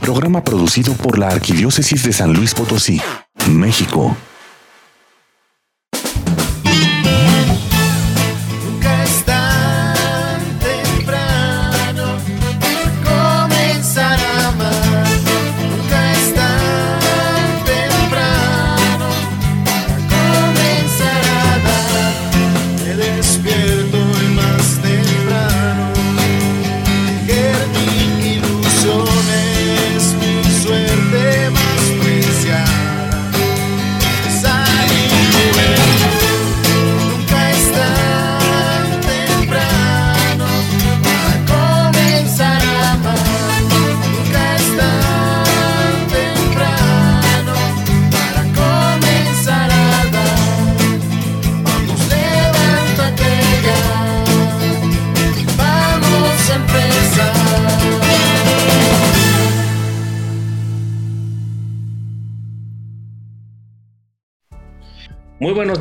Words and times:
Programa 0.00 0.42
producido 0.42 0.94
por 0.94 1.18
la 1.18 1.28
Arquidiócesis 1.28 2.02
de 2.04 2.12
San 2.12 2.32
Luis 2.32 2.54
Potosí, 2.54 3.00
México. 3.48 4.16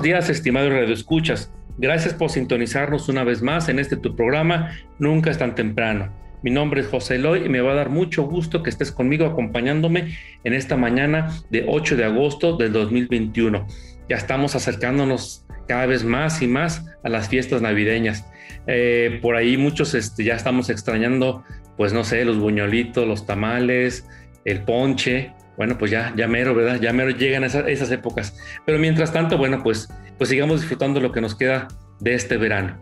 Días, 0.02 0.30
estimados 0.30 0.72
radioescuchas. 0.72 1.52
Gracias 1.78 2.14
por 2.14 2.30
sintonizarnos 2.30 3.09
una 3.09 3.23
vez 3.23 3.42
más 3.42 3.69
en 3.69 3.80
este 3.80 3.97
tu 3.97 4.16
programa 4.16 4.72
Nunca 4.97 5.31
es 5.31 5.38
tan 5.38 5.55
temprano. 5.55 6.11
Mi 6.42 6.52
nombre 6.52 6.81
es 6.81 6.88
José 6.88 7.16
Eloy 7.16 7.45
y 7.45 7.50
me 7.50 7.61
va 7.61 7.73
a 7.73 7.75
dar 7.75 7.89
mucho 7.89 8.23
gusto 8.23 8.64
que 8.64 8.70
estés 8.70 8.92
conmigo 8.92 9.25
acompañándome 9.25 10.17
en 10.44 10.53
esta 10.53 10.77
mañana 10.77 11.31
de 11.50 11.66
8 11.67 11.97
de 11.97 12.05
agosto 12.05 12.55
del 12.55 12.72
2021. 12.72 13.67
Ya 14.08 14.16
estamos 14.16 14.55
acercándonos 14.55 15.45
cada 15.67 15.86
vez 15.86 16.03
más 16.03 16.42
y 16.42 16.47
más 16.47 16.86
a 17.03 17.09
las 17.09 17.27
fiestas 17.27 17.61
navideñas. 17.61 18.25
Eh, 18.67 19.20
por 19.22 19.36
ahí 19.36 19.58
muchos 19.58 19.94
este, 19.95 20.23
ya 20.23 20.36
estamos 20.36 20.70
extrañando, 20.70 21.44
pues 21.77 21.92
no 21.92 22.03
sé, 22.03 22.23
los 22.23 22.38
buñuelitos, 22.38 23.05
los 23.05 23.25
tamales, 23.25 24.08
el 24.45 24.64
ponche, 24.64 25.33
bueno, 25.59 25.77
pues 25.77 25.91
ya, 25.91 26.11
ya 26.15 26.25
mero, 26.25 26.55
¿verdad? 26.55 26.79
Ya 26.79 26.93
mero 26.93 27.09
llegan 27.09 27.43
esas, 27.43 27.67
esas 27.67 27.91
épocas. 27.91 28.33
Pero 28.65 28.79
mientras 28.79 29.11
tanto, 29.11 29.38
bueno, 29.38 29.61
pues, 29.61 29.89
pues 30.17 30.29
sigamos 30.29 30.61
disfrutando 30.61 31.02
lo 31.02 31.11
que 31.11 31.19
nos 31.19 31.35
queda 31.35 31.67
de 31.99 32.13
este 32.13 32.38
verano. 32.38 32.79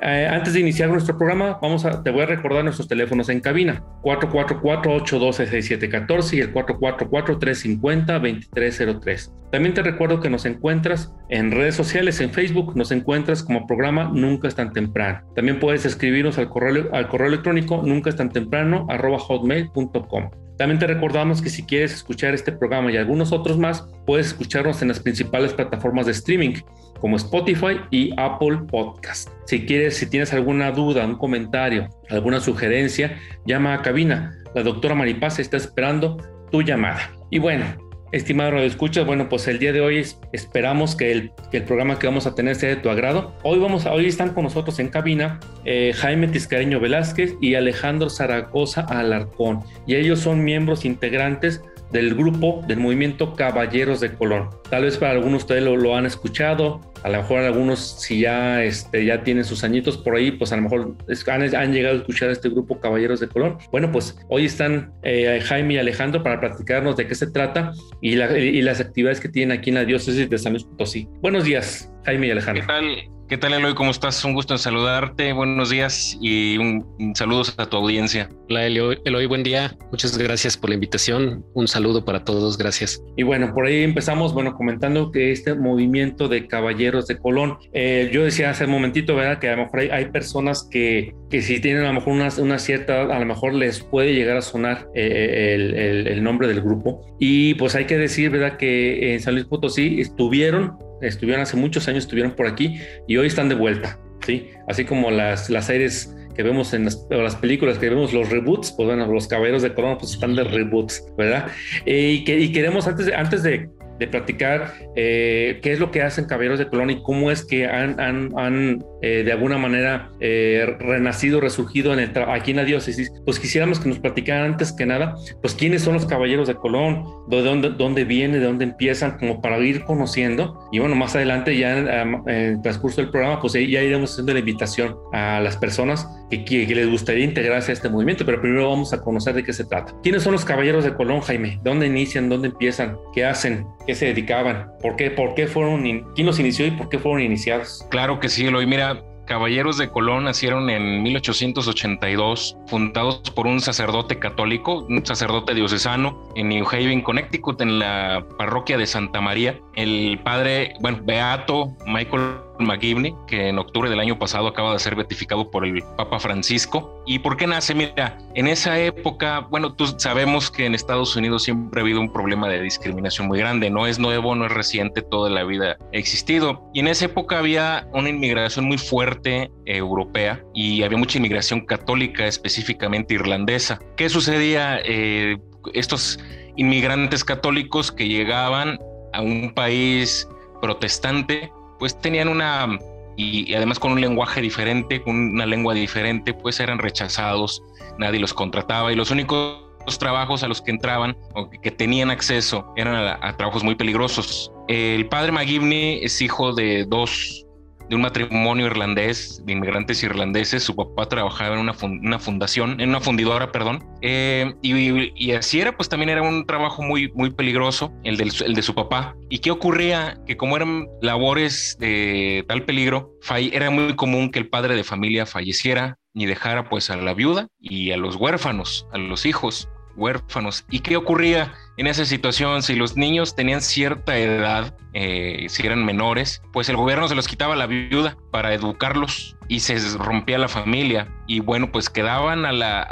Eh, 0.00 0.28
antes 0.30 0.54
de 0.54 0.60
iniciar 0.60 0.88
nuestro 0.88 1.18
programa, 1.18 1.58
vamos 1.60 1.84
a, 1.84 2.04
te 2.04 2.12
voy 2.12 2.22
a 2.22 2.26
recordar 2.26 2.62
nuestros 2.62 2.86
teléfonos 2.86 3.28
en 3.28 3.40
cabina: 3.40 3.82
444-812-6714 4.04 6.34
y 6.34 6.40
el 6.42 6.54
444-350-2303. 6.54 9.32
También 9.50 9.74
te 9.74 9.82
recuerdo 9.82 10.20
que 10.20 10.30
nos 10.30 10.44
encuentras 10.44 11.12
en 11.28 11.50
redes 11.50 11.74
sociales, 11.74 12.20
en 12.20 12.30
Facebook, 12.30 12.76
nos 12.76 12.92
encuentras 12.92 13.42
como 13.42 13.66
programa 13.66 14.12
Nunca 14.14 14.46
es 14.46 14.54
tan 14.54 14.72
temprano. 14.72 15.22
También 15.34 15.58
puedes 15.58 15.84
escribirnos 15.86 16.38
al 16.38 16.48
correo, 16.48 16.88
al 16.92 17.08
correo 17.08 17.26
electrónico 17.26 17.82
nunca 17.84 18.10
es 18.10 18.16
tan 18.16 18.30
temprano 18.30 18.86
arroba 18.88 19.18
hotmail.com. 19.18 20.30
También 20.62 20.80
recordamos 20.80 21.42
que 21.42 21.50
si 21.50 21.64
quieres 21.64 21.92
escuchar 21.92 22.34
este 22.34 22.52
programa 22.52 22.92
y 22.92 22.96
algunos 22.96 23.32
otros 23.32 23.58
más, 23.58 23.84
puedes 24.06 24.28
escucharnos 24.28 24.80
en 24.80 24.86
las 24.86 25.00
principales 25.00 25.52
plataformas 25.52 26.06
de 26.06 26.12
streaming 26.12 26.52
como 27.00 27.16
Spotify 27.16 27.80
y 27.90 28.12
Apple 28.16 28.58
Podcast. 28.68 29.28
Si 29.44 29.66
quieres, 29.66 29.96
si 29.96 30.08
tienes 30.08 30.32
alguna 30.32 30.70
duda, 30.70 31.04
un 31.04 31.16
comentario, 31.16 31.88
alguna 32.08 32.38
sugerencia, 32.38 33.18
llama 33.44 33.74
a 33.74 33.82
cabina. 33.82 34.38
La 34.54 34.62
doctora 34.62 34.94
Maripaz 34.94 35.40
está 35.40 35.56
esperando 35.56 36.18
tu 36.52 36.62
llamada. 36.62 37.10
Y 37.28 37.40
bueno, 37.40 37.64
Estimado 38.12 38.50
Radio 38.50 38.66
Escuchas, 38.66 39.06
bueno, 39.06 39.30
pues 39.30 39.48
el 39.48 39.58
día 39.58 39.72
de 39.72 39.80
hoy 39.80 40.04
esperamos 40.32 40.94
que 40.94 41.12
el, 41.12 41.32
programa 41.62 41.98
que 41.98 42.06
vamos 42.06 42.26
a 42.26 42.34
tener 42.34 42.56
sea 42.56 42.68
de 42.68 42.76
tu 42.76 42.90
agrado. 42.90 43.32
Hoy, 43.42 43.58
vamos 43.58 43.86
hoy 43.86 44.04
están 44.04 44.34
con 44.34 44.44
nosotros 44.44 44.78
en 44.80 44.88
cabina 44.88 45.40
eh, 45.64 45.94
Jaime 45.96 46.28
Tiscareño 46.28 46.78
Velázquez 46.78 47.34
y 47.40 47.54
Alejandro 47.54 48.10
Zaragoza 48.10 48.82
Alarcón. 48.82 49.60
Y 49.86 49.94
ellos 49.94 50.20
son 50.20 50.44
miembros 50.44 50.84
integrantes 50.84 51.62
del 51.90 52.14
grupo 52.14 52.62
del 52.68 52.80
movimiento 52.80 53.34
Caballeros 53.34 54.00
de 54.00 54.12
Colón. 54.12 54.50
Tal 54.68 54.82
vez 54.82 54.98
para 54.98 55.12
algunos 55.12 55.44
ustedes 55.44 55.62
lo, 55.62 55.78
lo 55.78 55.96
han 55.96 56.04
escuchado, 56.04 56.91
a 57.02 57.08
lo 57.08 57.18
mejor 57.18 57.40
algunos 57.40 58.00
si 58.00 58.20
ya, 58.20 58.62
este, 58.62 59.04
ya 59.04 59.22
tienen 59.24 59.44
sus 59.44 59.64
añitos 59.64 59.98
por 59.98 60.16
ahí, 60.16 60.32
pues 60.32 60.52
a 60.52 60.56
lo 60.56 60.62
mejor 60.62 60.96
han, 61.26 61.54
han 61.54 61.72
llegado 61.72 61.96
a 61.96 61.98
escuchar 61.98 62.28
a 62.28 62.32
este 62.32 62.48
grupo 62.48 62.80
Caballeros 62.80 63.20
de 63.20 63.28
Colón. 63.28 63.58
Bueno, 63.70 63.90
pues 63.90 64.18
hoy 64.28 64.44
están 64.44 64.92
eh, 65.02 65.40
Jaime 65.44 65.74
y 65.74 65.78
Alejandro 65.78 66.22
para 66.22 66.40
platicarnos 66.40 66.96
de 66.96 67.06
qué 67.06 67.14
se 67.14 67.30
trata 67.30 67.72
y, 68.00 68.14
la, 68.14 68.36
y, 68.38 68.62
las 68.62 68.80
actividades 68.80 69.20
que 69.20 69.28
tienen 69.28 69.56
aquí 69.58 69.70
en 69.70 69.76
la 69.76 69.84
diócesis 69.84 70.28
de 70.28 70.38
San 70.38 70.52
Luis 70.52 70.64
Potosí. 70.64 71.08
Buenos 71.20 71.44
días, 71.44 71.92
Jaime 72.04 72.28
y 72.28 72.30
Alejandro. 72.30 72.62
¿Qué 72.62 72.72
tal? 72.72 73.12
¿Qué 73.32 73.38
tal, 73.38 73.54
Eloy? 73.54 73.72
¿Cómo 73.72 73.90
estás? 73.90 74.22
Un 74.26 74.34
gusto 74.34 74.52
en 74.52 74.58
saludarte. 74.58 75.32
Buenos 75.32 75.70
días 75.70 76.18
y 76.20 76.58
un, 76.58 76.86
un 76.98 77.16
saludos 77.16 77.54
a 77.56 77.64
tu 77.64 77.78
audiencia. 77.78 78.28
Hola, 78.50 78.66
Eloy. 78.66 78.98
Eloy. 79.06 79.24
Buen 79.24 79.42
día. 79.42 79.74
Muchas 79.90 80.18
gracias 80.18 80.58
por 80.58 80.68
la 80.68 80.74
invitación. 80.74 81.42
Un 81.54 81.66
saludo 81.66 82.04
para 82.04 82.24
todos. 82.24 82.58
Gracias. 82.58 83.02
Y 83.16 83.22
bueno, 83.22 83.54
por 83.54 83.64
ahí 83.64 83.84
empezamos, 83.84 84.34
bueno, 84.34 84.52
comentando 84.52 85.10
que 85.10 85.32
este 85.32 85.54
movimiento 85.54 86.28
de 86.28 86.46
caballeros 86.46 87.06
de 87.06 87.16
Colón, 87.16 87.56
eh, 87.72 88.10
yo 88.12 88.22
decía 88.22 88.50
hace 88.50 88.66
un 88.66 88.72
momentito, 88.72 89.16
¿verdad? 89.16 89.38
Que 89.38 89.48
a 89.48 89.56
lo 89.56 89.62
mejor 89.62 89.80
hay, 89.80 89.88
hay 89.88 90.04
personas 90.10 90.68
que, 90.70 91.14
que, 91.30 91.40
si 91.40 91.58
tienen 91.58 91.84
a 91.84 91.88
lo 91.88 91.94
mejor 91.94 92.12
una, 92.12 92.28
una, 92.36 92.58
cierta, 92.58 93.00
a 93.00 93.18
lo 93.18 93.24
mejor 93.24 93.54
les 93.54 93.80
puede 93.80 94.12
llegar 94.12 94.36
a 94.36 94.42
sonar 94.42 94.88
eh, 94.94 95.54
el, 95.54 95.74
el, 95.74 96.06
el 96.06 96.22
nombre 96.22 96.48
del 96.48 96.60
grupo. 96.60 97.16
Y 97.18 97.54
pues 97.54 97.76
hay 97.76 97.86
que 97.86 97.96
decir, 97.96 98.28
¿verdad? 98.28 98.58
Que 98.58 99.14
en 99.14 99.20
San 99.20 99.32
Luis 99.32 99.46
Potosí 99.46 100.02
estuvieron 100.02 100.76
estuvieron 101.02 101.42
hace 101.42 101.56
muchos 101.56 101.88
años, 101.88 102.04
estuvieron 102.04 102.32
por 102.32 102.46
aquí 102.46 102.78
y 103.06 103.16
hoy 103.16 103.26
están 103.26 103.48
de 103.48 103.54
vuelta, 103.54 103.98
¿sí? 104.26 104.48
Así 104.68 104.84
como 104.84 105.10
las, 105.10 105.50
las 105.50 105.66
series 105.66 106.14
que 106.34 106.42
vemos 106.42 106.72
en 106.72 106.86
las, 106.86 107.06
las, 107.10 107.36
películas, 107.36 107.78
que 107.78 107.90
vemos 107.90 108.12
los 108.12 108.30
reboots, 108.30 108.72
pues 108.72 108.86
bueno, 108.86 109.06
los 109.06 109.28
caballeros 109.28 109.62
de 109.62 109.74
Corona 109.74 109.98
pues 109.98 110.12
están 110.12 110.34
de 110.34 110.44
reboots, 110.44 111.04
¿verdad? 111.18 111.48
Eh, 111.84 112.18
y, 112.20 112.24
que, 112.24 112.38
y 112.38 112.52
queremos 112.52 112.86
antes 112.86 113.06
de, 113.06 113.14
antes 113.14 113.42
de 113.42 113.68
de 114.02 114.08
platicar 114.08 114.72
eh, 114.96 115.60
qué 115.62 115.72
es 115.72 115.78
lo 115.78 115.90
que 115.90 116.02
hacen 116.02 116.24
Caballeros 116.24 116.58
de 116.58 116.68
Colón 116.68 116.90
y 116.90 117.02
cómo 117.02 117.30
es 117.30 117.44
que 117.44 117.66
han, 117.66 118.00
han, 118.00 118.30
han 118.36 118.84
eh, 119.02 119.22
de 119.24 119.32
alguna 119.32 119.58
manera 119.58 120.10
eh, 120.20 120.76
renacido, 120.78 121.40
resurgido 121.40 121.92
en 121.92 121.98
el 121.98 122.12
aquí 122.28 122.52
en 122.52 122.58
la 122.58 122.64
diócesis, 122.64 123.12
pues 123.24 123.38
quisiéramos 123.38 123.80
que 123.80 123.88
nos 123.88 123.98
platicaran 123.98 124.52
antes 124.52 124.72
que 124.72 124.86
nada, 124.86 125.16
pues 125.40 125.54
quiénes 125.54 125.82
son 125.82 125.94
los 125.94 126.06
Caballeros 126.06 126.46
de 126.46 126.54
Colón, 126.54 127.04
de 127.28 127.42
dónde, 127.42 127.70
dónde 127.70 128.04
viene, 128.04 128.38
de 128.38 128.46
dónde 128.46 128.64
empiezan, 128.64 129.18
como 129.18 129.40
para 129.40 129.58
ir 129.58 129.84
conociendo. 129.84 130.68
Y 130.70 130.78
bueno, 130.78 130.94
más 130.94 131.16
adelante 131.16 131.56
ya 131.56 131.78
en, 131.78 132.22
el 132.28 132.62
transcurso 132.62 133.00
del 133.00 133.10
programa, 133.10 133.40
pues 133.40 133.54
ya 133.54 133.60
iremos 133.60 134.12
haciendo 134.12 134.32
la 134.32 134.38
invitación 134.38 134.96
a 135.12 135.40
las 135.40 135.56
personas 135.56 136.08
que, 136.30 136.44
que, 136.44 136.66
les 136.72 136.88
gustaría 136.88 137.24
integrarse 137.24 137.72
a 137.72 137.74
este 137.74 137.88
movimiento, 137.88 138.24
pero 138.24 138.40
primero 138.40 138.70
vamos 138.70 138.92
a 138.92 139.00
conocer 139.00 139.34
de 139.34 139.44
qué 139.44 139.52
se 139.52 139.64
trata. 139.64 139.92
¿Quiénes 140.02 140.22
son 140.22 140.32
los 140.32 140.44
Caballeros 140.44 140.84
de 140.84 140.94
Colón, 140.94 141.20
Jaime? 141.20 141.60
¿Dónde 141.62 141.86
inician? 141.86 142.28
¿Dónde 142.28 142.48
empiezan? 142.48 142.96
¿Qué 143.12 143.24
hacen? 143.24 143.66
¿Qué 143.86 143.94
se 143.94 144.06
dedicaban? 144.06 144.68
¿Por 144.80 144.96
qué, 144.96 145.10
por 145.10 145.34
qué 145.34 145.46
fueron, 145.46 145.82
quién 146.14 146.26
los 146.26 146.38
inició 146.38 146.66
y 146.66 146.70
por 146.70 146.88
qué 146.88 146.98
fueron 146.98 147.20
iniciados? 147.20 147.86
Claro 147.90 148.20
que 148.20 148.28
sí, 148.28 148.46
Eloy. 148.46 148.66
Mira, 148.66 148.91
Caballeros 149.32 149.78
de 149.78 149.88
Colón 149.88 150.24
nacieron 150.24 150.68
en 150.68 151.02
1882, 151.02 152.58
fundados 152.66 153.22
por 153.30 153.46
un 153.46 153.60
sacerdote 153.60 154.18
católico, 154.18 154.84
un 154.90 155.06
sacerdote 155.06 155.54
diocesano 155.54 156.28
en 156.36 156.50
New 156.50 156.66
Haven, 156.70 157.00
Connecticut, 157.00 157.58
en 157.62 157.78
la 157.78 158.26
parroquia 158.36 158.76
de 158.76 158.86
Santa 158.86 159.22
María. 159.22 159.58
El 159.74 160.20
padre, 160.22 160.74
bueno, 160.82 160.98
Beato 161.02 161.74
Michael 161.86 162.42
McGivney, 162.64 163.14
que 163.26 163.48
en 163.48 163.58
octubre 163.58 163.90
del 163.90 164.00
año 164.00 164.18
pasado 164.18 164.48
acaba 164.48 164.72
de 164.72 164.78
ser 164.78 164.94
beatificado 164.94 165.50
por 165.50 165.64
el 165.64 165.82
Papa 165.96 166.18
Francisco. 166.18 167.02
¿Y 167.06 167.18
por 167.18 167.36
qué 167.36 167.46
nace? 167.46 167.74
Mira, 167.74 168.18
en 168.34 168.46
esa 168.46 168.78
época, 168.78 169.40
bueno, 169.50 169.74
tú 169.74 169.86
sabemos 169.98 170.50
que 170.50 170.66
en 170.66 170.74
Estados 170.74 171.16
Unidos 171.16 171.44
siempre 171.44 171.80
ha 171.80 171.84
habido 171.84 172.00
un 172.00 172.12
problema 172.12 172.48
de 172.48 172.62
discriminación 172.62 173.28
muy 173.28 173.38
grande, 173.38 173.70
no 173.70 173.86
es 173.86 173.98
nuevo, 173.98 174.34
no 174.34 174.46
es 174.46 174.52
reciente, 174.52 175.02
toda 175.02 175.30
la 175.30 175.44
vida 175.44 175.76
ha 175.80 175.96
existido. 175.96 176.70
Y 176.72 176.80
en 176.80 176.88
esa 176.88 177.06
época 177.06 177.38
había 177.38 177.88
una 177.92 178.08
inmigración 178.08 178.66
muy 178.66 178.78
fuerte 178.78 179.50
eh, 179.66 179.76
europea 179.76 180.44
y 180.54 180.82
había 180.82 180.98
mucha 180.98 181.18
inmigración 181.18 181.62
católica, 181.66 182.26
específicamente 182.26 183.14
irlandesa. 183.14 183.80
¿Qué 183.96 184.08
sucedía? 184.08 184.80
Eh, 184.84 185.38
estos 185.74 186.18
inmigrantes 186.56 187.24
católicos 187.24 187.92
que 187.92 188.08
llegaban 188.08 188.78
a 189.12 189.20
un 189.22 189.52
país 189.54 190.28
protestante 190.60 191.52
pues 191.82 192.00
tenían 192.00 192.28
una, 192.28 192.78
y, 193.16 193.52
además 193.54 193.80
con 193.80 193.90
un 193.90 194.00
lenguaje 194.00 194.40
diferente, 194.40 195.02
con 195.02 195.16
una 195.16 195.46
lengua 195.46 195.74
diferente, 195.74 196.32
pues 196.32 196.60
eran 196.60 196.78
rechazados, 196.78 197.60
nadie 197.98 198.20
los 198.20 198.32
contrataba 198.32 198.92
y 198.92 198.94
los 198.94 199.10
únicos 199.10 199.58
trabajos 199.98 200.44
a 200.44 200.46
los 200.46 200.62
que 200.62 200.70
entraban 200.70 201.16
o 201.34 201.50
que 201.50 201.72
tenían 201.72 202.12
acceso 202.12 202.72
eran 202.76 202.94
a, 203.20 203.36
trabajos 203.36 203.64
muy 203.64 203.74
peligrosos. 203.74 204.52
El 204.68 205.08
padre 205.08 205.32
McGivney 205.32 206.04
es 206.04 206.22
hijo 206.22 206.52
de 206.52 206.84
dos 206.84 207.44
de 207.88 207.96
un 207.96 208.02
matrimonio 208.02 208.66
irlandés, 208.66 209.42
de 209.44 209.52
inmigrantes 209.52 210.02
irlandeses. 210.02 210.62
Su 210.62 210.74
papá 210.74 211.06
trabajaba 211.08 211.54
en 211.54 211.60
una, 211.60 211.74
una 211.82 212.18
fundación, 212.18 212.80
en 212.80 212.90
una 212.90 213.00
fundidora, 213.00 213.52
perdón. 213.52 213.84
Eh, 214.00 214.52
y, 214.62 215.32
así 215.32 215.60
era, 215.60 215.76
pues 215.76 215.88
también 215.88 216.10
era 216.10 216.22
un 216.22 216.46
trabajo 216.46 216.82
muy, 216.82 217.10
muy 217.12 217.30
peligroso, 217.30 217.92
el, 218.04 218.16
del, 218.16 218.32
el 218.44 218.54
de 218.54 218.62
su 218.62 218.74
papá. 218.74 219.16
¿Y 219.30 219.38
qué 219.38 219.50
ocurría? 219.50 220.18
Que 220.26 220.36
como 220.36 220.56
eran 220.56 220.86
labores 221.00 221.76
de 221.78 222.44
tal 222.48 222.64
peligro, 222.64 223.12
era 223.52 223.70
muy 223.70 223.94
común 223.94 224.30
que 224.30 224.38
el 224.38 224.48
padre 224.48 224.76
de 224.76 224.84
familia 224.84 225.26
falleciera 225.26 225.98
y 226.14 226.26
dejara 226.26 226.68
pues 226.68 226.90
a 226.90 226.96
la 226.96 227.14
viuda 227.14 227.48
y 227.60 227.92
a 227.92 227.96
los 227.96 228.16
huérfanos, 228.16 228.86
a 228.92 228.98
los 228.98 229.24
hijos 229.24 229.68
huérfanos. 229.96 230.64
¿Y 230.70 230.80
qué 230.80 230.96
ocurría 230.96 231.52
en 231.76 231.86
esa 231.86 232.04
situación? 232.04 232.62
Si 232.62 232.74
los 232.74 232.96
niños 232.96 233.34
tenían 233.34 233.60
cierta 233.60 234.16
edad, 234.18 234.74
eh, 234.94 235.46
si 235.48 235.66
eran 235.66 235.84
menores, 235.84 236.42
pues 236.52 236.68
el 236.68 236.76
gobierno 236.76 237.08
se 237.08 237.14
los 237.14 237.28
quitaba 237.28 237.56
la 237.56 237.66
viuda 237.66 238.16
para 238.30 238.52
educarlos 238.52 239.36
y 239.48 239.60
se 239.60 239.78
rompía 239.98 240.38
la 240.38 240.48
familia. 240.48 241.08
Y 241.26 241.40
bueno, 241.40 241.72
pues 241.72 241.90
quedaban 241.90 242.44
a 242.44 242.52
la, 242.52 242.88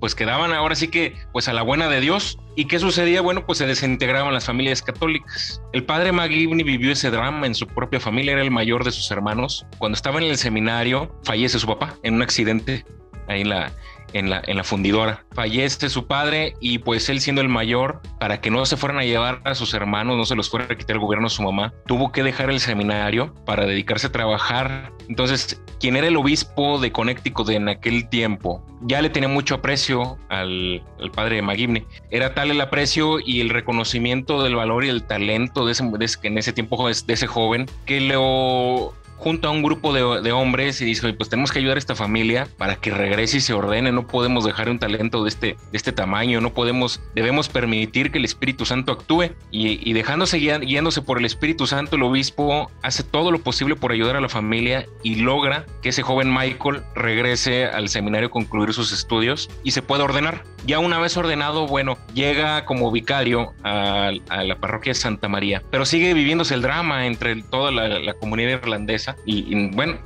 pues 0.00 0.14
quedaban 0.14 0.52
ahora 0.52 0.74
sí 0.74 0.88
que, 0.88 1.14
pues 1.32 1.48
a 1.48 1.52
la 1.52 1.62
buena 1.62 1.88
de 1.88 2.00
Dios. 2.00 2.38
¿Y 2.56 2.64
qué 2.64 2.78
sucedía? 2.78 3.20
Bueno, 3.20 3.46
pues 3.46 3.58
se 3.58 3.66
desintegraban 3.66 4.34
las 4.34 4.46
familias 4.46 4.82
católicas. 4.82 5.62
El 5.72 5.84
padre 5.84 6.12
McGivney 6.12 6.64
vivió 6.64 6.92
ese 6.92 7.10
drama 7.10 7.46
en 7.46 7.54
su 7.54 7.66
propia 7.66 8.00
familia, 8.00 8.32
era 8.32 8.42
el 8.42 8.50
mayor 8.50 8.84
de 8.84 8.90
sus 8.90 9.10
hermanos. 9.10 9.66
Cuando 9.78 9.94
estaba 9.94 10.18
en 10.18 10.26
el 10.26 10.36
seminario, 10.36 11.14
fallece 11.22 11.58
su 11.58 11.66
papá 11.66 11.94
en 12.02 12.14
un 12.14 12.22
accidente 12.22 12.84
ahí 13.28 13.42
en 13.42 13.50
la, 13.50 13.72
en 14.12 14.30
la, 14.30 14.64
fundidora. 14.64 15.24
Fallece 15.34 15.88
su 15.88 16.06
padre 16.06 16.54
y 16.60 16.78
pues 16.78 17.08
él 17.08 17.20
siendo 17.20 17.40
el 17.40 17.48
mayor, 17.48 18.00
para 18.18 18.40
que 18.40 18.50
no 18.50 18.64
se 18.66 18.76
fueran 18.76 18.98
a 18.98 19.04
llevar 19.04 19.40
a 19.44 19.54
sus 19.54 19.74
hermanos, 19.74 20.16
no 20.16 20.24
se 20.24 20.34
los 20.34 20.50
fuera 20.50 20.66
a 20.70 20.76
quitar 20.76 20.96
el 20.96 21.00
gobierno 21.00 21.26
a 21.26 21.30
su 21.30 21.42
mamá, 21.42 21.72
tuvo 21.86 22.12
que 22.12 22.22
dejar 22.22 22.50
el 22.50 22.60
seminario 22.60 23.34
para 23.44 23.66
dedicarse 23.66 24.08
a 24.08 24.12
trabajar. 24.12 24.92
Entonces, 25.08 25.60
quien 25.80 25.96
era 25.96 26.08
el 26.08 26.16
obispo 26.16 26.78
de 26.78 26.92
Connecticut 26.92 27.48
en 27.50 27.68
aquel 27.68 28.08
tiempo, 28.08 28.64
ya 28.82 29.00
le 29.00 29.10
tenía 29.10 29.28
mucho 29.28 29.56
aprecio 29.56 30.18
al, 30.28 30.82
padre 31.14 31.36
de 31.36 31.42
McGivney. 31.42 31.84
Era 32.10 32.34
tal 32.34 32.50
el 32.50 32.60
aprecio 32.60 33.18
y 33.20 33.40
el 33.40 33.50
reconocimiento 33.50 34.42
del 34.42 34.56
valor 34.56 34.84
y 34.84 34.88
el 34.88 35.04
talento 35.04 35.66
de 35.66 35.72
ese, 35.72 35.84
en 36.22 36.38
ese 36.38 36.52
tiempo 36.52 36.88
de 36.88 37.14
ese 37.14 37.26
joven 37.26 37.66
que 37.86 38.00
lo 38.00 38.94
junto 39.18 39.48
a 39.48 39.50
un 39.50 39.62
grupo 39.62 39.92
de, 39.92 40.32
hombres 40.32 40.80
y 40.80 40.84
dice, 40.84 41.12
pues 41.12 41.28
tenemos 41.28 41.50
que 41.50 41.58
ayudar 41.58 41.76
a 41.76 41.80
esta 41.80 41.94
familia 41.94 42.48
para 42.56 42.76
que 42.76 42.90
regrese 42.90 43.38
y 43.38 43.40
se 43.40 43.52
ordene, 43.52 43.90
no 43.92 44.06
podemos 44.06 44.44
dejar 44.44 44.70
un 44.70 44.78
talento 44.78 45.24
de 45.24 45.28
este, 45.28 45.46
de 45.46 45.76
este 45.76 45.92
tamaño, 45.92 46.40
no 46.40 46.52
podemos, 46.52 47.00
debemos 47.14 47.48
permitir 47.48 48.12
que 48.12 48.18
el 48.18 48.24
Espíritu 48.24 48.64
Santo 48.64 48.92
actúe 48.92 49.30
y, 49.50 49.92
dejándose 49.92 50.38
guiándose 50.38 51.02
por 51.02 51.18
el 51.18 51.24
Espíritu 51.24 51.66
Santo, 51.66 51.96
el 51.96 52.02
obispo 52.02 52.70
hace 52.82 53.02
todo 53.02 53.32
lo 53.32 53.40
posible 53.40 53.74
por 53.74 53.92
ayudar 53.92 54.16
a 54.16 54.20
la 54.20 54.28
familia 54.28 54.86
y 55.02 55.16
logra 55.16 55.66
que 55.82 55.88
ese 55.88 56.02
joven 56.02 56.32
Michael 56.32 56.82
regrese 56.94 57.66
al 57.66 57.88
seminario 57.88 58.28
a 58.28 58.30
concluir 58.30 58.72
sus 58.72 58.92
estudios 58.92 59.50
y 59.64 59.72
se 59.72 59.82
pueda 59.82 60.04
ordenar. 60.04 60.44
Ya 60.66 60.78
una 60.78 60.98
vez 60.98 61.16
ordenado, 61.16 61.66
bueno, 61.66 61.98
llega 62.14 62.64
como 62.64 62.90
vicario 62.90 63.52
a, 63.64 64.12
la 64.28 64.56
parroquia 64.56 64.90
de 64.90 64.98
Santa 64.98 65.28
María, 65.28 65.62
pero 65.70 65.84
sigue 65.86 66.14
viviéndose 66.14 66.54
el 66.54 66.62
drama 66.62 67.06
entre 67.06 67.42
toda 67.42 67.70
la 67.70 68.14
comunidad 68.14 68.50
irlandesa 68.50 69.07
y, 69.26 69.68
bueno, 69.70 69.98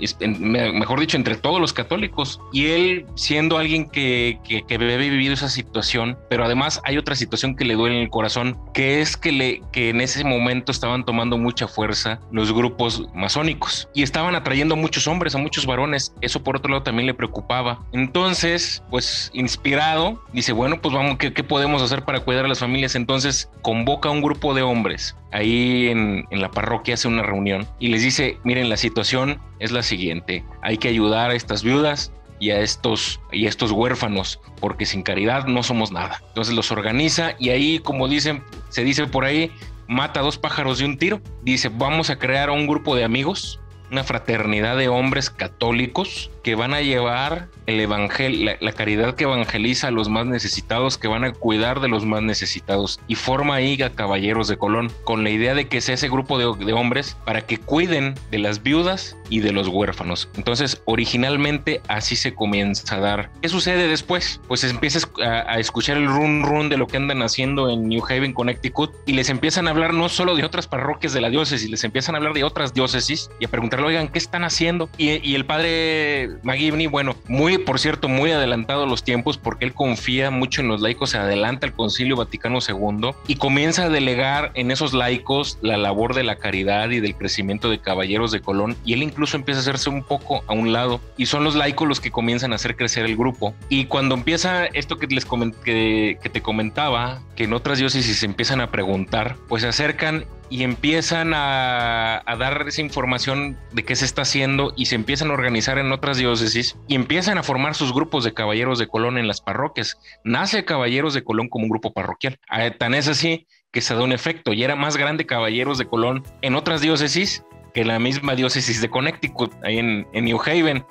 mejor 0.73 1.01
dicho, 1.01 1.17
entre 1.17 1.37
todos 1.37 1.61
los 1.61 1.73
católicos. 1.73 2.41
Y 2.53 2.67
él 2.67 3.07
siendo 3.15 3.59
alguien 3.59 3.89
que, 3.89 4.39
que, 4.45 4.63
que 4.63 4.75
había 4.75 4.97
vivido 4.97 5.35
esa 5.35 5.49
situación, 5.49 6.19
pero 6.29 6.45
además 6.45 6.81
hay 6.85 6.99
otra 6.99 7.15
situación 7.15 7.57
que 7.57 7.65
le 7.65 7.75
duele 7.75 7.97
en 7.97 8.03
el 8.03 8.11
corazón, 8.11 8.59
que 8.75 9.01
es 9.01 9.17
que, 9.17 9.33
le, 9.33 9.63
que 9.73 9.91
en 9.91 10.01
ese 10.01 10.25
momento 10.25 10.73
estaban 10.73 11.05
tomando 11.05 11.39
mucha 11.39 11.69
fuerza 11.69 12.21
los 12.31 12.53
grupos 12.53 13.05
masónicos 13.15 13.89
y 13.95 14.03
estaban 14.03 14.35
atrayendo 14.35 14.75
a 14.75 14.79
muchos 14.79 15.07
hombres, 15.07 15.35
a 15.35 15.39
muchos 15.39 15.67
varones. 15.67 16.15
Eso 16.21 16.43
por 16.43 16.57
otro 16.57 16.71
lado 16.71 16.83
también 16.83 17.07
le 17.07 17.15
preocupaba. 17.15 17.81
Entonces, 17.93 18.83
pues 18.91 19.31
inspirado, 19.35 20.23
dice, 20.33 20.53
bueno, 20.53 20.81
pues 20.81 20.95
vamos, 20.95 21.19
¿qué, 21.19 21.33
qué 21.33 21.45
podemos 21.45 21.83
hacer 21.83 22.05
para 22.05 22.21
cuidar 22.21 22.45
a 22.45 22.49
las 22.49 22.61
familias? 22.61 22.95
Entonces 22.95 23.51
convoca 23.63 24.09
a 24.09 24.13
un 24.13 24.23
grupo 24.23 24.55
de 24.55 24.63
hombres 24.63 25.17
ahí 25.32 25.88
en, 25.88 26.26
la 26.31 26.50
parroquia, 26.50 26.94
hace 26.94 27.08
una 27.08 27.23
reunión 27.23 27.67
y 27.79 27.88
les 27.88 28.02
dice, 28.02 28.38
miren, 28.44 28.69
la 28.69 28.76
situación 28.76 29.40
es 29.58 29.73
la 29.73 29.82
siguiente. 29.82 30.44
Hay 30.62 30.79
que 30.79 30.88
ayudar 30.88 31.31
a 31.31 31.34
estas 31.34 31.62
viudas 31.62 32.12
y 32.38 32.50
a 32.50 32.61
estos, 32.61 33.20
y 33.31 33.46
estos 33.46 33.70
huérfanos, 33.73 34.40
porque 34.61 34.87
sin 34.87 35.02
caridad 35.02 35.46
no 35.46 35.62
somos 35.62 35.93
nada. 35.93 36.20
Entonces 36.29 36.55
los 36.55 36.70
organiza 36.70 37.34
y 37.38 37.50
ahí, 37.50 37.79
como 37.79 38.08
dicen, 38.08 38.43
se 38.69 38.84
dice 38.84 39.06
por 39.06 39.25
ahí, 39.25 39.50
mata 39.88 40.20
dos 40.20 40.38
pájaros 40.38 40.79
de 40.79 40.84
un 40.84 40.99
tiro. 40.99 41.20
Dice, 41.43 41.70
vamos 41.70 42.11
a 42.11 42.19
crear 42.19 42.50
un 42.50 42.67
grupo 42.67 42.96
de 42.96 43.05
amigos, 43.05 43.61
una 43.93 44.05
fraternidad 44.05 44.79
de 44.79 44.89
hombres 44.89 45.29
católicos 45.29 46.31
que 46.43 46.55
van 46.55 46.73
a 46.73 46.81
llevar 46.81 47.49
el 47.67 47.79
evangelio, 47.79 48.56
la, 48.59 48.73
caridad 48.73 49.15
que 49.15 49.25
evangeliza 49.25 49.89
a 49.89 49.91
los 49.91 50.09
más 50.09 50.25
necesitados, 50.25 50.97
que 50.97 51.09
van 51.09 51.25
a 51.25 51.33
cuidar 51.33 51.81
de 51.81 51.89
los 51.89 52.06
más 52.06 52.23
necesitados. 52.23 53.00
Y 53.06 53.17
forma 53.17 53.55
ahí 53.55 53.81
a 53.83 53.91
Caballeros 53.91 54.49
de 54.49 54.56
Colón, 54.56 54.91
con 55.05 55.23
la 55.23 55.31
idea 55.31 55.55
de 55.55 55.69
que 55.69 55.83
sea 55.83 55.94
ese 55.94 56.09
grupo 56.09 56.39
de, 56.39 56.73
hombres 56.73 57.19
para 57.27 57.43
que 57.43 57.59
cuiden 57.59 58.15
de 58.31 58.39
las 58.39 58.62
viudas 58.62 59.17
y 59.32 59.40
de 59.40 59.50
los 59.50 59.67
huérfanos. 59.67 60.29
Entonces, 60.37 60.82
originalmente 60.84 61.81
así 61.88 62.17
se 62.17 62.34
comienza 62.34 62.94
a 62.94 63.00
dar. 63.00 63.31
¿Qué 63.40 63.49
sucede 63.49 63.88
después? 63.88 64.43
Pues 64.46 64.61
se 64.61 64.69
empieza 64.69 65.08
a, 65.25 65.58
escuchar 65.58 65.96
el 65.96 66.06
run 66.06 66.43
run 66.43 66.69
de 66.69 66.76
lo 66.76 66.87
que 66.87 66.99
andan 66.99 67.23
haciendo 67.23 67.70
en 67.70 67.88
New 67.88 68.05
Haven, 68.05 68.34
Connecticut, 68.34 68.93
y 69.06 69.14
les 69.14 69.31
empiezan 69.31 69.69
a 69.69 69.70
hablar 69.70 69.94
no 69.94 70.11
solo 70.11 70.37
de 70.37 70.44
otras 70.44 70.67
parroquias 70.67 71.14
de 71.14 71.23
la 71.23 71.31
diócesis, 71.31 71.70
les 71.70 71.82
empiezan 71.82 72.14
a 72.14 72.19
hablar 72.19 72.34
de 72.34 72.44
otras 72.44 72.75
diócesis 72.75 73.31
y 73.40 73.46
a 73.46 73.49
preguntarle, 73.49 73.87
oigan, 73.87 74.08
¿qué 74.08 74.19
están 74.19 74.44
haciendo? 74.44 74.90
Y, 74.99 75.26
y 75.26 75.34
el 75.34 75.46
padre 75.46 76.29
McGivney, 76.43 76.88
bueno, 76.88 77.17
muy, 77.26 77.56
por 77.56 77.81
cierto, 77.81 78.08
muy 78.11 78.32
adelantado 78.32 78.84
los 78.84 79.02
tiempos 79.02 79.38
porque 79.38 79.64
él 79.64 79.73
confía 79.73 80.31
mucho 80.31 80.61
en 80.61 80.69
los 80.69 80.82
laicos, 80.82 81.11
se 81.11 81.19
adelanta 81.19 81.67
al 81.67 81.73
Concilio 81.73 82.17
Vaticano 82.17 82.58
II 82.67 83.12
y 83.29 83.37
comienza 83.37 83.84
a 83.84 83.88
delegar 83.88 84.52
en 84.55 84.70
esos 84.70 84.93
laicos 84.93 85.58
la 85.62 85.79
labor 85.79 86.14
de 86.14 86.23
la 86.23 86.37
caridad 86.37 86.90
y 86.90 87.00
del 87.00 87.14
crecimiento 87.14 87.70
de 87.70 87.79
caballeros 87.79 88.31
de 88.31 88.40
Colón 88.40 88.76
y 88.84 88.93
él 88.93 89.02
incluso 89.02 89.22
empieza 89.35 89.61
a 89.61 89.63
hacerse 89.63 89.91
un 89.91 90.03
poco 90.03 90.45
a 90.47 90.53
un 90.53 90.73
lado 90.73 91.01
y 91.17 91.27
son 91.27 91.45
los 91.45 91.55
laicos 91.55 91.89
los 91.89 92.01
que 92.01 92.11
comienzan 92.11 92.53
a 92.53 92.57
hacer 92.57 92.77
crecer 92.77 93.05
el 93.05 93.17
grupo 93.17 93.55
y 93.69 93.87
cuando 93.87 94.15
empieza 94.15 94.67
esto 94.67 94.99
que 94.99 95.07
les 95.07 95.25
que, 95.65 96.19
que 96.23 96.29
te 96.29 96.43
comentaba 96.43 97.23
que 97.37 97.45
en 97.45 97.53
otras 97.53 97.79
diócesis 97.79 98.19
se 98.19 98.27
empiezan 98.27 98.61
a 98.61 98.70
preguntar 98.70 99.37
pues 99.49 99.63
se 99.63 99.69
acercan 99.69 100.27
y 100.53 100.65
empiezan 100.65 101.32
a, 101.35 102.23
dar 102.39 102.69
esa 102.69 102.82
información 102.82 103.56
de 103.73 103.87
qué 103.87 103.96
se 103.96 104.05
está 104.05 104.20
haciendo 104.20 104.75
y 104.77 104.85
se 104.85 104.96
empiezan 104.96 105.31
a 105.31 105.32
organizar 105.32 105.79
en 105.79 105.91
otras 105.93 106.19
diócesis 106.19 106.77
y 106.89 106.94
empiezan 106.94 107.39
a 107.39 107.43
formar 107.43 107.75
sus 107.75 107.94
grupos 107.94 108.23
de 108.23 108.35
caballeros 108.35 108.79
de 108.79 108.87
Colón 108.87 109.17
en 109.17 109.27
las 109.27 109.41
parroquias. 109.41 109.99
Nace 110.25 110.67
Caballeros 110.67 111.15
de 111.15 111.25
Colón 111.25 111.49
como 111.49 111.65
un 111.65 111.70
grupo 111.70 111.94
parroquial. 111.94 112.39
Ah, 112.51 112.70
tan 112.70 112.93
es 112.93 113.08
así 113.08 113.46
que 113.73 113.81
se 113.81 113.94
da 113.94 114.03
un 114.03 114.13
efecto 114.13 114.53
y 114.53 114.63
era 114.63 114.77
más 114.77 114.99
grande 114.99 115.25
Caballeros 115.25 115.79
de 115.79 115.87
Colón 115.87 116.23
en 116.43 116.55
otras 116.55 116.82
diócesis 116.82 117.43
que 117.72 117.84
la 117.84 117.98
misma 117.98 118.34
diócesis 118.34 118.81
de 118.81 118.91
Connecticut, 118.91 119.52
ahí 119.64 119.79
en, 119.79 120.06
New 120.12 120.41
Haven. 120.41 120.84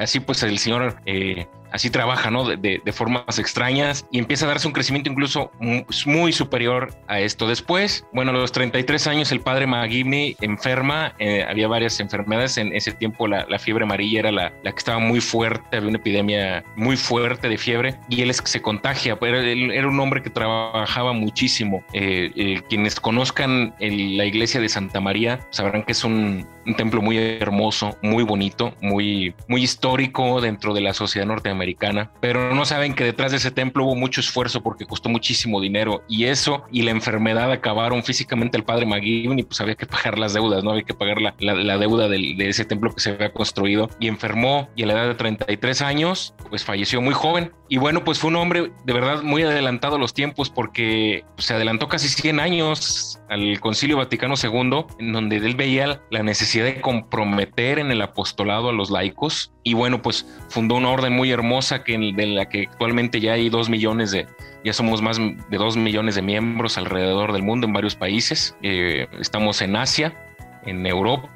Así 0.00 0.20
pues 0.20 0.42
el 0.42 0.58
señor 0.58 0.96
eh, 1.06 1.46
así 1.72 1.90
trabaja, 1.90 2.30
¿no? 2.30 2.44
De, 2.44 2.80
formas 2.92 3.38
extrañas 3.38 4.06
y 4.10 4.18
empieza 4.18 4.46
a 4.46 4.48
darse 4.48 4.66
un 4.66 4.72
crecimiento 4.72 5.10
incluso 5.10 5.50
muy, 5.60 6.32
superior 6.32 6.94
a 7.08 7.20
esto. 7.20 7.46
Después, 7.46 8.06
bueno, 8.12 8.30
a 8.30 8.34
los 8.34 8.52
33 8.52 9.06
años 9.06 9.32
el 9.32 9.40
padre 9.40 9.66
McGivney 9.66 10.36
enferma, 10.40 11.14
eh, 11.18 11.44
había 11.46 11.68
varias 11.68 12.00
enfermedades, 12.00 12.56
en 12.56 12.74
ese 12.74 12.92
tiempo 12.92 13.26
la, 13.26 13.46
fiebre 13.58 13.84
amarilla 13.84 14.20
era 14.20 14.32
la, 14.32 14.50
que 14.62 14.70
estaba 14.70 14.98
muy 14.98 15.20
fuerte, 15.20 15.76
había 15.76 15.88
una 15.88 15.98
epidemia 15.98 16.64
muy 16.76 16.96
fuerte 16.96 17.48
de 17.48 17.58
fiebre 17.58 17.98
y 18.08 18.22
él 18.22 18.30
es 18.30 18.40
que 18.40 18.48
se 18.48 18.62
contagia, 18.62 19.18
pero 19.18 19.40
él 19.40 19.70
era 19.70 19.88
un 19.88 19.98
hombre 20.00 20.22
que 20.22 20.30
trabajaba 20.30 21.12
muchísimo. 21.12 21.84
Eh, 21.92 22.30
eh, 22.36 22.62
quienes 22.68 22.98
conozcan 22.98 23.74
la 23.78 24.24
iglesia 24.24 24.60
de 24.60 24.68
Santa 24.68 25.00
María 25.00 25.40
sabrán 25.50 25.82
que 25.82 25.92
es 25.92 26.04
un, 26.04 26.46
un 26.64 26.74
templo 26.74 27.02
muy 27.02 27.18
hermoso, 27.18 27.96
muy 28.02 28.24
bonito, 28.24 28.74
muy, 28.80 29.34
muy 29.48 29.62
histórico 29.62 30.40
dentro 30.40 30.72
de 30.72 30.80
la 30.80 30.94
sociedad 30.94 31.26
norteamericana 31.26 31.55
pero 32.20 32.54
no 32.54 32.64
saben 32.64 32.94
que 32.94 33.04
detrás 33.04 33.32
de 33.32 33.38
ese 33.38 33.50
templo 33.50 33.84
hubo 33.84 33.94
mucho 33.94 34.20
esfuerzo 34.20 34.62
porque 34.62 34.86
costó 34.86 35.08
muchísimo 35.08 35.60
dinero 35.60 36.02
y 36.08 36.24
eso 36.24 36.64
y 36.70 36.82
la 36.82 36.90
enfermedad 36.90 37.50
acabaron 37.52 38.02
físicamente 38.02 38.56
el 38.56 38.64
padre 38.64 38.86
McGivney, 38.86 39.44
pues 39.44 39.60
había 39.60 39.74
que 39.74 39.86
pagar 39.86 40.18
las 40.18 40.34
deudas, 40.34 40.62
no 40.64 40.70
había 40.70 40.82
que 40.82 40.94
pagar 40.94 41.20
la, 41.20 41.34
la, 41.38 41.78
deuda 41.78 42.08
de 42.08 42.48
ese 42.48 42.64
templo 42.64 42.92
que 42.92 43.00
se 43.00 43.10
había 43.10 43.32
construido 43.32 43.88
y 44.00 44.08
enfermó 44.08 44.68
y 44.76 44.82
a 44.82 44.86
la 44.86 44.94
edad 44.94 45.08
de 45.08 45.14
33 45.14 45.82
años, 45.82 46.34
pues 46.48 46.64
falleció 46.64 47.00
muy 47.00 47.14
joven. 47.14 47.52
Y 47.68 47.78
bueno, 47.78 48.04
pues 48.04 48.20
fue 48.20 48.30
un 48.30 48.36
hombre 48.36 48.70
de 48.84 48.92
verdad 48.92 49.22
muy 49.22 49.42
adelantado 49.42 49.96
a 49.96 49.98
los 49.98 50.14
tiempos 50.14 50.50
porque 50.50 51.24
se 51.36 51.54
adelantó 51.54 51.88
casi 51.88 52.08
100 52.08 52.38
años 52.38 53.20
al 53.28 53.58
Concilio 53.58 53.96
Vaticano 53.96 54.34
II, 54.40 54.86
en 55.00 55.12
donde 55.12 55.36
él 55.36 55.56
veía 55.56 56.00
la 56.10 56.22
necesidad 56.22 56.64
de 56.64 56.80
comprometer 56.80 57.78
en 57.78 57.90
el 57.90 58.02
apostolado 58.02 58.68
a 58.68 58.72
los 58.72 58.90
laicos. 58.90 59.52
Y 59.64 59.74
bueno, 59.74 60.00
pues 60.00 60.26
fundó 60.48 60.76
una 60.76 60.90
orden 60.90 61.12
muy 61.12 61.32
hermosa 61.32 61.45
hermosa 61.46 61.84
que 61.84 61.96
de 61.96 62.26
la 62.26 62.48
que 62.48 62.66
actualmente 62.70 63.20
ya 63.20 63.34
hay 63.34 63.48
dos 63.48 63.68
millones 63.68 64.10
de, 64.10 64.26
ya 64.64 64.72
somos 64.72 65.00
más 65.00 65.18
de 65.18 65.56
dos 65.56 65.76
millones 65.76 66.16
de 66.16 66.22
miembros 66.22 66.76
alrededor 66.76 67.32
del 67.32 67.44
mundo 67.44 67.68
en 67.68 67.72
varios 67.72 67.94
países. 67.94 68.56
Eh, 68.62 69.06
estamos 69.20 69.62
en 69.62 69.76
Asia, 69.76 70.12
en 70.64 70.84
Europa 70.84 71.30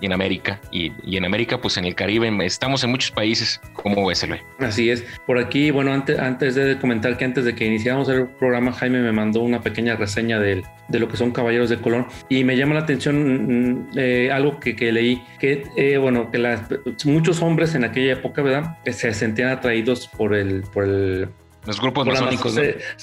y 0.00 0.06
en 0.06 0.12
América. 0.12 0.60
Y, 0.70 0.92
en 1.16 1.24
América, 1.24 1.60
pues 1.60 1.76
en 1.76 1.84
el 1.84 1.94
Caribe, 1.94 2.30
estamos 2.44 2.82
en 2.84 2.90
muchos 2.90 3.10
países. 3.10 3.60
como 3.74 4.06
ves, 4.06 4.26
Así 4.58 4.90
es. 4.90 5.04
Por 5.26 5.38
aquí, 5.38 5.70
bueno, 5.70 5.92
antes, 5.92 6.18
antes 6.18 6.54
de 6.54 6.78
comentar 6.78 7.16
que 7.16 7.24
antes 7.24 7.44
de 7.44 7.54
que 7.54 7.66
iniciáramos 7.66 8.08
el 8.08 8.26
programa, 8.26 8.72
Jaime 8.72 9.00
me 9.00 9.12
mandó 9.12 9.40
una 9.40 9.60
pequeña 9.60 9.96
reseña 9.96 10.38
de, 10.38 10.62
de 10.88 10.98
lo 10.98 11.08
que 11.08 11.16
son 11.16 11.30
Caballeros 11.30 11.70
de 11.70 11.78
Colón 11.78 12.06
y 12.28 12.44
me 12.44 12.56
llama 12.56 12.74
la 12.74 12.80
atención 12.80 13.72
mm, 13.72 13.90
eh, 13.96 14.30
algo 14.32 14.58
que, 14.60 14.76
que, 14.76 14.92
leí, 14.92 15.22
que, 15.38 15.64
eh, 15.76 15.98
bueno, 15.98 16.30
que 16.30 16.38
las, 16.38 16.62
muchos 17.04 17.42
hombres 17.42 17.74
en 17.74 17.84
aquella 17.84 18.14
época, 18.14 18.42
¿verdad? 18.42 18.78
Se 18.86 19.12
sentían 19.12 19.50
atraídos 19.50 20.08
por 20.08 20.34
el, 20.34 20.62
por 20.72 20.84
el 20.84 21.28
los 21.66 21.80
grupos 21.80 22.06
masónicos. 22.06 22.58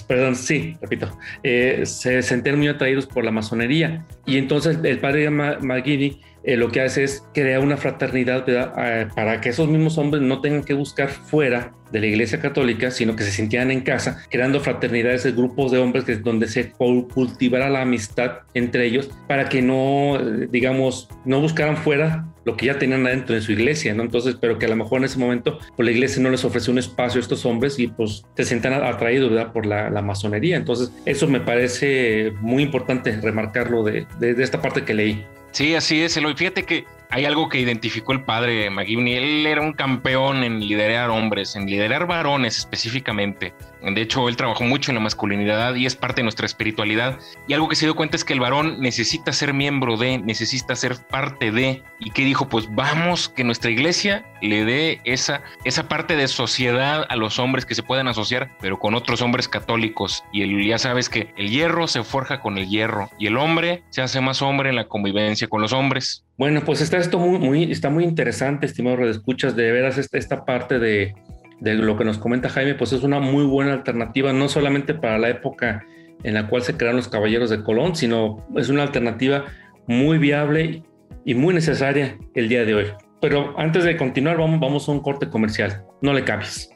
Perdón, 0.07 0.35
sí, 0.35 0.75
repito. 0.81 1.15
Eh, 1.43 1.83
se 1.85 2.23
sentían 2.23 2.57
muy 2.57 2.67
atraídos 2.67 3.05
por 3.05 3.23
la 3.23 3.31
masonería. 3.31 4.03
Y 4.25 4.37
entonces 4.37 4.79
el 4.83 4.99
padre 4.99 5.29
Maguini 5.29 6.21
eh, 6.47 6.55
lo 6.55 6.71
que 6.71 6.79
hace 6.79 7.03
es 7.03 7.25
crear 7.33 7.59
una 7.59 7.75
fraternidad 7.75 8.45
ah, 8.77 9.09
para 9.13 9.41
que 9.41 9.49
esos 9.49 9.67
mismos 9.67 9.97
hombres 9.97 10.23
no 10.23 10.39
tengan 10.39 10.63
que 10.63 10.73
buscar 10.73 11.09
fuera 11.09 11.73
de 11.91 11.99
la 11.99 12.07
iglesia 12.07 12.39
católica, 12.39 12.89
sino 12.89 13.17
que 13.17 13.23
se 13.23 13.31
sintieran 13.31 13.69
en 13.69 13.81
casa, 13.81 14.23
creando 14.29 14.61
fraternidades, 14.61 15.35
grupos 15.35 15.73
de 15.73 15.79
hombres 15.79 16.05
que, 16.05 16.15
donde 16.15 16.47
se 16.47 16.71
cultivara 16.71 17.69
la 17.69 17.81
amistad 17.81 18.39
entre 18.53 18.85
ellos 18.85 19.09
para 19.27 19.49
que 19.49 19.61
no, 19.61 20.17
eh, 20.17 20.47
digamos, 20.49 21.09
no 21.25 21.41
buscaran 21.41 21.75
fuera 21.75 22.25
lo 22.45 22.55
que 22.55 22.67
ya 22.67 22.79
tenían 22.79 23.05
adentro 23.05 23.35
de 23.35 23.41
su 23.41 23.51
iglesia, 23.51 23.93
¿no? 23.93 24.03
Entonces, 24.03 24.37
pero 24.39 24.57
que 24.57 24.67
a 24.67 24.69
lo 24.69 24.77
mejor 24.77 24.99
en 24.99 25.05
ese 25.05 25.19
momento 25.19 25.59
pues, 25.75 25.85
la 25.85 25.91
iglesia 25.91 26.23
no 26.23 26.29
les 26.29 26.45
ofreció 26.45 26.71
un 26.71 26.79
espacio 26.79 27.19
a 27.19 27.23
estos 27.23 27.45
hombres 27.45 27.77
y 27.77 27.87
pues 27.87 28.23
se 28.37 28.45
sientan 28.45 28.71
atraídos, 28.71 29.31
¿verdad? 29.31 29.51
Por 29.51 29.65
la, 29.65 30.01
masonería. 30.01 30.55
Entonces, 30.55 30.93
eso 31.03 31.27
me 31.27 31.41
parece 31.41 32.31
muy 32.39 32.63
importante 32.63 33.19
remarcarlo 33.19 33.83
de, 33.83 34.07
de 34.19 34.41
esta 34.41 34.61
parte 34.61 34.83
que 34.83 34.93
leí. 34.93 35.25
Sí, 35.57 35.73
así 35.73 36.03
es, 36.03 36.15
Eloy. 36.15 36.35
Fíjate 36.35 36.65
que 36.65 36.85
hay 37.09 37.25
algo 37.25 37.49
que 37.49 37.59
identificó 37.59 38.11
el 38.11 38.23
padre 38.23 38.69
McGivney. 38.69 39.13
Él 39.13 39.47
era 39.47 39.61
un 39.61 39.73
campeón 39.73 40.43
en 40.43 40.59
liderar 40.59 41.09
hombres, 41.09 41.55
en 41.55 41.65
liderar 41.65 42.07
varones 42.07 42.57
específicamente. 42.57 43.53
De 43.81 44.01
hecho, 44.01 44.27
él 44.27 44.35
trabajó 44.35 44.63
mucho 44.63 44.91
en 44.91 44.95
la 44.95 45.01
masculinidad 45.01 45.75
y 45.75 45.85
es 45.85 45.95
parte 45.95 46.17
de 46.17 46.23
nuestra 46.23 46.45
espiritualidad. 46.45 47.19
Y 47.47 47.53
algo 47.53 47.69
que 47.69 47.75
se 47.75 47.85
dio 47.85 47.95
cuenta 47.95 48.17
es 48.17 48.25
que 48.25 48.33
el 48.33 48.39
varón 48.39 48.81
necesita 48.81 49.31
ser 49.31 49.53
miembro 49.53 49.97
de, 49.97 50.17
necesita 50.17 50.75
ser 50.75 50.97
parte 51.07 51.51
de. 51.51 51.83
Y 51.99 52.11
que 52.11 52.25
dijo, 52.25 52.49
pues 52.49 52.67
vamos, 52.73 53.29
que 53.29 53.43
nuestra 53.43 53.71
iglesia 53.71 54.25
le 54.41 54.65
dé 54.65 55.01
esa, 55.05 55.41
esa 55.63 55.87
parte 55.87 56.15
de 56.15 56.27
sociedad 56.27 57.05
a 57.07 57.15
los 57.15 57.39
hombres 57.39 57.65
que 57.65 57.75
se 57.75 57.83
puedan 57.83 58.07
asociar, 58.07 58.57
pero 58.59 58.79
con 58.79 58.95
otros 58.95 59.21
hombres 59.21 59.47
católicos. 59.47 60.23
Y 60.33 60.67
ya 60.67 60.77
sabes 60.77 61.09
que 61.09 61.33
el 61.37 61.49
hierro 61.49 61.87
se 61.87 62.03
forja 62.03 62.41
con 62.41 62.57
el 62.57 62.67
hierro 62.67 63.09
y 63.17 63.27
el 63.27 63.37
hombre 63.37 63.83
se 63.89 64.01
hace 64.01 64.21
más 64.21 64.41
hombre 64.41 64.69
en 64.69 64.75
la 64.75 64.87
convivencia 64.87 65.47
con 65.47 65.61
los 65.61 65.73
hombres. 65.73 66.26
Bueno, 66.37 66.61
pues 66.63 66.81
está 66.81 66.97
esto 66.97 67.17
muy, 67.17 67.39
muy, 67.39 67.71
está 67.71 67.89
muy 67.89 68.03
interesante, 68.03 68.67
estimado 68.67 69.03
escuchas 69.09 69.55
de 69.55 69.71
veras 69.71 69.97
esta, 69.97 70.19
esta 70.19 70.45
parte 70.45 70.77
de, 70.77 71.15
de 71.59 71.73
lo 71.73 71.97
que 71.97 72.05
nos 72.05 72.19
comenta 72.19 72.47
Jaime, 72.49 72.75
pues 72.75 72.93
es 72.93 73.01
una 73.01 73.19
muy 73.19 73.43
buena 73.45 73.73
alternativa, 73.73 74.31
no 74.33 74.47
solamente 74.47 74.93
para 74.93 75.17
la 75.17 75.29
época 75.29 75.83
en 76.23 76.33
la 76.35 76.47
cual 76.47 76.61
se 76.61 76.75
crearon 76.75 76.97
los 76.97 77.07
caballeros 77.07 77.49
de 77.49 77.63
Colón, 77.63 77.95
sino 77.95 78.45
es 78.55 78.69
una 78.69 78.83
alternativa 78.83 79.45
muy 79.87 80.19
viable 80.19 80.83
y 81.25 81.33
muy 81.33 81.53
necesaria 81.53 82.17
el 82.35 82.49
día 82.49 82.65
de 82.65 82.75
hoy. 82.75 82.85
Pero 83.19 83.57
antes 83.59 83.83
de 83.83 83.97
continuar, 83.97 84.37
vamos, 84.37 84.59
vamos 84.59 84.87
a 84.87 84.91
un 84.91 84.99
corte 84.99 85.29
comercial. 85.29 85.83
No 86.01 86.13
le 86.13 86.23
cambies. 86.23 86.69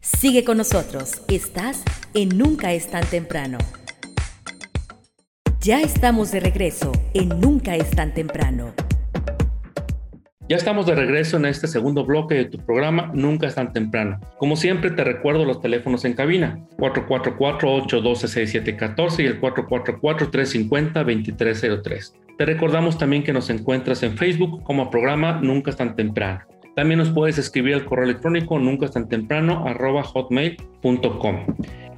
Sigue 0.00 0.42
con 0.42 0.58
nosotros. 0.58 1.22
Estás 1.28 1.84
en 2.14 2.36
Nunca 2.36 2.72
es 2.72 2.90
tan 2.90 3.04
temprano. 3.04 3.58
Ya 5.60 5.80
estamos 5.80 6.32
de 6.32 6.40
regreso 6.40 6.92
en 7.14 7.28
Nunca 7.40 7.76
es 7.76 7.90
tan 7.90 8.14
temprano. 8.14 8.74
Ya 10.48 10.56
estamos 10.56 10.86
de 10.86 10.94
regreso 10.94 11.36
en 11.36 11.44
este 11.44 11.66
segundo 11.66 12.06
bloque 12.06 12.34
de 12.34 12.46
tu 12.46 12.56
programa 12.56 13.10
Nunca 13.12 13.46
es 13.46 13.56
tan 13.56 13.74
temprano. 13.74 14.18
Como 14.38 14.56
siempre 14.56 14.90
te 14.90 15.04
recuerdo 15.04 15.44
los 15.44 15.60
teléfonos 15.60 16.06
en 16.06 16.14
cabina 16.14 16.58
444-812-6714 16.78 19.24
y 19.24 19.26
el 19.26 19.38
444-350-2303. 19.42 22.14
Te 22.38 22.46
recordamos 22.46 22.96
también 22.96 23.24
que 23.24 23.34
nos 23.34 23.50
encuentras 23.50 24.02
en 24.02 24.16
Facebook 24.16 24.62
como 24.62 24.88
programa 24.88 25.38
Nunca 25.42 25.70
es 25.70 25.76
tan 25.76 25.94
temprano. 25.94 26.40
También 26.74 27.00
nos 27.00 27.10
puedes 27.10 27.36
escribir 27.36 27.74
al 27.74 27.84
correo 27.84 28.06
electrónico 28.06 28.58
nunca 28.58 28.86
es 28.86 28.92
tan 28.92 29.06
temprano 29.06 29.66
arroba 29.66 30.02
hotmail.com. 30.02 31.44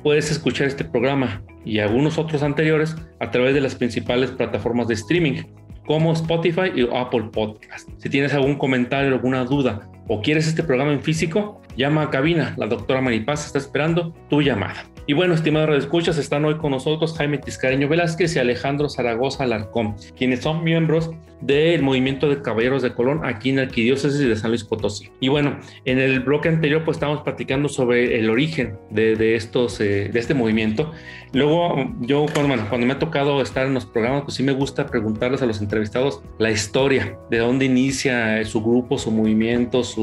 Puedes 0.02 0.32
escuchar 0.32 0.66
este 0.66 0.84
programa 0.84 1.44
y 1.64 1.78
algunos 1.78 2.18
otros 2.18 2.42
anteriores 2.42 2.96
a 3.20 3.30
través 3.30 3.54
de 3.54 3.60
las 3.60 3.76
principales 3.76 4.32
plataformas 4.32 4.88
de 4.88 4.94
streaming 4.94 5.44
como 5.90 6.12
Spotify 6.12 6.70
y 6.72 6.88
Apple 6.94 7.30
Podcast. 7.32 7.88
Si 7.96 8.08
tienes 8.08 8.32
algún 8.32 8.54
comentario, 8.54 9.12
alguna 9.12 9.44
duda 9.44 9.90
o 10.08 10.22
quieres 10.22 10.46
este 10.46 10.62
programa 10.62 10.92
en 10.92 11.02
físico, 11.02 11.60
llama 11.76 12.02
a 12.02 12.10
cabina. 12.10 12.54
La 12.56 12.66
doctora 12.66 13.00
Maripaz 13.00 13.46
está 13.46 13.58
esperando 13.58 14.12
tu 14.28 14.42
llamada. 14.42 14.84
Y 15.06 15.12
bueno, 15.12 15.34
estimados 15.34 15.76
escuchas, 15.76 16.18
están 16.18 16.44
hoy 16.44 16.56
con 16.58 16.70
nosotros 16.70 17.16
Jaime 17.16 17.38
Tiscareño 17.38 17.88
Velázquez 17.88 18.36
y 18.36 18.38
Alejandro 18.38 18.88
Zaragoza 18.88 19.44
Alarcón, 19.44 19.96
quienes 20.16 20.40
son 20.40 20.62
miembros 20.62 21.10
del 21.40 21.82
movimiento 21.82 22.28
de 22.28 22.42
Caballeros 22.42 22.82
de 22.82 22.92
Colón 22.92 23.22
aquí 23.24 23.50
en 23.50 23.56
la 23.56 23.62
Arquidiócesis 23.62 24.20
de 24.20 24.36
San 24.36 24.50
Luis 24.50 24.62
Potosí. 24.62 25.10
Y 25.20 25.28
bueno, 25.28 25.58
en 25.84 25.98
el 25.98 26.20
bloque 26.20 26.48
anterior 26.48 26.84
pues 26.84 26.96
estábamos 26.96 27.22
platicando 27.22 27.68
sobre 27.68 28.18
el 28.18 28.30
origen 28.30 28.78
de, 28.90 29.34
estos, 29.34 29.80
eh, 29.80 30.10
de 30.12 30.18
este 30.18 30.34
movimiento. 30.34 30.92
Luego 31.32 31.92
yo 32.00 32.26
cuando, 32.34 32.54
cuando 32.68 32.86
me 32.86 32.92
ha 32.92 32.98
tocado 32.98 33.40
estar 33.40 33.66
en 33.66 33.74
los 33.74 33.86
programas 33.86 34.22
pues 34.22 34.34
sí 34.34 34.42
me 34.42 34.52
gusta 34.52 34.86
preguntarles 34.86 35.42
a 35.42 35.46
los 35.46 35.60
entrevistados 35.60 36.22
la 36.38 36.50
historia, 36.50 37.18
de 37.30 37.38
dónde 37.38 37.64
inicia 37.64 38.44
su 38.44 38.62
grupo, 38.62 38.98
su 38.98 39.10
movimiento, 39.10 39.82
su, 39.82 39.99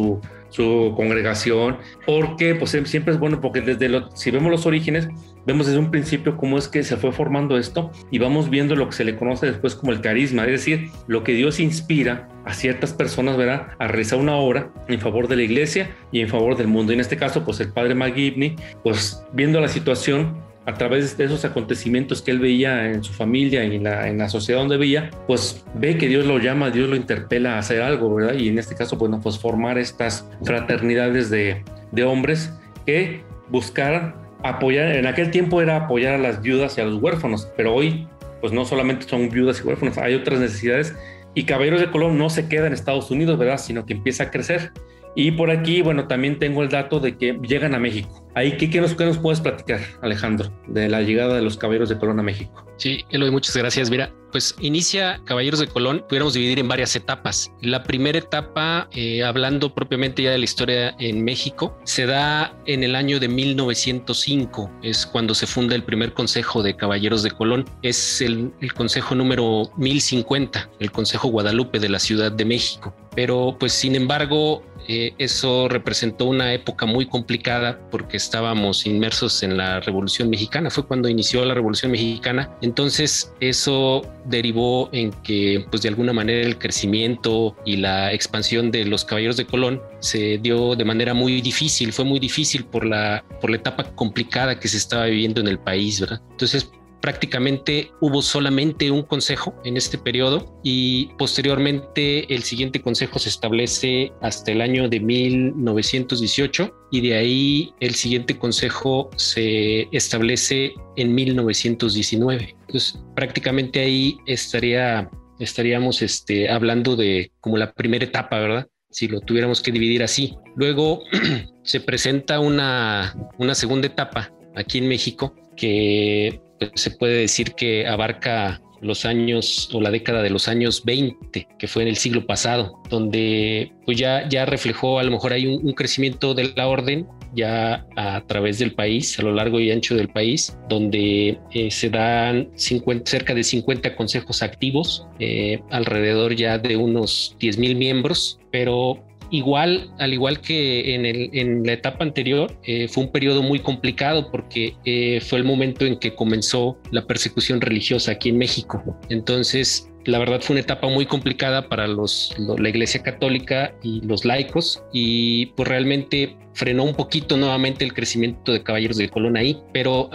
su 0.50 0.94
congregación, 0.96 1.77
porque 2.06 2.56
pues 2.56 2.72
siempre 2.72 3.13
es 3.13 3.20
bueno, 3.20 3.42
porque 3.42 3.62
desde 3.62 3.89
lo, 3.89 4.10
si 4.16 4.32
vemos 4.32 4.51
los 4.51 4.66
orígenes, 4.66 5.08
vemos 5.46 5.68
desde 5.68 5.80
un 5.80 5.92
principio 5.92 6.38
cómo 6.38 6.58
es 6.58 6.68
que 6.68 6.84
se 6.84 6.98
fue 6.98 7.12
formando 7.12 7.58
esto 7.58 7.92
y 8.12 8.20
vamos 8.20 8.50
viendo 8.50 8.75
lo 8.75 8.88
que 8.88 8.96
se 8.96 9.04
le 9.04 9.16
conoce 9.16 9.46
después 9.48 9.75
como 9.75 9.92
el 9.92 10.01
carisma, 10.01 10.46
es 10.46 10.51
decir, 10.51 10.89
lo 11.08 11.24
que 11.24 11.34
Dios 11.34 11.60
inspira 11.60 12.30
a 12.46 12.54
ciertas 12.54 12.94
personas, 12.94 13.38
¿verdad?, 13.38 13.68
a 13.77 13.88
realizar 13.88 14.20
una 14.20 14.36
obra 14.36 14.72
en 14.88 15.00
favor 15.00 15.27
de 15.27 15.36
la 15.36 15.44
iglesia 15.44 15.96
y 16.12 16.22
en 16.22 16.30
favor 16.30 16.56
del 16.56 16.68
mundo. 16.68 16.94
En 16.94 17.00
este 17.00 17.18
caso, 17.18 17.44
pues 17.44 17.60
el 17.60 17.74
padre 17.74 17.96
McGivney, 17.96 18.56
pues 18.84 19.24
viendo 19.34 19.60
la 19.60 19.68
situación, 19.68 20.47
a 20.67 20.74
través 20.74 21.17
de 21.17 21.24
esos 21.24 21.45
acontecimientos 21.45 22.21
que 22.21 22.31
él 22.31 22.39
veía 22.39 22.91
en 22.91 23.01
su 23.01 23.13
familia 23.13 23.63
y 23.63 23.77
en 23.77 23.86
la, 23.86 24.09
en 24.09 24.17
la 24.17 24.27
sociedad 24.27 24.59
donde 24.59 24.75
veía, 24.75 25.09
pues 25.25 25.63
ve 25.75 25.97
que 25.97 26.09
Dios 26.09 26.25
lo 26.25 26.39
llama, 26.39 26.71
Dios 26.71 26.89
lo 26.89 26.97
interpela 26.97 27.55
a 27.55 27.59
hacer 27.59 27.81
algo, 27.81 28.13
¿verdad? 28.13 28.33
Y 28.33 28.50
en 28.50 28.59
este 28.59 28.75
caso, 28.75 28.97
bueno, 28.97 29.21
pues 29.24 29.39
formar 29.39 29.77
estas 29.77 30.29
fraternidades 30.43 31.29
de, 31.29 31.63
de 31.93 32.03
hombres 32.03 32.53
que 32.86 33.21
buscaran 33.47 34.15
apoyar, 34.43 34.91
en 34.97 35.07
aquel 35.07 35.31
tiempo 35.31 35.62
era 35.62 35.77
apoyar 35.77 36.15
a 36.15 36.17
las 36.17 36.41
viudas 36.41 36.77
y 36.77 36.81
a 36.81 36.86
los 36.86 37.01
huérfanos, 37.01 37.47
pero 37.55 37.74
hoy 37.74 38.05
pues 38.41 38.51
no 38.51 38.65
solamente 38.65 39.07
son 39.07 39.29
viudas 39.29 39.62
y 39.62 39.67
huérfanos, 39.67 39.97
hay 39.97 40.15
otras 40.15 40.39
necesidades 40.39 40.93
y 41.33 41.45
Caballeros 41.45 41.79
de 41.79 41.89
Colón 41.91 42.17
no 42.17 42.29
se 42.29 42.50
queda 42.50 42.67
en 42.67 42.74
Estados 42.74 43.09
Unidos, 43.09 43.39
¿verdad? 43.39 43.57
Sino 43.57 43.86
que 43.86 43.93
empieza 43.93 44.24
a 44.24 44.31
crecer. 44.31 44.71
Y 45.19 45.31
por 45.31 45.50
aquí, 45.50 45.81
bueno, 45.81 46.07
también 46.07 46.38
tengo 46.38 46.62
el 46.62 46.69
dato 46.69 47.00
de 47.00 47.17
que 47.17 47.39
llegan 47.41 47.74
a 47.74 47.79
México. 47.79 48.24
Ahí, 48.36 48.55
¿qué, 48.55 48.69
qué, 48.69 48.79
nos, 48.79 48.93
puedes 48.93 49.41
platicar, 49.41 49.79
Alejandro, 50.03 50.53
de 50.67 50.88
la 50.89 51.01
llegada 51.01 51.36
de 51.36 51.41
los 51.41 51.57
Caballeros 51.57 51.89
de 51.89 51.97
Colón 51.97 52.19
a 52.19 52.24
México? 52.24 52.67
Sí, 52.77 53.03
Eloy, 53.09 53.31
muchas 53.31 53.57
gracias. 53.57 53.89
Mira, 53.89 54.13
pues 54.31 54.53
inicia 54.59 55.19
Caballeros 55.25 55.59
de 55.59 55.65
Colón, 55.65 56.05
pudiéramos 56.07 56.36
dividir 56.36 56.59
en 56.59 56.67
varias 56.67 56.95
etapas. 56.95 57.51
La 57.63 57.81
primera 57.81 58.19
etapa, 58.19 58.89
eh, 58.93 59.24
hablando 59.24 59.74
propiamente 59.74 60.21
ya 60.21 60.29
de 60.29 60.38
la 60.38 60.45
historia 60.45 60.95
en 61.00 61.24
México, 61.24 61.75
se 61.83 62.05
da 62.05 62.55
en 62.67 62.83
el 62.83 62.95
año 62.95 63.19
de 63.19 63.27
1905, 63.27 64.69
es 64.83 65.07
cuando 65.07 65.33
se 65.33 65.47
funda 65.47 65.74
el 65.74 65.81
primer 65.81 66.13
Consejo 66.13 66.62
de 66.62 66.75
Caballeros 66.75 67.24
de 67.24 67.31
Colón. 67.31 67.65
Es 67.81 68.21
el 68.21 68.53
Consejo 68.75 69.15
número 69.15 69.71
1050, 69.77 70.69
el 70.79 70.91
Consejo 70.91 71.29
Guadalupe 71.29 71.79
de 71.79 71.89
la 71.89 71.97
Ciudad 71.97 72.31
de 72.31 72.45
México. 72.45 72.93
Pero 73.17 73.57
pues 73.59 73.74
sin 73.74 73.95
embargo, 73.95 74.62
eh, 74.88 75.15
eso 75.17 75.67
representó 75.67 76.25
una 76.25 76.53
época 76.53 76.86
muy 76.86 77.07
complicada 77.07 77.79
porque 77.89 78.15
estábamos 78.15 78.86
inmersos 78.86 79.41
en 79.41 79.57
la 79.57 79.79
Revolución 79.79 80.29
Mexicana, 80.29 80.69
fue 80.69 80.86
cuando 80.86 81.09
inició 81.09 81.43
la 81.43 81.55
Revolución 81.55 81.91
Mexicana, 81.91 82.55
entonces 82.62 83.33
eso 83.39 84.03
derivó 84.25 84.89
en 84.91 85.12
que 85.24 85.65
pues 85.71 85.81
de 85.81 85.89
alguna 85.89 86.13
manera 86.13 86.45
el 86.45 86.59
crecimiento 86.59 87.57
y 87.65 87.77
la 87.77 88.13
expansión 88.13 88.69
de 88.69 88.86
los 88.86 89.03
caballeros 89.03 89.36
de 89.38 89.47
Colón 89.47 89.81
se 90.00 90.38
dio 90.38 90.75
de 90.75 90.86
manera 90.86 91.15
muy 91.15 91.41
difícil, 91.41 91.93
fue 91.93 92.05
muy 92.05 92.19
difícil 92.19 92.65
por 92.65 92.86
la, 92.86 93.25
por 93.41 93.50
la 93.50 93.55
etapa 93.55 93.83
complicada 93.95 94.59
que 94.59 94.67
se 94.67 94.77
estaba 94.77 95.05
viviendo 95.05 95.41
en 95.41 95.47
el 95.47 95.57
país, 95.57 96.00
¿verdad? 96.00 96.21
Entonces 96.29 96.69
prácticamente 97.01 97.92
hubo 98.01 98.22
solamente 98.22 98.92
un 98.92 99.04
consejo 99.04 99.56
en 99.63 99.77
este 99.77 99.98
periodo 99.98 100.60
y 100.63 101.10
posteriormente 101.18 102.34
el 102.34 102.44
siguiente 102.44 102.82
consejo 102.82 103.20
se 103.20 103.30
establece 103.30 104.12
hasta 104.22 104.51
el 104.51 104.62
año 104.62 104.89
de 104.89 105.00
1918 105.00 106.74
y 106.92 107.01
de 107.01 107.16
ahí 107.16 107.74
el 107.80 107.96
siguiente 107.96 108.38
consejo 108.38 109.10
se 109.16 109.88
establece 109.92 110.74
en 110.96 111.13
1919. 111.13 112.56
Entonces 112.68 113.00
prácticamente 113.16 113.80
ahí 113.80 114.18
estaría 114.25 115.10
estaríamos 115.39 116.01
este, 116.01 116.50
hablando 116.50 116.96
de 116.96 117.32
como 117.39 117.58
la 117.58 117.72
primera 117.74 118.06
etapa, 118.06 118.39
¿verdad? 118.39 118.68
Si 118.89 119.08
lo 119.08 119.20
tuviéramos 119.22 119.62
que 119.62 119.72
dividir 119.72 120.04
así. 120.04 120.36
Luego 120.56 121.04
se 121.63 121.80
presenta 121.80 122.39
una, 122.39 123.16
una 123.38 123.54
segunda 123.54 123.88
etapa 123.88 124.32
aquí 124.56 124.80
en 124.80 124.88
México 124.88 125.36
que 125.56 126.42
se 126.76 126.92
puede 126.92 127.20
decir 127.20 127.54
que 127.54 127.88
abarca 127.88 128.62
los 128.82 129.06
años 129.06 129.70
o 129.74 129.82
la 129.82 129.92
década 129.92 130.22
de 130.22 130.30
los 130.30 130.48
años 130.48 130.84
20, 130.86 131.48
que 131.58 131.68
fue 131.68 131.84
en 131.84 131.90
el 131.90 131.98
siglo 131.98 132.26
pasado, 132.26 132.80
donde 132.90 133.72
pues 133.86 133.98
ya, 133.98 134.28
ya 134.30 134.46
reflejó 134.46 135.00
a 135.00 135.04
lo 135.04 135.12
mejor 135.12 135.34
hay 135.34 135.48
un, 135.48 135.74
crecimiento 135.74 136.34
de 136.34 136.54
la 136.56 136.68
orden 136.68 137.08
ya 137.36 137.86
a 137.96 138.22
través 138.26 138.60
del 138.60 138.74
país, 138.74 139.18
a 139.20 139.22
lo 139.22 139.34
largo 139.34 139.60
y 139.60 139.72
ancho 139.72 139.96
del 139.96 140.10
país, 140.10 140.58
donde 140.70 141.40
eh, 141.52 141.72
se 141.72 141.90
dan 141.90 142.50
50, 142.56 143.10
cerca 143.10 143.34
de 143.34 143.44
50 143.44 143.96
consejos 143.96 144.42
activos, 144.42 145.06
eh, 145.20 145.60
alrededor 145.70 146.36
ya 146.36 146.58
de 146.58 146.78
unos 146.78 147.36
10 147.40 147.58
mil 147.58 147.76
miembros, 147.76 148.40
pero 148.52 149.04
Igual, 149.29 149.91
al 150.00 150.13
igual 150.13 150.39
que 150.41 150.96
en, 150.96 151.05
el, 151.05 151.29
en 151.34 151.63
la 151.63 151.74
etapa 151.74 152.03
anterior, 152.03 152.57
eh, 152.63 152.88
fue 152.88 153.03
un 153.03 153.12
periodo 153.12 153.41
muy 153.43 153.60
complicado 153.60 154.31
porque 154.31 154.75
eh, 154.86 155.19
fue 155.22 155.39
el 155.39 155.46
momento 155.46 155.86
en 155.86 155.98
que 155.98 156.15
comenzó 156.15 156.79
la 156.91 157.05
persecución 157.05 157.62
religiosa 157.62 158.13
aquí 158.13 158.29
en 158.29 158.38
México. 158.38 158.98
Entonces, 159.10 159.89
la 160.08 160.20
verdad 160.20 160.40
fue 160.42 160.54
una 160.54 160.62
etapa 160.62 160.88
muy 160.88 161.06
complicada 161.06 161.68
para 161.68 161.86
los, 161.86 162.34
la 162.40 162.70
Iglesia 162.70 163.04
Católica 163.04 163.76
y 163.84 164.02
los 164.02 164.24
laicos 164.24 164.82
y 164.94 165.48
pues 165.48 165.68
realmente 165.68 166.38
frenó 166.54 166.86
un 166.86 166.96
poquito 166.96 167.38
nuevamente 167.38 167.86
el 167.86 167.94
crecimiento 167.94 168.52
de 168.52 168.64
Caballeros 168.64 168.98
de 168.98 169.10
Colón 169.10 169.38
ahí, 169.38 169.60
pero 169.74 170.10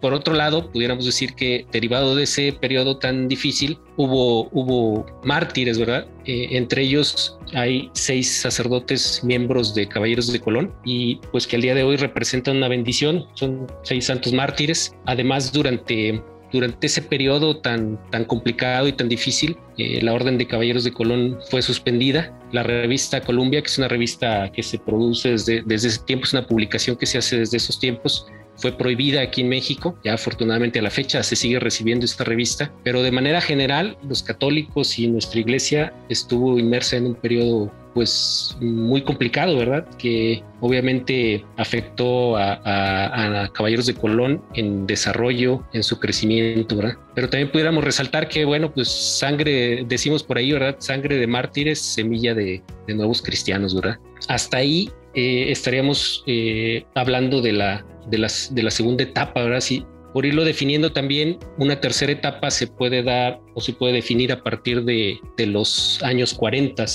por 0.00 0.14
otro 0.14 0.34
lado 0.34 0.72
pudiéramos 0.72 1.04
decir 1.04 1.34
que 1.34 1.66
derivado 1.70 2.16
de 2.16 2.24
ese 2.24 2.52
periodo 2.52 2.98
tan 2.98 3.28
difícil 3.28 3.78
hubo, 3.96 4.48
hubo 4.50 5.06
mártires, 5.22 5.78
¿verdad? 5.78 6.08
Eh, 6.24 6.48
entre 6.52 6.82
ellos 6.82 7.38
hay 7.54 7.90
seis 7.92 8.40
sacerdotes 8.40 9.22
miembros 9.22 9.74
de 9.74 9.86
Caballeros 9.86 10.32
de 10.32 10.40
Colón 10.40 10.74
y 10.84 11.20
pues 11.30 11.46
que 11.46 11.56
al 11.56 11.62
día 11.62 11.74
de 11.74 11.84
hoy 11.84 11.96
representan 11.96 12.56
una 12.56 12.68
bendición, 12.68 13.26
son 13.34 13.66
seis 13.84 14.06
santos 14.06 14.32
mártires. 14.32 14.96
Además, 15.04 15.52
durante 15.52 16.20
durante 16.52 16.86
ese 16.86 17.02
periodo 17.02 17.58
tan, 17.58 17.98
tan 18.10 18.24
complicado 18.24 18.88
y 18.88 18.92
tan 18.92 19.08
difícil, 19.08 19.56
eh, 19.78 20.00
la 20.02 20.14
Orden 20.14 20.38
de 20.38 20.46
Caballeros 20.46 20.84
de 20.84 20.92
Colón 20.92 21.38
fue 21.50 21.62
suspendida. 21.62 22.32
La 22.52 22.62
revista 22.62 23.20
Columbia, 23.20 23.60
que 23.60 23.68
es 23.68 23.78
una 23.78 23.88
revista 23.88 24.50
que 24.52 24.62
se 24.62 24.78
produce 24.78 25.30
desde, 25.30 25.62
desde 25.66 25.88
ese 25.88 26.00
tiempo, 26.04 26.24
es 26.24 26.32
una 26.32 26.46
publicación 26.46 26.96
que 26.96 27.06
se 27.06 27.18
hace 27.18 27.38
desde 27.38 27.56
esos 27.56 27.78
tiempos, 27.78 28.26
fue 28.56 28.72
prohibida 28.72 29.20
aquí 29.20 29.42
en 29.42 29.48
México. 29.48 29.98
Ya 30.04 30.14
afortunadamente 30.14 30.78
a 30.78 30.82
la 30.82 30.90
fecha 30.90 31.22
se 31.22 31.36
sigue 31.36 31.60
recibiendo 31.60 32.04
esta 32.04 32.24
revista, 32.24 32.72
pero 32.84 33.02
de 33.02 33.10
manera 33.10 33.40
general 33.40 33.96
los 34.08 34.22
católicos 34.22 34.98
y 34.98 35.08
nuestra 35.08 35.40
iglesia 35.40 35.92
estuvo 36.08 36.58
inmersa 36.58 36.96
en 36.96 37.06
un 37.06 37.14
periodo 37.14 37.72
pues 37.96 38.54
muy 38.60 39.00
complicado, 39.00 39.56
¿verdad? 39.56 39.88
Que 39.96 40.42
obviamente 40.60 41.46
afectó 41.56 42.36
a, 42.36 43.48
Caballeros 43.54 43.86
de 43.86 43.94
Colón 43.94 44.42
en 44.52 44.86
desarrollo, 44.86 45.66
en 45.72 45.82
su 45.82 45.98
crecimiento, 45.98 46.76
¿verdad? 46.76 46.98
Pero 47.14 47.30
también 47.30 47.50
pudiéramos 47.50 47.82
resaltar 47.82 48.28
que, 48.28 48.44
bueno, 48.44 48.70
pues 48.70 48.88
sangre, 48.88 49.86
decimos 49.88 50.22
por 50.22 50.36
ahí, 50.36 50.52
¿verdad? 50.52 50.76
Sangre 50.78 51.16
de 51.16 51.26
mártires, 51.26 51.78
semilla 51.78 52.34
de, 52.34 52.62
nuevos 52.86 53.22
cristianos, 53.22 53.74
¿verdad? 53.74 53.98
Hasta 54.28 54.58
ahí 54.58 54.90
eh, 55.14 55.46
estaríamos 55.48 56.22
eh, 56.26 56.84
hablando 56.94 57.40
de 57.40 57.52
la, 57.54 57.86
de, 58.08 58.18
las, 58.18 58.54
de 58.54 58.62
la 58.62 58.70
segunda 58.70 59.04
etapa, 59.04 59.42
¿verdad? 59.42 59.60
Sí, 59.60 59.86
por 60.16 60.24
irlo 60.24 60.46
definiendo 60.46 60.92
también, 60.92 61.38
una 61.58 61.78
tercera 61.78 62.10
etapa 62.10 62.50
se 62.50 62.66
puede 62.66 63.02
dar 63.02 63.38
o 63.52 63.60
se 63.60 63.74
puede 63.74 63.92
definir 63.92 64.32
a 64.32 64.42
partir 64.42 64.82
de, 64.82 65.18
los 65.36 66.02
años 66.02 66.32
40, 66.32 66.86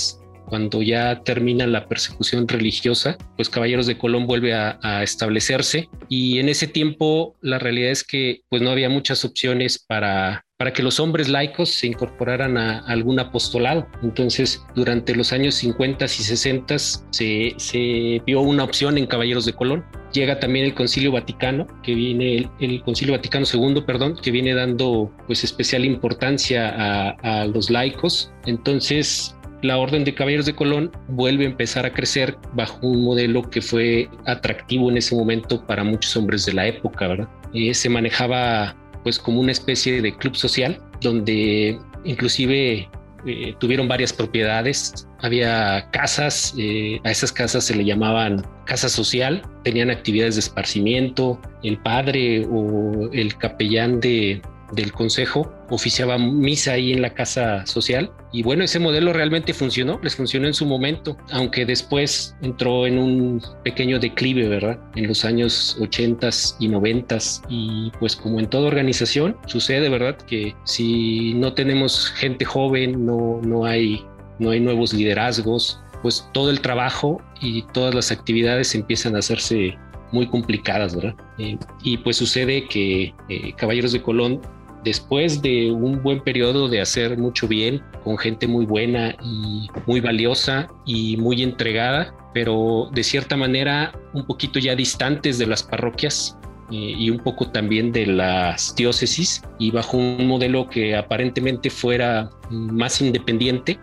cuando 0.46 0.82
ya 0.82 1.22
termina 1.22 1.66
la 1.66 1.88
persecución 1.88 2.48
religiosa, 2.48 3.16
pues 3.36 3.48
Caballeros 3.48 3.86
de 3.86 3.98
Colón 3.98 4.26
vuelve 4.26 4.54
a, 4.54 5.02
establecerse 5.02 5.88
y 6.08 6.38
en 6.38 6.48
ese 6.48 6.66
tiempo 6.66 7.36
la 7.40 7.58
realidad 7.58 7.90
es 7.90 8.04
que 8.04 8.40
pues 8.48 8.62
no 8.62 8.70
había 8.70 8.88
muchas 8.88 9.24
opciones 9.24 9.78
para 9.78 10.44
para 10.62 10.72
que 10.72 10.84
los 10.84 11.00
hombres 11.00 11.28
laicos 11.28 11.70
se 11.70 11.88
incorporaran 11.88 12.56
a, 12.56 12.78
algún 12.86 13.18
apostolado. 13.18 13.88
Entonces, 14.00 14.64
durante 14.76 15.12
los 15.12 15.32
años 15.32 15.56
50 15.56 16.04
y 16.04 16.08
60 16.08 16.78
se, 16.78 18.22
vio 18.24 18.40
una 18.42 18.62
opción 18.62 18.96
en 18.96 19.08
Caballeros 19.08 19.44
de 19.44 19.54
Colón. 19.54 19.84
Llega 20.12 20.38
también 20.38 20.66
el 20.66 20.74
Concilio 20.74 21.10
Vaticano, 21.10 21.66
que 21.82 21.96
viene, 21.96 22.48
el, 22.60 22.80
Concilio 22.84 23.14
Vaticano 23.14 23.44
II, 23.52 23.82
perdón, 23.84 24.16
que 24.22 24.30
viene 24.30 24.54
dando 24.54 25.10
pues 25.26 25.42
especial 25.42 25.84
importancia 25.84 27.16
a 27.20 27.44
los 27.46 27.68
laicos. 27.68 28.30
Entonces, 28.46 29.34
la 29.62 29.78
Orden 29.78 30.04
de 30.04 30.14
Caballeros 30.14 30.46
de 30.46 30.54
Colón 30.54 30.90
vuelve 31.08 31.44
a 31.44 31.48
empezar 31.48 31.86
a 31.86 31.92
crecer 31.92 32.36
bajo 32.54 32.86
un 32.86 33.04
modelo 33.04 33.48
que 33.48 33.62
fue 33.62 34.08
atractivo 34.26 34.90
en 34.90 34.96
ese 34.96 35.14
momento 35.14 35.64
para 35.66 35.84
muchos 35.84 36.16
hombres 36.16 36.44
de 36.44 36.52
la 36.52 36.66
época, 36.66 37.08
¿verdad? 37.08 37.28
Eh, 37.54 37.72
se 37.72 37.88
manejaba 37.88 38.76
pues 39.04 39.18
como 39.18 39.40
una 39.40 39.52
especie 39.52 40.02
de 40.02 40.14
club 40.16 40.36
social 40.36 40.80
donde 41.00 41.78
inclusive 42.04 42.88
eh, 43.26 43.54
tuvieron 43.58 43.86
varias 43.86 44.12
propiedades, 44.12 45.06
había 45.20 45.88
casas, 45.92 46.54
eh, 46.58 47.00
a 47.04 47.10
esas 47.12 47.30
casas 47.30 47.64
se 47.64 47.76
le 47.76 47.84
llamaban 47.84 48.44
casa 48.66 48.88
social, 48.88 49.42
tenían 49.62 49.90
actividades 49.90 50.34
de 50.34 50.40
esparcimiento, 50.40 51.40
el 51.62 51.78
padre 51.78 52.46
o 52.50 53.08
el 53.12 53.36
capellán 53.36 54.00
de, 54.00 54.42
del 54.72 54.92
consejo 54.92 55.52
oficiaba 55.70 56.18
misa 56.18 56.72
ahí 56.72 56.92
en 56.92 57.02
la 57.02 57.14
casa 57.14 57.66
social. 57.66 58.10
Y 58.32 58.42
bueno 58.42 58.64
ese 58.64 58.78
modelo 58.78 59.12
realmente 59.12 59.52
funcionó 59.52 60.00
les 60.02 60.16
funcionó 60.16 60.46
en 60.46 60.54
su 60.54 60.66
momento 60.66 61.16
aunque 61.30 61.66
después 61.66 62.34
entró 62.42 62.86
en 62.86 62.98
un 62.98 63.42
pequeño 63.62 63.98
declive 63.98 64.48
verdad 64.48 64.78
en 64.96 65.06
los 65.06 65.24
años 65.24 65.76
80 65.80 66.30
y 66.58 66.68
90 66.68 67.18
y 67.50 67.92
pues 68.00 68.16
como 68.16 68.40
en 68.40 68.48
toda 68.48 68.68
organización 68.68 69.36
sucede 69.46 69.88
verdad 69.90 70.16
que 70.16 70.54
si 70.64 71.34
no 71.34 71.52
tenemos 71.52 72.10
gente 72.10 72.44
joven 72.44 73.04
no 73.04 73.40
no 73.42 73.66
hay 73.66 74.02
no 74.38 74.50
hay 74.50 74.60
nuevos 74.60 74.94
liderazgos 74.94 75.82
pues 76.02 76.28
todo 76.32 76.50
el 76.50 76.60
trabajo 76.60 77.22
y 77.40 77.62
todas 77.72 77.94
las 77.94 78.10
actividades 78.10 78.74
empiezan 78.74 79.14
a 79.16 79.20
hacerse 79.20 79.78
muy 80.12 80.26
complicadas, 80.26 80.94
¿verdad? 80.94 81.14
Eh, 81.38 81.58
y 81.82 81.96
pues 81.98 82.16
sucede 82.16 82.68
que 82.68 83.14
eh, 83.28 83.52
Caballeros 83.56 83.92
de 83.92 84.02
Colón 84.02 84.40
después 84.84 85.42
de 85.42 85.70
un 85.70 86.02
buen 86.02 86.20
periodo 86.20 86.68
de 86.68 86.80
hacer 86.80 87.18
mucho 87.18 87.48
bien 87.48 87.82
con 88.04 88.18
gente 88.18 88.46
muy 88.46 88.66
buena 88.66 89.16
y 89.22 89.68
muy 89.86 90.00
valiosa 90.00 90.68
y 90.84 91.16
muy 91.16 91.42
entregada, 91.42 92.14
pero 92.34 92.90
de 92.92 93.02
cierta 93.04 93.36
manera 93.36 93.92
un 94.12 94.26
poquito 94.26 94.58
ya 94.58 94.74
distantes 94.74 95.38
de 95.38 95.46
las 95.46 95.62
parroquias 95.62 96.36
eh, 96.70 96.94
y 96.98 97.10
un 97.10 97.18
poco 97.18 97.50
también 97.50 97.92
de 97.92 98.06
las 98.06 98.74
diócesis 98.74 99.42
y 99.58 99.70
bajo 99.70 99.98
un 99.98 100.26
modelo 100.26 100.68
que 100.68 100.96
aparentemente 100.96 101.68
fuera 101.68 102.30
más 102.50 103.00
independiente 103.02 103.78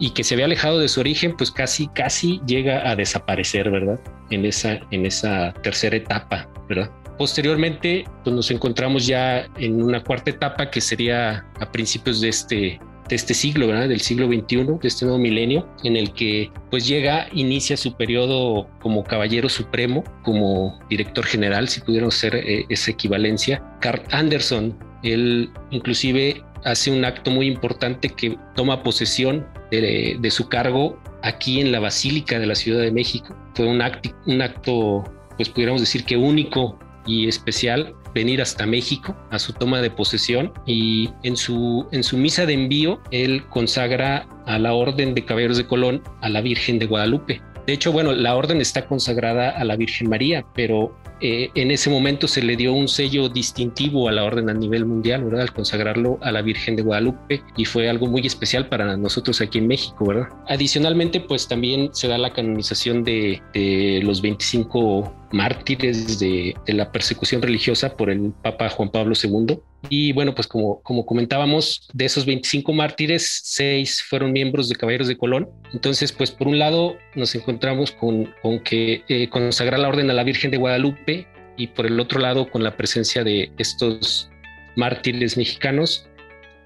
y 0.00 0.10
que 0.10 0.24
se 0.24 0.34
había 0.34 0.46
alejado 0.46 0.80
de 0.80 0.88
su 0.88 1.00
origen, 1.00 1.36
pues 1.36 1.50
casi, 1.50 1.86
casi 1.88 2.40
llega 2.46 2.90
a 2.90 2.96
desaparecer, 2.96 3.70
¿verdad? 3.70 4.00
En 4.30 4.44
esa, 4.44 4.80
en 4.90 5.06
esa 5.06 5.52
tercera 5.62 5.96
etapa, 5.96 6.48
¿verdad? 6.68 6.90
Posteriormente, 7.18 8.04
pues 8.24 8.34
nos 8.34 8.50
encontramos 8.50 9.06
ya 9.06 9.46
en 9.58 9.82
una 9.82 10.02
cuarta 10.02 10.30
etapa 10.30 10.70
que 10.70 10.80
sería 10.80 11.46
a 11.60 11.70
principios 11.70 12.20
de 12.20 12.28
este, 12.28 12.80
de 13.08 13.16
este 13.16 13.34
siglo, 13.34 13.68
del 13.68 14.00
siglo 14.00 14.26
XXI, 14.26 14.64
de 14.64 14.88
este 14.88 15.04
nuevo 15.04 15.18
milenio, 15.18 15.68
en 15.84 15.96
el 15.96 16.12
que 16.12 16.50
pues 16.70 16.86
llega, 16.86 17.28
inicia 17.32 17.76
su 17.76 17.96
periodo 17.96 18.68
como 18.80 19.04
caballero 19.04 19.48
supremo, 19.48 20.02
como 20.22 20.78
director 20.90 21.24
general, 21.24 21.68
si 21.68 21.80
pudiéramos 21.80 22.16
hacer 22.16 22.34
eh, 22.36 22.66
esa 22.68 22.90
equivalencia. 22.90 23.62
Carl 23.80 24.02
Anderson, 24.10 24.76
él 25.02 25.50
inclusive 25.70 26.42
hace 26.64 26.90
un 26.90 27.04
acto 27.04 27.30
muy 27.30 27.46
importante 27.46 28.08
que 28.08 28.36
toma 28.54 28.82
posesión 28.82 29.46
de, 29.70 30.16
de 30.18 30.30
su 30.30 30.48
cargo 30.48 30.98
aquí 31.22 31.60
en 31.60 31.72
la 31.72 31.80
Basílica 31.80 32.38
de 32.38 32.46
la 32.46 32.54
Ciudad 32.54 32.80
de 32.82 32.90
México. 32.90 33.36
Fue 33.54 33.66
un, 33.66 33.82
acto, 33.82 34.10
un 34.26 34.42
acto, 34.42 35.04
pues 35.36 35.48
pudiéramos 35.48 35.80
decir 35.80 36.04
que 36.04 36.16
único 36.16 36.78
y 37.06 37.28
especial 37.28 37.94
venir 38.14 38.40
hasta 38.40 38.66
México 38.66 39.16
a 39.30 39.38
su 39.38 39.52
toma 39.52 39.80
de 39.80 39.90
posesión 39.90 40.52
y 40.66 41.10
en 41.22 41.36
su, 41.36 41.86
en 41.92 42.02
su 42.02 42.16
misa 42.16 42.46
de 42.46 42.54
envío 42.54 43.00
él 43.10 43.44
consagra 43.48 44.26
a 44.46 44.58
la 44.58 44.72
Orden 44.74 45.14
de 45.14 45.24
Caballeros 45.24 45.56
de 45.56 45.66
Colón 45.66 46.02
a 46.20 46.28
la 46.28 46.40
Virgen 46.40 46.78
de 46.78 46.86
Guadalupe. 46.86 47.40
De 47.66 47.72
hecho, 47.72 47.92
bueno, 47.92 48.12
la 48.12 48.36
orden 48.36 48.60
está 48.60 48.86
consagrada 48.86 49.50
a 49.50 49.64
la 49.64 49.76
Virgen 49.76 50.10
María, 50.10 50.44
pero 50.54 50.94
eh, 51.20 51.50
en 51.54 51.70
ese 51.70 51.88
momento 51.88 52.28
se 52.28 52.42
le 52.42 52.56
dio 52.56 52.74
un 52.74 52.88
sello 52.88 53.30
distintivo 53.30 54.08
a 54.08 54.12
la 54.12 54.24
orden 54.24 54.50
a 54.50 54.54
nivel 54.54 54.84
mundial, 54.84 55.24
¿verdad? 55.24 55.42
Al 55.42 55.52
consagrarlo 55.52 56.18
a 56.20 56.30
la 56.30 56.42
Virgen 56.42 56.76
de 56.76 56.82
Guadalupe 56.82 57.42
y 57.56 57.64
fue 57.64 57.88
algo 57.88 58.06
muy 58.06 58.26
especial 58.26 58.68
para 58.68 58.96
nosotros 58.98 59.40
aquí 59.40 59.58
en 59.58 59.66
México, 59.66 60.04
¿verdad? 60.06 60.28
Adicionalmente, 60.48 61.20
pues 61.20 61.48
también 61.48 61.88
se 61.92 62.08
da 62.08 62.18
la 62.18 62.34
canonización 62.34 63.04
de, 63.04 63.40
de 63.54 64.00
los 64.02 64.20
25 64.20 65.23
mártires 65.34 66.18
de, 66.20 66.54
la 66.68 66.90
persecución 66.92 67.42
religiosa 67.42 67.96
por 67.96 68.08
el 68.08 68.32
Papa 68.42 68.68
Juan 68.70 68.90
Pablo 68.90 69.14
II. 69.20 69.58
Y 69.90 70.12
bueno, 70.12 70.34
pues 70.34 70.46
como, 70.46 70.80
como 70.82 71.04
comentábamos, 71.04 71.88
de 71.92 72.04
esos 72.06 72.24
25 72.24 72.72
mártires, 72.72 73.40
seis 73.42 74.02
fueron 74.02 74.32
miembros 74.32 74.68
de 74.68 74.76
Caballeros 74.76 75.08
de 75.08 75.18
Colón. 75.18 75.50
Entonces, 75.72 76.12
pues 76.12 76.30
por 76.30 76.48
un 76.48 76.58
lado 76.58 76.96
nos 77.14 77.34
encontramos 77.34 77.90
con, 77.90 78.32
con 78.40 78.60
que 78.60 79.02
eh, 79.08 79.28
consagrar 79.28 79.80
la 79.80 79.88
orden 79.88 80.08
a 80.08 80.14
la 80.14 80.24
Virgen 80.24 80.50
de 80.50 80.56
Guadalupe 80.56 81.26
y 81.56 81.66
por 81.68 81.86
el 81.86 81.98
otro 82.00 82.20
lado 82.20 82.48
con 82.48 82.62
la 82.62 82.76
presencia 82.76 83.24
de 83.24 83.52
estos 83.58 84.30
mártires 84.76 85.36
mexicanos, 85.36 86.08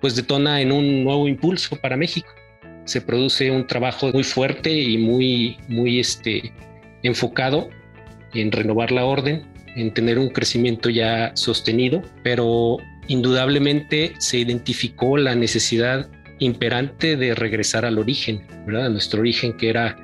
pues 0.00 0.14
detona 0.14 0.60
en 0.60 0.72
un 0.72 1.04
nuevo 1.04 1.26
impulso 1.26 1.76
para 1.76 1.96
México. 1.96 2.28
Se 2.84 3.00
produce 3.00 3.50
un 3.50 3.66
trabajo 3.66 4.10
muy 4.12 4.24
fuerte 4.24 4.70
y 4.72 4.96
muy, 4.98 5.58
muy 5.68 6.00
este, 6.00 6.52
enfocado 7.02 7.68
en 8.34 8.52
renovar 8.52 8.92
la 8.92 9.04
orden, 9.04 9.46
en 9.76 9.92
tener 9.92 10.18
un 10.18 10.28
crecimiento 10.28 10.90
ya 10.90 11.32
sostenido, 11.34 12.02
pero 12.22 12.78
indudablemente 13.06 14.14
se 14.18 14.38
identificó 14.38 15.16
la 15.16 15.34
necesidad 15.34 16.08
imperante 16.38 17.16
de 17.16 17.34
regresar 17.34 17.84
al 17.84 17.98
origen, 17.98 18.46
¿verdad? 18.66 18.86
A 18.86 18.90
nuestro 18.90 19.20
origen 19.20 19.56
que 19.56 19.70
era 19.70 19.96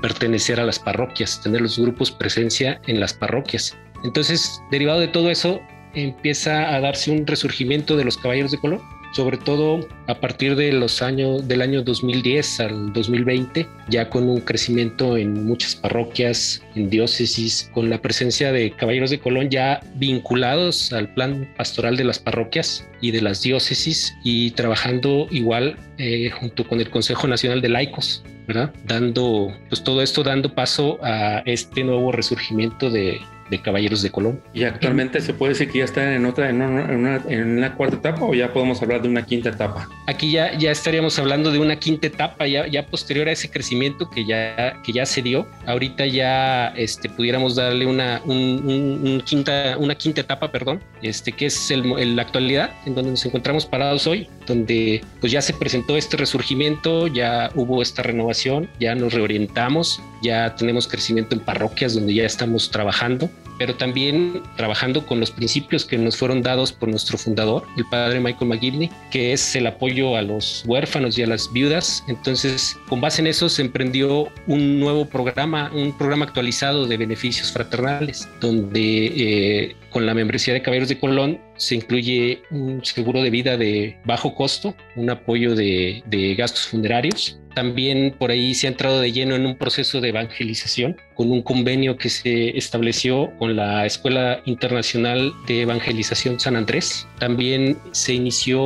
pertenecer 0.00 0.60
a 0.60 0.64
las 0.64 0.78
parroquias, 0.78 1.40
tener 1.42 1.60
los 1.60 1.78
grupos 1.78 2.10
presencia 2.10 2.80
en 2.86 3.00
las 3.00 3.12
parroquias. 3.12 3.76
Entonces, 4.04 4.60
derivado 4.70 5.00
de 5.00 5.08
todo 5.08 5.30
eso, 5.30 5.60
empieza 5.94 6.74
a 6.74 6.80
darse 6.80 7.10
un 7.10 7.26
resurgimiento 7.26 7.96
de 7.96 8.04
los 8.04 8.16
caballeros 8.16 8.52
de 8.52 8.58
color 8.58 8.80
sobre 9.12 9.38
todo 9.38 9.86
a 10.06 10.14
partir 10.14 10.56
de 10.56 10.72
los 10.72 11.02
años 11.02 11.46
del 11.46 11.62
año 11.62 11.82
2010 11.82 12.60
al 12.60 12.92
2020, 12.92 13.66
ya 13.88 14.08
con 14.08 14.28
un 14.28 14.40
crecimiento 14.40 15.16
en 15.16 15.44
muchas 15.46 15.76
parroquias, 15.76 16.62
en 16.74 16.90
diócesis, 16.90 17.70
con 17.72 17.90
la 17.90 18.00
presencia 18.00 18.52
de 18.52 18.70
caballeros 18.72 19.10
de 19.10 19.18
Colón 19.18 19.50
ya 19.50 19.80
vinculados 19.96 20.92
al 20.92 21.12
plan 21.14 21.48
pastoral 21.56 21.96
de 21.96 22.04
las 22.04 22.18
parroquias 22.18 22.88
y 23.00 23.10
de 23.10 23.22
las 23.22 23.42
diócesis 23.42 24.14
y 24.24 24.52
trabajando 24.52 25.26
igual 25.30 25.76
eh, 25.98 26.30
junto 26.30 26.66
con 26.66 26.80
el 26.80 26.90
Consejo 26.90 27.26
Nacional 27.26 27.60
de 27.60 27.68
Laicos, 27.68 28.22
¿verdad? 28.46 28.72
Dando, 28.84 29.52
pues 29.68 29.82
todo 29.82 30.02
esto 30.02 30.22
dando 30.22 30.54
paso 30.54 30.98
a 31.02 31.42
este 31.46 31.84
nuevo 31.84 32.12
resurgimiento 32.12 32.90
de, 32.90 33.20
de 33.50 33.60
Caballeros 33.60 34.02
de 34.02 34.10
Colón. 34.10 34.40
¿Y 34.54 34.64
actualmente 34.64 35.20
se 35.20 35.34
puede 35.34 35.52
decir 35.52 35.70
que 35.70 35.78
ya 35.78 35.84
están 35.84 36.08
en 36.12 36.24
otra, 36.24 36.48
en 36.48 36.62
una, 36.62 37.20
en 37.28 37.58
una, 37.58 37.74
cuarta 37.74 37.96
etapa 37.96 38.24
o 38.24 38.32
ya 38.32 38.52
podemos 38.52 38.80
hablar 38.80 39.02
de 39.02 39.08
una 39.08 39.26
quinta 39.26 39.50
etapa? 39.50 39.88
Aquí 40.06 40.32
ya, 40.32 40.56
ya 40.56 40.70
estaríamos 40.70 41.18
hablando 41.18 41.50
de 41.50 41.58
una 41.58 41.76
quinta 41.76 42.06
etapa, 42.06 42.46
ya, 42.46 42.66
ya 42.66 42.86
posterior 42.86 43.28
a 43.28 43.32
ese 43.32 43.50
crecimiento 43.50 44.08
que 44.08 44.24
ya, 44.24 44.80
que 44.82 44.92
ya 44.92 45.04
se 45.04 45.22
dio. 45.22 45.46
Ahorita 45.66 46.06
ya 46.06 46.68
este, 46.76 47.08
pudiéramos 47.08 47.56
darle 47.56 47.86
una, 47.86 48.22
un, 48.24 49.22
quinta, 49.26 49.76
una 49.78 49.94
quinta 49.96 50.20
etapa, 50.20 50.50
perdón, 50.50 50.80
este, 51.02 51.32
que 51.32 51.46
es 51.46 51.70
el, 51.70 52.16
la 52.16 52.22
actualidad 52.22 52.70
en 52.86 52.94
donde 52.94 53.10
nos 53.10 53.26
encontramos 53.26 53.66
parados 53.66 54.06
hoy, 54.06 54.28
donde 54.46 55.04
pues 55.20 55.32
ya 55.32 55.42
se 55.42 55.52
presentó 55.52 55.96
este 55.96 56.16
resurgimiento, 56.16 57.08
ya 57.08 57.50
hubo 57.54 57.82
esta 57.82 58.02
renovación, 58.02 58.68
ya 58.78 58.94
nos 58.94 59.12
reorientamos, 59.12 60.00
ya 60.22 60.54
tenemos 60.54 60.86
crecimiento 60.86 61.34
en 61.34 61.40
parroquias 61.40 61.94
donde 61.94 62.14
ya 62.14 62.24
estamos 62.24 62.70
trabajando 62.70 63.30
pero 63.60 63.76
también 63.76 64.42
trabajando 64.56 65.04
con 65.04 65.20
los 65.20 65.30
principios 65.30 65.84
que 65.84 65.98
nos 65.98 66.16
fueron 66.16 66.40
dados 66.40 66.72
por 66.72 66.88
nuestro 66.88 67.18
fundador, 67.18 67.66
el 67.76 67.84
padre 67.90 68.18
Michael 68.18 68.48
McGivney, 68.48 68.90
que 69.10 69.34
es 69.34 69.54
el 69.54 69.66
apoyo 69.66 70.16
a 70.16 70.22
los 70.22 70.64
huérfanos 70.66 71.18
y 71.18 71.24
a 71.24 71.26
las 71.26 71.52
viudas. 71.52 72.02
Entonces, 72.08 72.78
con 72.88 73.02
base 73.02 73.20
en 73.20 73.26
eso 73.26 73.50
se 73.50 73.60
emprendió 73.60 74.28
un 74.46 74.80
nuevo 74.80 75.04
programa, 75.04 75.70
un 75.74 75.92
programa 75.92 76.24
actualizado 76.24 76.86
de 76.86 76.96
beneficios 76.96 77.52
fraternales, 77.52 78.26
donde 78.40 78.80
eh, 79.14 79.76
con 79.90 80.06
la 80.06 80.14
membresía 80.14 80.54
de 80.54 80.62
Caballeros 80.62 80.88
de 80.88 80.98
Colón 80.98 81.38
se 81.60 81.74
incluye 81.74 82.42
un 82.50 82.82
seguro 82.82 83.22
de 83.22 83.30
vida 83.30 83.56
de 83.58 83.98
bajo 84.04 84.34
costo, 84.34 84.74
un 84.96 85.10
apoyo 85.10 85.54
de, 85.54 86.02
de 86.06 86.34
gastos 86.34 86.68
funerarios, 86.68 87.38
también 87.54 88.14
por 88.18 88.30
ahí 88.30 88.54
se 88.54 88.66
ha 88.66 88.70
entrado 88.70 89.00
de 89.00 89.12
lleno 89.12 89.34
en 89.34 89.44
un 89.44 89.56
proceso 89.56 90.00
de 90.00 90.10
evangelización 90.10 90.96
con 91.14 91.30
un 91.30 91.42
convenio 91.42 91.96
que 91.96 92.08
se 92.08 92.56
estableció 92.56 93.32
con 93.38 93.56
la 93.56 93.84
Escuela 93.86 94.40
Internacional 94.44 95.32
de 95.46 95.62
Evangelización 95.62 96.38
San 96.38 96.56
Andrés. 96.56 97.06
También 97.18 97.76
se 97.90 98.14
inició 98.14 98.62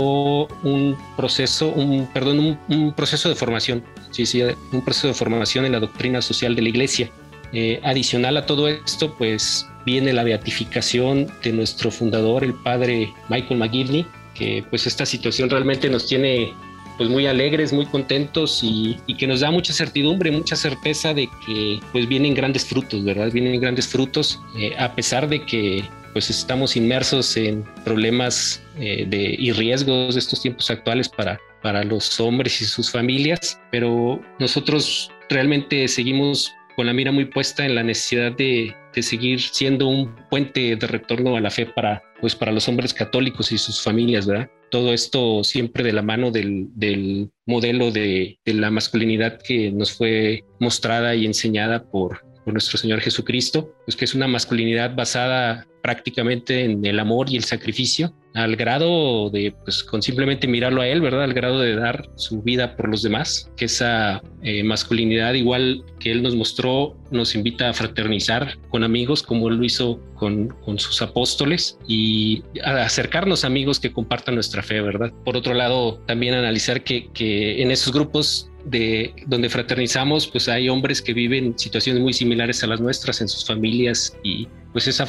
un 0.62 0.96
proceso, 1.16 1.70
un, 1.70 2.06
perdón, 2.12 2.58
un, 2.68 2.92
proceso 2.92 3.28
de 3.28 3.34
formación, 3.34 3.82
sí, 4.10 4.26
sí, 4.26 4.42
un 4.72 4.84
proceso 4.84 5.08
de 5.08 5.14
formación 5.14 5.64
en 5.64 5.72
la 5.72 5.80
doctrina 5.80 6.20
social 6.20 6.54
de 6.54 6.62
la 6.62 6.68
Iglesia. 6.68 7.10
Eh, 7.52 7.80
adicional 7.84 8.36
a 8.36 8.46
todo 8.46 8.68
esto, 8.68 9.14
pues 9.16 9.66
viene 9.84 10.12
la 10.12 10.24
beatificación 10.24 11.28
de 11.42 11.52
nuestro 11.52 11.90
fundador, 11.90 12.44
el 12.44 12.54
padre 12.54 13.12
Michael 13.28 13.58
McGivney, 13.58 14.06
que 14.34 14.64
pues 14.70 14.86
esta 14.86 15.06
situación 15.06 15.50
realmente 15.50 15.88
nos 15.88 16.06
tiene 16.06 16.52
pues 16.96 17.10
muy 17.10 17.26
alegres, 17.26 17.72
muy 17.72 17.86
contentos 17.86 18.60
y, 18.62 18.96
que 19.18 19.26
nos 19.26 19.40
da 19.40 19.50
mucha 19.50 19.72
certidumbre, 19.72 20.30
mucha 20.30 20.56
certeza 20.56 21.12
de 21.12 21.28
que 21.46 21.80
pues 21.92 22.08
vienen 22.08 22.34
grandes 22.34 22.64
frutos, 22.64 23.04
¿verdad? 23.04 23.30
Vienen 23.32 23.60
grandes 23.60 23.88
frutos 23.88 24.40
eh, 24.58 24.74
a 24.78 24.94
pesar 24.94 25.28
de 25.28 25.44
que 25.44 25.84
pues 26.12 26.30
estamos 26.30 26.76
inmersos 26.76 27.36
en 27.36 27.64
problemas 27.84 28.62
eh, 28.78 29.04
de, 29.08 29.34
y 29.36 29.50
riesgos 29.50 30.14
de 30.14 30.20
estos 30.20 30.40
tiempos 30.40 30.70
actuales 30.70 31.08
para, 31.08 31.40
para 31.60 31.82
los 31.82 32.20
hombres 32.20 32.60
y 32.62 32.66
sus 32.66 32.90
familias, 32.90 33.60
pero 33.72 34.20
nosotros 34.38 35.10
realmente 35.28 35.88
seguimos 35.88 36.52
con 36.76 36.86
la 36.86 36.92
mira 36.92 37.12
muy 37.12 37.26
puesta 37.26 37.64
en 37.64 37.74
la 37.74 37.82
necesidad 37.82 38.32
de, 38.32 38.74
seguir 39.00 39.40
siendo 39.40 39.88
un 39.88 40.14
puente 40.30 40.76
de 40.76 40.86
retorno 40.86 41.36
a 41.36 41.40
la 41.40 41.50
fe 41.50 41.66
para, 41.66 42.02
pues, 42.20 42.34
para 42.34 42.52
los 42.52 42.68
hombres 42.68 42.94
católicos 42.94 43.50
y 43.52 43.58
sus 43.58 43.82
familias, 43.82 44.26
¿verdad? 44.26 44.48
todo 44.74 44.92
esto 44.92 45.44
siempre 45.44 45.84
de 45.84 45.92
la 45.92 46.02
mano 46.02 46.32
del, 46.32 47.30
modelo 47.46 47.92
de, 47.92 48.40
la 48.44 48.72
masculinidad 48.72 49.38
que 49.40 49.70
nos 49.70 49.92
fue 49.92 50.42
mostrada 50.58 51.14
y 51.14 51.26
enseñada 51.26 51.84
por, 51.84 52.26
por 52.44 52.54
nuestro 52.54 52.78
Señor 52.78 53.00
Jesucristo, 53.00 53.74
pues 53.84 53.96
que 53.96 54.04
es 54.04 54.14
una 54.14 54.28
masculinidad 54.28 54.94
basada 54.94 55.66
prácticamente 55.82 56.64
en 56.64 56.84
el 56.86 56.98
amor 56.98 57.28
y 57.30 57.36
el 57.36 57.44
sacrificio, 57.44 58.14
al 58.32 58.56
grado 58.56 59.28
de, 59.30 59.54
pues 59.64 59.84
con 59.84 60.02
simplemente 60.02 60.48
mirarlo 60.48 60.80
a 60.80 60.88
él, 60.88 61.00
¿verdad? 61.02 61.24
Al 61.24 61.34
grado 61.34 61.60
de 61.60 61.76
dar 61.76 62.08
su 62.16 62.42
vida 62.42 62.74
por 62.74 62.88
los 62.88 63.02
demás, 63.02 63.50
que 63.56 63.66
esa 63.66 64.22
eh, 64.42 64.64
masculinidad 64.64 65.34
igual 65.34 65.84
que 66.00 66.10
él 66.10 66.22
nos 66.22 66.34
mostró, 66.34 66.96
nos 67.10 67.34
invita 67.34 67.68
a 67.68 67.74
fraternizar 67.74 68.58
con 68.70 68.82
amigos 68.82 69.22
como 69.22 69.48
él 69.48 69.56
lo 69.56 69.64
hizo 69.64 70.00
con, 70.14 70.48
con 70.64 70.78
sus 70.78 71.00
apóstoles 71.02 71.78
y 71.86 72.42
a 72.64 72.82
acercarnos 72.82 73.44
a 73.44 73.48
amigos 73.48 73.78
que 73.78 73.92
compartan 73.92 74.34
nuestra 74.34 74.62
fe, 74.62 74.80
¿verdad? 74.80 75.12
Por 75.24 75.36
otro 75.36 75.52
lado, 75.54 76.00
también 76.06 76.34
analizar 76.34 76.82
que, 76.82 77.10
que 77.12 77.62
en 77.62 77.70
esos 77.70 77.92
grupos 77.92 78.50
de 78.64 79.14
donde 79.26 79.48
fraternizamos, 79.48 80.26
pues 80.26 80.48
hay 80.48 80.68
hombres 80.68 81.02
que 81.02 81.12
viven 81.12 81.58
situaciones 81.58 82.02
muy 82.02 82.12
similares 82.12 82.62
a 82.64 82.66
las 82.66 82.80
nuestras 82.80 83.20
en 83.20 83.28
sus 83.28 83.46
familias 83.46 84.16
y 84.22 84.48
pues 84.74 84.88
esa, 84.88 85.06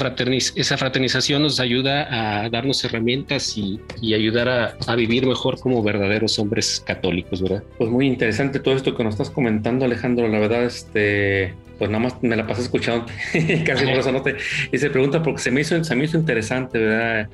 esa 0.55 0.77
fraternización 0.77 1.41
nos 1.41 1.59
ayuda 1.59 2.43
a 2.43 2.49
darnos 2.49 2.83
herramientas 2.85 3.57
y, 3.57 3.81
ayudar 4.13 4.77
a, 4.87 4.95
vivir 4.95 5.25
mejor 5.25 5.59
como 5.59 5.81
verdaderos 5.81 6.37
hombres 6.37 6.83
católicos, 6.85 7.41
¿verdad? 7.41 7.63
Pues 7.79 7.89
muy 7.89 8.05
interesante 8.05 8.59
todo 8.59 8.75
esto 8.75 8.95
que 8.95 9.03
nos 9.03 9.15
estás 9.15 9.31
comentando, 9.31 9.85
Alejandro. 9.85 10.27
La 10.27 10.37
verdad, 10.37 10.65
este, 10.65 11.55
pues 11.79 11.89
nada 11.89 12.03
más 12.03 12.21
me 12.21 12.35
la 12.35 12.45
pasé 12.45 12.61
escuchando, 12.61 13.07
casi 13.65 13.85
por 13.85 13.95
eso 13.95 14.11
no 14.11 14.21
te 14.21 14.35
hice 14.71 14.91
pregunta 14.91 15.23
porque 15.23 15.41
se 15.41 15.49
me 15.49 15.61
hizo, 15.61 15.83
se 15.83 15.95
me 15.95 16.05
hizo 16.05 16.17
interesante, 16.19 16.77
¿verdad? 16.77 17.29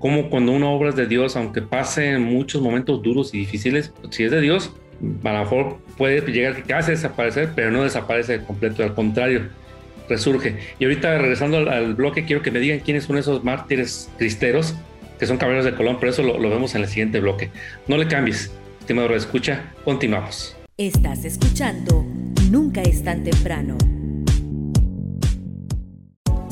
Como 0.00 0.28
cuando 0.28 0.52
uno 0.52 0.72
obra 0.72 0.90
de 0.90 1.06
Dios, 1.06 1.36
aunque 1.36 1.62
pase 1.62 2.18
muchos 2.18 2.60
momentos 2.60 3.00
duros 3.00 3.32
y 3.32 3.38
difíciles, 3.38 3.92
si 4.10 4.24
es 4.24 4.32
de 4.32 4.40
Dios, 4.40 4.72
a 5.24 5.32
lo 5.32 5.38
mejor 5.40 5.78
puede 5.96 6.20
llegar 6.32 6.62
casi 6.64 6.90
a 6.90 6.94
desaparecer, 6.94 7.50
pero 7.54 7.70
no 7.70 7.82
desaparece 7.82 8.38
de 8.38 8.44
completo, 8.44 8.82
al 8.82 8.94
contrario 8.94 9.48
resurge. 10.08 10.56
Y 10.78 10.84
ahorita 10.84 11.18
regresando 11.18 11.58
al, 11.58 11.94
bloque, 11.94 12.24
quiero 12.24 12.42
que 12.42 12.50
me 12.50 12.60
digan 12.60 12.80
quiénes 12.80 13.04
son 13.04 13.18
esos 13.18 13.44
mártires 13.44 14.08
cristeros 14.18 14.74
que 15.18 15.26
son 15.26 15.38
caballeros 15.38 15.64
de 15.64 15.74
Colón, 15.74 15.96
pero 15.98 16.10
eso 16.10 16.22
lo, 16.22 16.38
vemos 16.38 16.74
en 16.74 16.82
el 16.82 16.88
siguiente 16.88 17.20
bloque. 17.20 17.50
No 17.88 17.96
le 17.96 18.06
cambies, 18.06 18.52
estimado 18.80 19.14
escucha, 19.14 19.72
continuamos. 19.84 20.56
Estás 20.76 21.24
escuchando 21.24 22.04
Nunca 22.50 22.82
es 22.82 23.02
tan 23.02 23.24
temprano. 23.24 23.76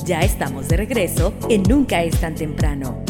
Ya 0.04 0.20
estamos 0.20 0.68
de 0.68 0.76
regreso 0.76 1.34
en 1.48 1.62
Nunca 1.62 2.02
es 2.02 2.18
tan 2.20 2.34
temprano. 2.34 3.04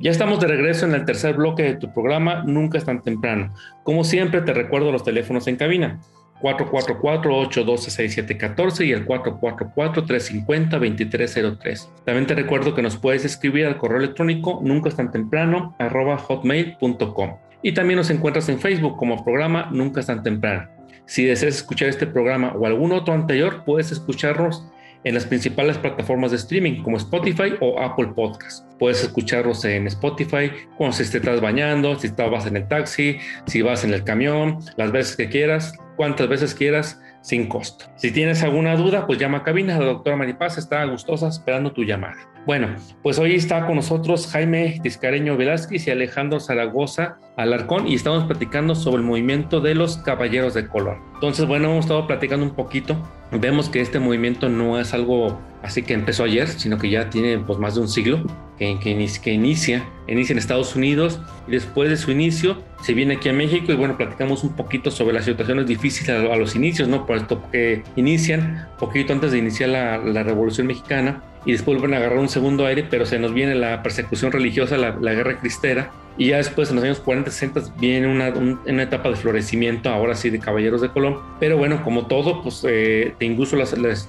Ya 0.00 0.10
estamos 0.10 0.40
de 0.40 0.48
regreso 0.48 0.86
en 0.86 0.94
el 0.94 1.04
tercer 1.04 1.36
bloque 1.36 1.62
de 1.62 1.76
tu 1.76 1.92
programa 1.92 2.42
Nunca 2.44 2.78
es 2.78 2.84
tan 2.84 3.02
temprano. 3.02 3.54
Como 3.84 4.02
siempre, 4.02 4.40
te 4.40 4.52
recuerdo 4.52 4.90
los 4.90 5.04
teléfonos 5.04 5.46
en 5.46 5.54
cabina 5.56 6.00
444-812-6714 6.42 8.86
y 8.86 8.92
el 8.92 9.06
444-350-2303. 9.06 11.88
También 12.04 12.26
te 12.26 12.34
recuerdo 12.34 12.74
que 12.74 12.82
nos 12.82 12.96
puedes 12.96 13.24
escribir 13.24 13.66
al 13.66 13.78
correo 13.78 13.98
electrónico 13.98 14.60
nunca 14.62 14.90
es 14.90 14.96
tan 14.96 15.12
temprano 15.12 15.74
arroba 15.78 16.18
hotmail.com. 16.18 17.36
Y 17.62 17.72
también 17.72 17.98
nos 17.98 18.10
encuentras 18.10 18.50
en 18.50 18.60
Facebook 18.60 18.98
como 18.98 19.24
programa 19.24 19.70
Nunca 19.70 20.00
es 20.00 20.06
tan 20.06 20.22
temprano. 20.22 20.68
Si 21.06 21.24
deseas 21.24 21.56
escuchar 21.56 21.88
este 21.88 22.06
programa 22.06 22.52
o 22.52 22.66
algún 22.66 22.92
otro 22.92 23.14
anterior, 23.14 23.62
puedes 23.64 23.90
escucharnos 23.92 24.66
en 25.04 25.14
las 25.14 25.26
principales 25.26 25.78
plataformas 25.78 26.30
de 26.30 26.38
streaming 26.38 26.82
como 26.82 26.96
Spotify 26.96 27.54
o 27.60 27.80
Apple 27.80 28.08
Podcast. 28.14 28.66
Puedes 28.78 29.02
escucharlos 29.02 29.64
en 29.64 29.86
Spotify 29.86 30.50
cuando 30.76 30.96
se 30.96 31.04
te 31.04 31.18
estás 31.18 31.40
bañando, 31.40 31.98
si 31.98 32.08
vas 32.08 32.46
en 32.46 32.56
el 32.56 32.66
taxi, 32.68 33.18
si 33.46 33.62
vas 33.62 33.84
en 33.84 33.92
el 33.92 34.04
camión, 34.04 34.58
las 34.76 34.92
veces 34.92 35.16
que 35.16 35.28
quieras, 35.28 35.78
cuantas 35.96 36.28
veces 36.28 36.54
quieras, 36.54 37.00
sin 37.20 37.48
costo. 37.48 37.86
Si 37.96 38.10
tienes 38.10 38.42
alguna 38.42 38.76
duda, 38.76 39.06
pues 39.06 39.18
llama 39.18 39.38
a 39.38 39.42
cabina. 39.44 39.78
La 39.78 39.86
doctora 39.86 40.16
Maripaz 40.16 40.58
está 40.58 40.84
gustosa 40.84 41.28
esperando 41.28 41.72
tu 41.72 41.84
llamada. 41.84 42.33
Bueno, 42.46 42.76
pues 43.02 43.18
hoy 43.18 43.34
está 43.34 43.64
con 43.64 43.76
nosotros 43.76 44.26
Jaime 44.30 44.78
Tiscareño 44.82 45.34
Velázquez 45.34 45.86
y 45.86 45.90
Alejandro 45.90 46.40
Zaragoza 46.40 47.16
Alarcón 47.36 47.88
y 47.88 47.94
estamos 47.94 48.24
platicando 48.24 48.74
sobre 48.74 48.98
el 48.98 49.02
movimiento 49.02 49.62
de 49.62 49.74
los 49.74 49.96
Caballeros 49.96 50.52
de 50.52 50.68
Color. 50.68 50.98
Entonces, 51.14 51.46
bueno, 51.46 51.70
hemos 51.70 51.86
estado 51.86 52.06
platicando 52.06 52.44
un 52.44 52.54
poquito. 52.54 52.98
Vemos 53.32 53.70
que 53.70 53.80
este 53.80 53.98
movimiento 53.98 54.50
no 54.50 54.78
es 54.78 54.92
algo 54.92 55.40
así 55.62 55.82
que 55.82 55.94
empezó 55.94 56.24
ayer, 56.24 56.46
sino 56.46 56.76
que 56.76 56.90
ya 56.90 57.08
tiene 57.08 57.38
pues 57.38 57.58
más 57.58 57.76
de 57.76 57.80
un 57.80 57.88
siglo 57.88 58.22
que, 58.58 58.68
inicia, 58.84 59.32
inicia 59.32 59.82
en 60.06 60.38
Estados 60.38 60.76
Unidos 60.76 61.20
y 61.48 61.52
después 61.52 61.88
de 61.88 61.96
su 61.96 62.10
inicio 62.10 62.62
se 62.82 62.92
viene 62.92 63.14
aquí 63.14 63.30
a 63.30 63.32
México 63.32 63.72
y 63.72 63.74
bueno, 63.74 63.96
platicamos 63.96 64.44
un 64.44 64.54
poquito 64.54 64.90
sobre 64.90 65.14
las 65.14 65.24
situaciones 65.24 65.66
difíciles 65.66 66.10
a, 66.10 66.36
los 66.36 66.54
inicios, 66.54 66.88
¿no? 66.88 67.06
Por 67.06 67.16
esto 67.16 67.42
que 67.50 67.82
inician 67.96 68.68
poquito 68.78 69.14
antes 69.14 69.32
de 69.32 69.38
iniciar 69.38 69.70
la 69.70 70.22
Revolución 70.22 70.66
Mexicana 70.66 71.22
y 71.44 71.52
después 71.52 71.78
vuelven 71.78 71.94
a 71.94 71.98
agarrar 71.98 72.18
un 72.18 72.28
segundo 72.28 72.66
aire, 72.66 72.86
pero 72.88 73.06
se 73.06 73.18
nos 73.18 73.34
viene 73.34 73.54
la 73.54 73.82
persecución 73.82 74.32
religiosa, 74.32 74.76
la, 74.76 74.90
guerra 75.14 75.38
cristera, 75.38 75.90
y 76.16 76.28
ya 76.28 76.36
después 76.36 76.70
en 76.70 76.76
los 76.76 76.84
años 76.84 77.00
40, 77.00 77.30
60 77.30 77.74
viene 77.78 78.06
una, 78.06 78.28
una, 78.30 78.82
etapa 78.82 79.10
de 79.10 79.16
florecimiento, 79.16 79.90
ahora 79.90 80.14
sí, 80.14 80.30
de 80.30 80.38
Caballeros 80.38 80.80
de 80.80 80.90
Colón, 80.90 81.18
pero 81.40 81.56
bueno, 81.56 81.82
como 81.82 82.06
todo, 82.06 82.42
pues 82.42 82.64
eh, 82.68 83.14
incluso 83.20 83.56
las, 83.56 83.76
las, 83.76 84.08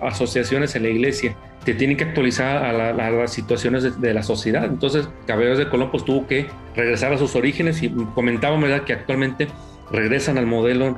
asociaciones 0.00 0.76
en 0.76 0.82
la 0.84 0.88
iglesia 0.88 1.36
te 1.64 1.74
tienen 1.74 1.96
que 1.96 2.04
actualizar 2.04 2.64
a, 2.64 3.10
las 3.10 3.32
situaciones 3.32 3.82
de, 3.82 3.90
de, 3.90 4.14
la 4.14 4.22
sociedad, 4.22 4.64
entonces 4.64 5.08
Caballeros 5.26 5.58
de 5.58 5.68
Colón 5.68 5.90
pues 5.90 6.04
tuvo 6.04 6.26
que 6.26 6.46
regresar 6.76 7.12
a 7.12 7.18
sus 7.18 7.34
orígenes 7.34 7.82
y 7.82 7.90
comentábamos, 8.14 8.68
¿verdad?, 8.68 8.84
que 8.84 8.92
actualmente 8.92 9.48
regresan 9.90 10.38
al 10.38 10.46
modelo 10.46 10.96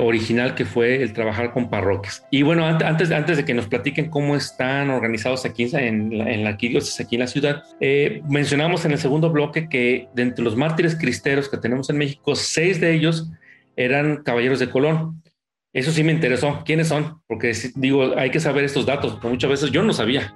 original 0.00 0.54
que 0.54 0.64
fue 0.64 1.02
el 1.02 1.12
trabajar 1.12 1.52
con 1.52 1.70
parroquias. 1.70 2.26
Y 2.30 2.42
bueno, 2.42 2.66
antes, 2.66 3.10
antes 3.10 3.36
de 3.36 3.44
que 3.44 3.54
nos 3.54 3.66
platiquen 3.66 4.10
cómo 4.10 4.36
están 4.36 4.90
organizados 4.90 5.44
aquí 5.44 5.68
en 5.72 6.18
la, 6.18 6.30
en 6.30 6.44
la 6.44 6.50
arquidiócesis, 6.50 7.00
aquí 7.00 7.16
en 7.16 7.20
la 7.20 7.26
ciudad, 7.26 7.62
eh, 7.80 8.22
mencionamos 8.28 8.84
en 8.84 8.92
el 8.92 8.98
segundo 8.98 9.30
bloque 9.30 9.68
que 9.68 10.08
de 10.14 10.22
entre 10.22 10.44
los 10.44 10.56
mártires 10.56 10.96
cristeros 10.96 11.48
que 11.48 11.56
tenemos 11.58 11.90
en 11.90 11.98
México, 11.98 12.34
seis 12.34 12.80
de 12.80 12.92
ellos 12.92 13.30
eran 13.76 14.22
caballeros 14.24 14.58
de 14.58 14.68
Colón. 14.68 15.22
Eso 15.72 15.92
sí 15.92 16.02
me 16.02 16.12
interesó. 16.12 16.62
¿Quiénes 16.64 16.88
son? 16.88 17.20
Porque 17.28 17.52
digo, 17.76 18.14
hay 18.16 18.30
que 18.30 18.40
saber 18.40 18.64
estos 18.64 18.86
datos, 18.86 19.12
porque 19.12 19.28
muchas 19.28 19.50
veces 19.50 19.70
yo 19.70 19.82
no 19.82 19.92
sabía. 19.92 20.34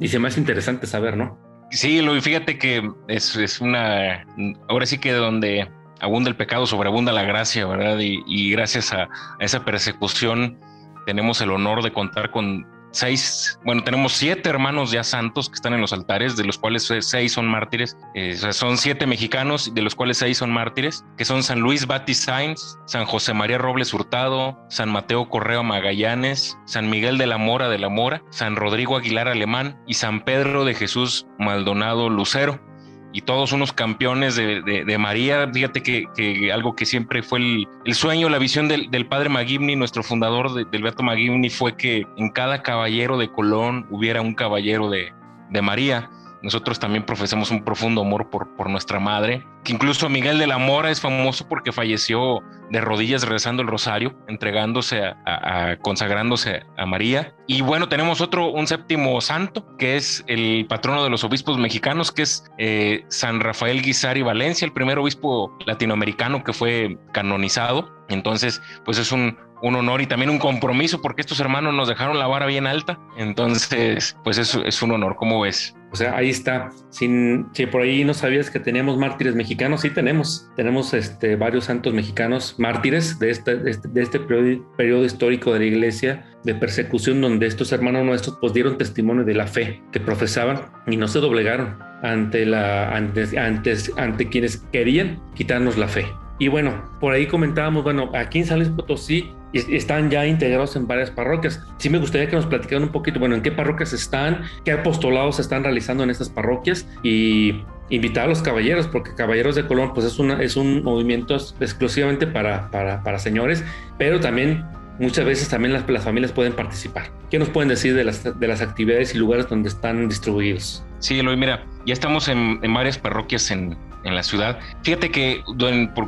Y 0.00 0.08
se 0.08 0.18
me 0.18 0.28
hace 0.28 0.40
interesante 0.40 0.86
saber, 0.86 1.16
¿no? 1.16 1.38
Sí, 1.70 2.00
lo 2.00 2.18
fíjate 2.22 2.56
que 2.56 2.88
es, 3.08 3.36
es 3.36 3.60
una, 3.60 4.24
ahora 4.68 4.86
sí 4.86 4.96
que 4.98 5.12
donde 5.12 5.68
abunda 6.00 6.30
el 6.30 6.36
pecado, 6.36 6.66
sobreabunda 6.66 7.12
la 7.12 7.22
gracia, 7.22 7.66
¿verdad? 7.66 7.98
Y, 8.00 8.50
gracias 8.50 8.92
a, 8.92 9.08
esa 9.40 9.64
persecución 9.64 10.58
tenemos 11.06 11.40
el 11.40 11.50
honor 11.50 11.82
de 11.82 11.92
contar 11.92 12.30
con 12.30 12.66
seis, 12.90 13.58
bueno, 13.64 13.82
tenemos 13.84 14.12
siete 14.12 14.48
hermanos 14.48 14.90
ya 14.90 15.04
santos 15.04 15.48
que 15.48 15.54
están 15.54 15.74
en 15.74 15.80
los 15.80 15.92
altares, 15.92 16.36
de 16.36 16.44
los 16.44 16.58
cuales 16.58 16.90
seis 17.00 17.32
son 17.32 17.46
mártires. 17.46 17.96
Eh, 18.14 18.36
son 18.36 18.78
siete 18.78 19.06
mexicanos, 19.06 19.74
de 19.74 19.82
los 19.82 19.94
cuales 19.94 20.18
seis 20.18 20.38
son 20.38 20.50
mártires, 20.50 21.04
que 21.16 21.24
son 21.24 21.42
San 21.42 21.60
Luis 21.60 21.86
Batis 21.86 22.20
Sainz, 22.20 22.78
San 22.86 23.06
José 23.06 23.34
María 23.34 23.58
Robles 23.58 23.92
Hurtado, 23.92 24.58
San 24.68 24.90
Mateo 24.90 25.28
Correo 25.28 25.62
Magallanes, 25.62 26.58
San 26.66 26.90
Miguel 26.90 27.18
de 27.18 27.26
la 27.26 27.38
Mora 27.38 27.68
de 27.68 27.78
la 27.78 27.88
Mora, 27.88 28.22
San 28.30 28.56
Rodrigo 28.56 28.96
Aguilar 28.96 29.28
Alemán 29.28 29.80
y 29.86 29.94
San 29.94 30.24
Pedro 30.24 30.64
de 30.64 30.74
Jesús 30.74 31.26
Maldonado 31.38 32.08
Lucero 32.10 32.67
y 33.12 33.22
todos 33.22 33.52
unos 33.52 33.72
campeones 33.72 34.36
de, 34.36 34.96
María. 34.98 35.50
Fíjate 35.52 35.82
que, 35.82 36.52
algo 36.52 36.76
que 36.76 36.86
siempre 36.86 37.22
fue 37.22 37.40
el, 37.84 37.94
sueño, 37.94 38.28
la 38.28 38.38
visión 38.38 38.68
del, 38.68 39.06
padre 39.06 39.28
Magimni, 39.28 39.76
nuestro 39.76 40.02
fundador 40.02 40.52
del 40.52 40.82
Beato 40.82 41.02
fue 41.50 41.76
que 41.76 42.06
en 42.16 42.30
cada 42.30 42.62
caballero 42.62 43.16
de 43.18 43.30
Colón 43.30 43.86
hubiera 43.90 44.20
un 44.20 44.34
caballero 44.34 44.90
de, 44.90 45.12
de 45.50 45.62
María. 45.62 46.10
Nosotros 46.42 46.78
también 46.78 47.04
profesamos 47.04 47.50
un 47.50 47.64
profundo 47.64 48.02
amor 48.02 48.30
por, 48.30 48.54
por 48.56 48.70
nuestra 48.70 49.00
madre, 49.00 49.44
que 49.64 49.72
incluso 49.72 50.08
Miguel 50.08 50.38
de 50.38 50.46
la 50.46 50.58
Mora 50.58 50.90
es 50.90 51.00
famoso 51.00 51.48
porque 51.48 51.72
falleció 51.72 52.42
de 52.70 52.80
rodillas 52.80 53.26
rezando 53.26 53.62
el 53.62 53.68
rosario, 53.68 54.14
entregándose 54.28 55.02
a, 55.02 55.76
consagrándose 55.82 56.62
a 56.76 56.86
María. 56.86 57.34
Y 57.46 57.62
bueno, 57.62 57.88
tenemos 57.88 58.20
otro, 58.20 58.50
un 58.50 58.66
séptimo 58.66 59.20
santo, 59.20 59.66
que 59.78 59.96
es 59.96 60.24
el 60.26 60.66
patrono 60.68 61.02
de 61.02 61.10
los 61.10 61.24
obispos 61.24 61.58
mexicanos, 61.58 62.12
que 62.12 62.22
es 62.22 62.44
eh, 62.58 63.04
San 63.08 63.40
Rafael 63.40 63.82
Guisari 63.82 64.22
Valencia, 64.22 64.66
el 64.66 64.72
primer 64.72 64.98
obispo 64.98 65.56
latinoamericano 65.66 66.44
que 66.44 66.52
fue 66.52 66.98
canonizado. 67.12 67.90
Entonces, 68.08 68.62
pues 68.84 68.98
es 68.98 69.12
un, 69.12 69.36
un 69.62 69.74
honor 69.74 70.00
y 70.00 70.06
también 70.06 70.30
un 70.30 70.38
compromiso 70.38 71.00
porque 71.02 71.20
estos 71.20 71.40
hermanos 71.40 71.74
nos 71.74 71.88
dejaron 71.88 72.18
la 72.18 72.26
vara 72.26 72.46
bien 72.46 72.66
alta. 72.66 72.98
Entonces, 73.16 74.16
pues 74.24 74.38
es, 74.38 74.54
es 74.54 74.82
un 74.82 74.92
honor, 74.92 75.16
¿cómo 75.16 75.40
ves? 75.40 75.74
O 75.90 75.96
sea, 75.96 76.16
ahí 76.16 76.30
está. 76.30 76.70
Sin, 76.90 77.46
si 77.52 77.66
por 77.66 77.82
ahí 77.82 78.04
no 78.04 78.14
sabías 78.14 78.50
que 78.50 78.60
teníamos 78.60 78.98
mártires 78.98 79.34
mexicanos, 79.34 79.80
sí 79.82 79.90
tenemos. 79.90 80.48
Tenemos 80.56 80.92
este, 80.94 81.36
varios 81.36 81.64
santos 81.64 81.94
mexicanos 81.94 82.54
mártires 82.58 83.18
de 83.18 83.30
este, 83.30 83.56
de 83.56 83.70
este, 84.02 84.20
periodo, 84.20 85.04
histórico 85.04 85.52
de 85.52 85.60
la 85.60 85.64
iglesia 85.64 86.26
de 86.44 86.54
persecución 86.54 87.20
donde 87.20 87.46
estos 87.46 87.72
hermanos 87.72 88.04
nuestros 88.04 88.38
pues 88.40 88.52
dieron 88.52 88.78
testimonio 88.78 89.24
de 89.24 89.34
la 89.34 89.46
fe 89.46 89.82
que 89.92 90.00
profesaban 90.00 90.62
y 90.86 90.96
no 90.96 91.08
se 91.08 91.18
doblegaron 91.18 91.78
ante, 92.02 92.46
la, 92.46 92.94
antes, 92.94 93.36
antes, 93.36 93.92
ante 93.96 94.28
quienes 94.28 94.58
querían 94.72 95.20
quitarnos 95.34 95.76
la 95.76 95.88
fe. 95.88 96.06
Y 96.38 96.48
bueno, 96.48 96.84
por 97.00 97.14
ahí 97.14 97.26
comentábamos, 97.26 97.82
bueno, 97.82 98.10
aquí 98.14 98.38
en 98.38 98.46
San 98.46 98.58
Luis 98.60 98.70
Potosí 98.70 99.32
están 99.52 100.10
ya 100.10 100.26
integrados 100.26 100.76
en 100.76 100.86
varias 100.86 101.10
parroquias. 101.10 101.64
Sí 101.78 101.90
me 101.90 101.98
gustaría 101.98 102.28
que 102.28 102.36
nos 102.36 102.46
platicaran 102.46 102.84
un 102.84 102.92
poquito, 102.92 103.18
bueno, 103.18 103.34
en 103.34 103.42
qué 103.42 103.52
parroquias 103.52 103.92
están, 103.92 104.42
qué 104.64 104.72
apostolados 104.72 105.36
se 105.36 105.42
están 105.42 105.64
realizando 105.64 106.04
en 106.04 106.10
estas 106.10 106.28
parroquias 106.28 106.86
y 107.02 107.62
invitar 107.90 108.24
a 108.24 108.28
los 108.28 108.42
caballeros, 108.42 108.86
porque 108.86 109.14
Caballeros 109.14 109.54
de 109.54 109.66
Colón 109.66 109.94
pues 109.94 110.06
es, 110.06 110.18
una, 110.18 110.42
es 110.42 110.56
un 110.56 110.82
movimiento 110.82 111.36
exclusivamente 111.60 112.26
para, 112.26 112.70
para, 112.70 113.02
para 113.02 113.18
señores, 113.18 113.64
pero 113.96 114.20
también 114.20 114.64
muchas 114.98 115.24
veces 115.24 115.48
también 115.48 115.72
las, 115.72 115.88
las, 115.88 116.04
familias 116.04 116.32
pueden 116.32 116.52
participar. 116.52 117.10
¿Qué 117.30 117.38
nos 117.38 117.48
pueden 117.48 117.68
decir 117.68 117.94
de 117.94 118.04
las, 118.04 118.38
de 118.38 118.48
las 118.48 118.60
actividades 118.60 119.14
y 119.14 119.18
lugares 119.18 119.48
donde 119.48 119.68
están 119.68 120.08
distribuidos? 120.08 120.84
Sí, 120.98 121.18
Eloy, 121.18 121.36
mira, 121.36 121.64
ya 121.86 121.94
estamos 121.94 122.28
en, 122.28 122.58
en 122.62 122.74
varias 122.74 122.98
parroquias 122.98 123.50
en, 123.50 123.76
en 124.08 124.14
la 124.14 124.22
ciudad. 124.22 124.58
Fíjate 124.82 125.10
que, 125.10 125.44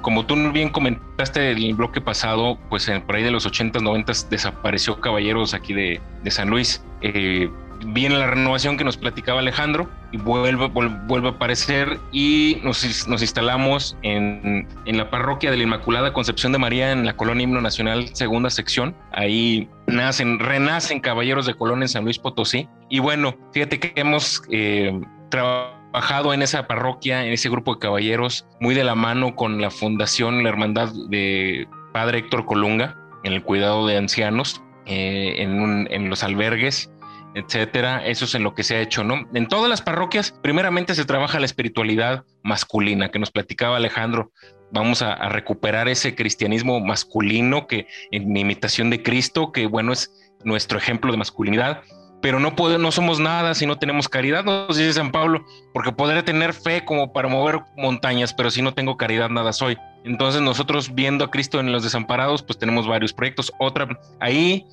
como 0.02 0.26
tú 0.26 0.34
bien 0.52 0.70
comentaste 0.70 1.52
el 1.52 1.74
bloque 1.74 2.00
pasado, 2.00 2.58
pues 2.68 2.88
en, 2.88 3.02
por 3.02 3.14
ahí 3.14 3.22
de 3.22 3.30
los 3.30 3.46
80s, 3.46 3.80
90 3.80 4.12
desapareció 4.30 5.00
Caballeros 5.00 5.54
aquí 5.54 5.72
de, 5.72 6.00
de 6.22 6.30
San 6.30 6.50
Luis. 6.50 6.82
Eh, 7.02 7.48
viene 7.86 8.18
la 8.18 8.26
renovación 8.26 8.76
que 8.76 8.84
nos 8.84 8.96
platicaba 8.96 9.40
Alejandro 9.40 9.88
y 10.12 10.18
vuelve, 10.18 10.66
vuelve, 10.66 11.28
a 11.28 11.30
aparecer 11.30 11.98
y 12.12 12.58
nos, 12.62 13.08
nos 13.08 13.22
instalamos 13.22 13.96
en, 14.02 14.68
en, 14.84 14.98
la 14.98 15.08
parroquia 15.10 15.50
de 15.50 15.56
la 15.56 15.62
Inmaculada 15.62 16.12
Concepción 16.12 16.52
de 16.52 16.58
María 16.58 16.92
en 16.92 17.06
la 17.06 17.16
Colonia 17.16 17.44
Himno 17.44 17.60
Nacional, 17.60 18.10
segunda 18.14 18.50
sección. 18.50 18.94
Ahí 19.12 19.68
nacen, 19.86 20.38
renacen 20.38 21.00
Caballeros 21.00 21.46
de 21.46 21.54
Colón 21.54 21.82
en 21.82 21.88
San 21.88 22.04
Luis 22.04 22.18
Potosí. 22.18 22.68
Y 22.88 22.98
bueno, 22.98 23.36
fíjate 23.52 23.78
que 23.78 23.92
hemos 23.96 24.42
eh, 24.50 24.98
trabajado 25.30 25.79
trabajado 25.90 26.32
en 26.32 26.42
esa 26.42 26.66
parroquia, 26.66 27.24
en 27.24 27.32
ese 27.32 27.48
grupo 27.48 27.74
de 27.74 27.80
caballeros, 27.80 28.46
muy 28.60 28.74
de 28.74 28.84
la 28.84 28.94
mano 28.94 29.34
con 29.34 29.60
la 29.60 29.70
fundación, 29.70 30.42
la 30.42 30.48
hermandad 30.48 30.92
de 31.08 31.68
Padre 31.92 32.18
Héctor 32.18 32.46
Colunga, 32.46 32.96
en 33.24 33.32
el 33.32 33.42
cuidado 33.42 33.86
de 33.86 33.96
ancianos, 33.96 34.62
eh, 34.86 35.34
en, 35.38 36.08
los 36.08 36.22
albergues, 36.22 36.90
etcétera. 37.34 38.06
Eso 38.06 38.24
es 38.24 38.34
en 38.34 38.44
lo 38.44 38.54
que 38.54 38.62
se 38.62 38.76
ha 38.76 38.80
hecho, 38.80 39.04
¿no? 39.04 39.28
En 39.34 39.48
todas 39.48 39.68
las 39.68 39.82
parroquias, 39.82 40.32
primeramente 40.42 40.94
se 40.94 41.04
trabaja 41.04 41.40
la 41.40 41.46
espiritualidad 41.46 42.24
masculina, 42.42 43.10
que 43.10 43.18
nos 43.18 43.30
platicaba 43.30 43.76
Alejandro. 43.76 44.30
Vamos 44.72 45.02
a 45.02 45.28
recuperar 45.28 45.88
ese 45.88 46.14
cristianismo 46.14 46.78
masculino 46.78 47.66
que 47.66 47.88
en 48.12 48.36
imitación 48.36 48.88
de 48.90 49.02
Cristo, 49.02 49.50
que 49.50 49.66
bueno, 49.66 49.92
es 49.92 50.12
nuestro 50.44 50.78
ejemplo 50.78 51.10
de 51.10 51.18
masculinidad 51.18 51.82
pero 52.20 52.38
no, 52.38 52.54
no 52.78 52.92
somos 52.92 53.18
nada 53.18 53.54
si 53.54 53.66
no 53.66 53.78
tenemos 53.78 54.08
caridad, 54.08 54.44
nos 54.44 54.76
dice 54.76 54.92
San 54.92 55.10
Pablo, 55.10 55.44
porque 55.72 55.92
podré 55.92 56.22
tener 56.22 56.52
fe 56.52 56.84
como 56.84 57.12
para 57.12 57.28
mover 57.28 57.60
montañas, 57.76 58.34
pero 58.34 58.50
si 58.50 58.62
no 58.62 58.74
tengo 58.74 58.96
caridad, 58.96 59.30
nada 59.30 59.52
soy. 59.52 59.78
Entonces 60.04 60.42
nosotros 60.42 60.94
viendo 60.94 61.24
a 61.24 61.30
Cristo 61.30 61.60
en 61.60 61.72
los 61.72 61.82
desamparados, 61.82 62.42
pues 62.42 62.58
tenemos 62.58 62.86
varios 62.86 63.12
proyectos. 63.12 63.52
Otra, 63.58 63.88
ahí, 64.18 64.66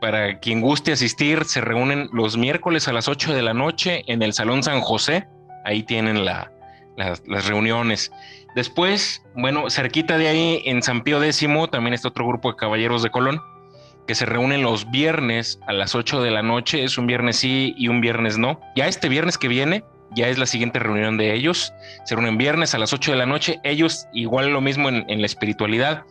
para 0.00 0.38
quien 0.38 0.60
guste 0.60 0.92
asistir, 0.92 1.44
se 1.44 1.60
reúnen 1.60 2.08
los 2.12 2.36
miércoles 2.36 2.88
a 2.88 2.92
las 2.92 3.08
8 3.08 3.34
de 3.34 3.42
la 3.42 3.54
noche 3.54 4.02
en 4.06 4.22
el 4.22 4.32
Salón 4.32 4.62
San 4.62 4.80
José, 4.80 5.26
ahí 5.64 5.82
tienen 5.82 6.24
las 6.24 7.46
reuniones. 7.46 8.10
Después, 8.54 9.22
bueno, 9.34 9.68
cerquita 9.68 10.16
de 10.16 10.28
ahí, 10.28 10.62
en 10.64 10.82
San 10.82 11.02
Pío 11.02 11.22
X, 11.22 11.46
también 11.70 11.92
está 11.92 12.08
otro 12.08 12.26
grupo 12.26 12.52
de 12.52 12.56
caballeros 12.56 13.02
de 13.02 13.10
Colón 13.10 13.40
que 14.06 14.14
se 14.14 14.26
reúnen 14.26 14.62
los 14.62 14.90
viernes 14.90 15.58
a 15.66 15.72
las 15.72 15.94
8 15.94 16.22
de 16.22 16.30
la 16.30 16.42
noche. 16.42 16.84
Es 16.84 16.98
un 16.98 17.06
viernes 17.06 17.36
sí 17.36 17.74
y 17.76 17.88
un 17.88 18.00
viernes 18.00 18.38
no. 18.38 18.60
Ya 18.76 18.86
este 18.86 19.08
viernes 19.08 19.38
que 19.38 19.48
viene, 19.48 19.84
ya 20.14 20.28
es 20.28 20.38
la 20.38 20.46
siguiente 20.46 20.78
reunión 20.78 21.16
de 21.16 21.34
ellos. 21.34 21.72
Se 22.04 22.14
reúnen 22.14 22.38
viernes 22.38 22.74
a 22.74 22.78
las 22.78 22.92
8 22.92 23.12
de 23.12 23.18
la 23.18 23.26
noche. 23.26 23.60
Ellos 23.64 24.06
igual 24.12 24.50
lo 24.50 24.60
mismo 24.60 24.88
en, 24.88 25.04
en 25.08 25.20
la 25.20 25.26
espiritualidad, 25.26 26.04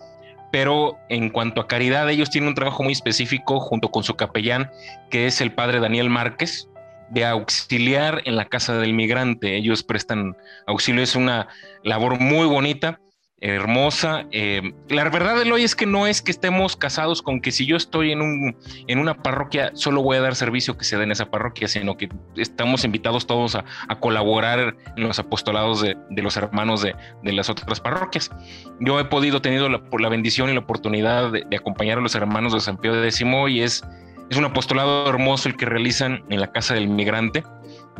pero 0.51 0.97
en 1.09 1.29
cuanto 1.29 1.61
a 1.61 1.67
caridad, 1.67 2.09
ellos 2.09 2.29
tienen 2.29 2.49
un 2.49 2.55
trabajo 2.55 2.83
muy 2.83 2.93
específico 2.93 3.59
junto 3.59 3.89
con 3.89 4.03
su 4.03 4.15
capellán, 4.15 4.69
que 5.09 5.25
es 5.25 5.41
el 5.41 5.51
padre 5.51 5.79
Daniel 5.79 6.09
Márquez, 6.09 6.69
de 7.09 7.25
auxiliar 7.25 8.21
en 8.25 8.35
la 8.35 8.45
casa 8.45 8.77
del 8.77 8.93
migrante. 8.93 9.55
Ellos 9.55 9.83
prestan 9.83 10.35
auxilio, 10.65 11.03
es 11.03 11.15
una 11.15 11.47
labor 11.83 12.19
muy 12.19 12.47
bonita 12.47 12.99
hermosa. 13.43 14.25
Eh, 14.31 14.73
la 14.87 15.03
verdad 15.09 15.43
de 15.43 15.51
hoy 15.51 15.63
es 15.63 15.75
que 15.75 15.85
no 15.85 16.07
es 16.07 16.21
que 16.21 16.31
estemos 16.31 16.77
casados 16.77 17.21
con 17.21 17.41
que 17.41 17.51
si 17.51 17.65
yo 17.65 17.75
estoy 17.75 18.13
en, 18.13 18.21
un, 18.21 18.55
en 18.87 18.99
una 18.99 19.21
parroquia, 19.21 19.71
solo 19.73 20.01
voy 20.01 20.15
a 20.15 20.21
dar 20.21 20.35
servicio 20.35 20.77
que 20.77 20.85
se 20.85 20.95
dé 20.95 21.03
en 21.03 21.11
esa 21.11 21.29
parroquia, 21.29 21.67
sino 21.67 21.97
que 21.97 22.07
estamos 22.37 22.85
invitados 22.85 23.27
todos 23.27 23.55
a, 23.55 23.65
colaborar 23.99 24.75
en 24.95 25.03
los 25.07 25.19
apostolados 25.19 25.81
de, 25.81 25.95
los 26.09 26.37
hermanos 26.37 26.81
de, 26.81 26.95
las 27.23 27.49
otras 27.49 27.81
parroquias. 27.81 28.31
Yo 28.79 28.99
he 28.99 29.05
podido, 29.05 29.41
tenido 29.41 29.67
la, 29.67 29.83
por 29.83 29.99
la 29.99 30.07
bendición 30.07 30.49
y 30.49 30.53
la 30.53 30.61
oportunidad 30.61 31.31
de, 31.31 31.45
acompañar 31.55 31.97
a 31.97 32.01
los 32.01 32.15
hermanos 32.15 32.53
de 32.53 32.61
San 32.61 32.77
Pío 32.77 33.03
X 33.03 33.21
y 33.49 33.61
es, 33.61 33.83
es 34.29 34.37
un 34.37 34.45
apostolado 34.45 35.09
hermoso 35.09 35.49
el 35.49 35.57
que 35.57 35.65
realizan 35.65 36.23
en 36.29 36.39
la 36.39 36.51
Casa 36.51 36.75
del 36.75 36.87
Migrante. 36.87 37.43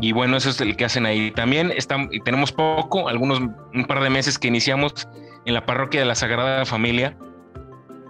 Y 0.02 0.12
bueno, 0.12 0.38
eso 0.38 0.50
es 0.50 0.60
el 0.62 0.76
que 0.76 0.86
hacen 0.86 1.06
ahí. 1.06 1.32
También 1.32 1.72
están, 1.72 2.10
tenemos 2.26 2.52
poco, 2.52 3.10
algunos, 3.10 3.40
un 3.40 3.86
par 3.88 4.02
de 4.02 4.10
meses 4.10 4.40
que 4.40 4.48
iniciamos 4.48 5.08
en 5.46 5.54
la 5.54 5.66
parroquia 5.66 6.00
de 6.02 6.06
la 6.06 6.16
Sagrada 6.16 6.66
Familia, 6.66 7.18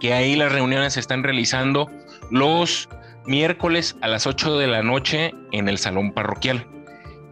que 0.00 0.12
ahí 0.12 0.36
las 0.36 0.52
reuniones 0.52 0.94
se 0.94 1.00
están 1.00 1.22
realizando 1.22 1.90
los 2.30 2.88
miércoles 3.26 3.96
a 4.00 4.08
las 4.08 4.26
8 4.26 4.58
de 4.58 4.66
la 4.66 4.82
noche 4.82 5.34
en 5.52 5.68
el 5.68 5.78
salón 5.78 6.12
parroquial. 6.12 6.66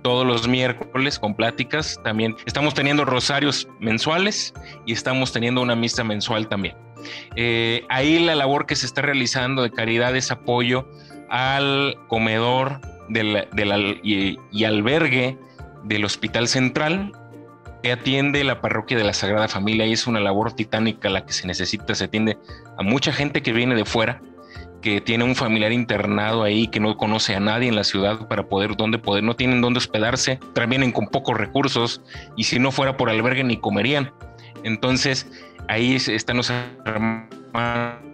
Todos 0.03 0.27
los 0.27 0.49
miércoles 0.49 1.19
con 1.19 1.35
pláticas 1.35 2.01
también. 2.03 2.37
Estamos 2.45 2.75
teniendo 2.75 3.05
rosarios 3.05 3.69
mensuales 3.79 4.53
y 4.85 4.93
estamos 4.93 5.33
teniendo 5.33 5.63
una 5.63 5.77
misa 5.77 6.03
mensual 6.03 6.49
también. 6.49 6.77
Eh, 7.37 7.85
ahí 7.89 8.19
la 8.19 8.35
labor 8.35 8.67
que 8.67 8.77
se 8.77 8.87
está 8.87 9.03
realizando 9.03 9.63
de 9.63 9.71
caridad 9.71 10.15
es 10.17 10.31
apoyo 10.31 10.89
al 11.29 11.97
comedor 12.09 12.81
del, 13.13 14.01
y 14.03 14.65
albergue 14.65 15.39
del 15.85 16.05
Hospital 16.05 16.49
Central 16.49 17.13
que 17.83 17.93
atiende 17.93 18.45
la 18.45 18.61
parroquia 18.61 18.97
de 18.97 19.05
la 19.05 19.13
Sagrada 19.13 19.49
Familia 19.49 19.87
y 19.87 19.93
es 19.93 20.07
una 20.07 20.21
labor 20.21 20.53
titánica 20.53 21.11
la 21.11 21.27
que 21.27 21.33
se 21.33 21.47
necesita. 21.47 21.95
Se 21.95 22.05
atiende 22.05 22.39
a 22.79 22.83
mucha 22.83 23.13
gente 23.13 23.43
que 23.43 23.53
viene 23.53 23.75
de 23.75 23.85
fuera, 23.85 24.23
que 24.81 25.01
tiene 25.01 25.25
un 25.25 25.35
familiar 25.35 25.73
internado 25.73 26.45
ahí, 26.45 26.69
que 26.69 26.81
no 26.81 26.97
conoce 26.97 27.35
a 27.35 27.41
nadie 27.41 27.69
en 27.69 27.77
la 27.77 27.85
ciudad 27.85 28.29
para 28.29 28.45
poder, 28.49 28.77
dónde 28.77 28.99
poder, 28.99 29.25
no 29.25 29.35
tienen 29.35 29.61
dónde 29.61 29.79
hospedarse, 29.79 30.39
vienen 30.69 30.93
con 30.93 31.09
pocos 31.09 31.37
recursos 31.37 32.03
y 32.37 32.45
si 32.45 32.59
no 32.59 32.71
fuera 32.71 32.97
por 32.97 33.11
albergue 33.11 33.43
ni 33.43 33.57
comerían. 33.57 34.13
Entonces 34.63 35.27
ahí 35.69 35.97
están 35.97 36.37
los 36.37 36.51
hermanos 36.51 38.12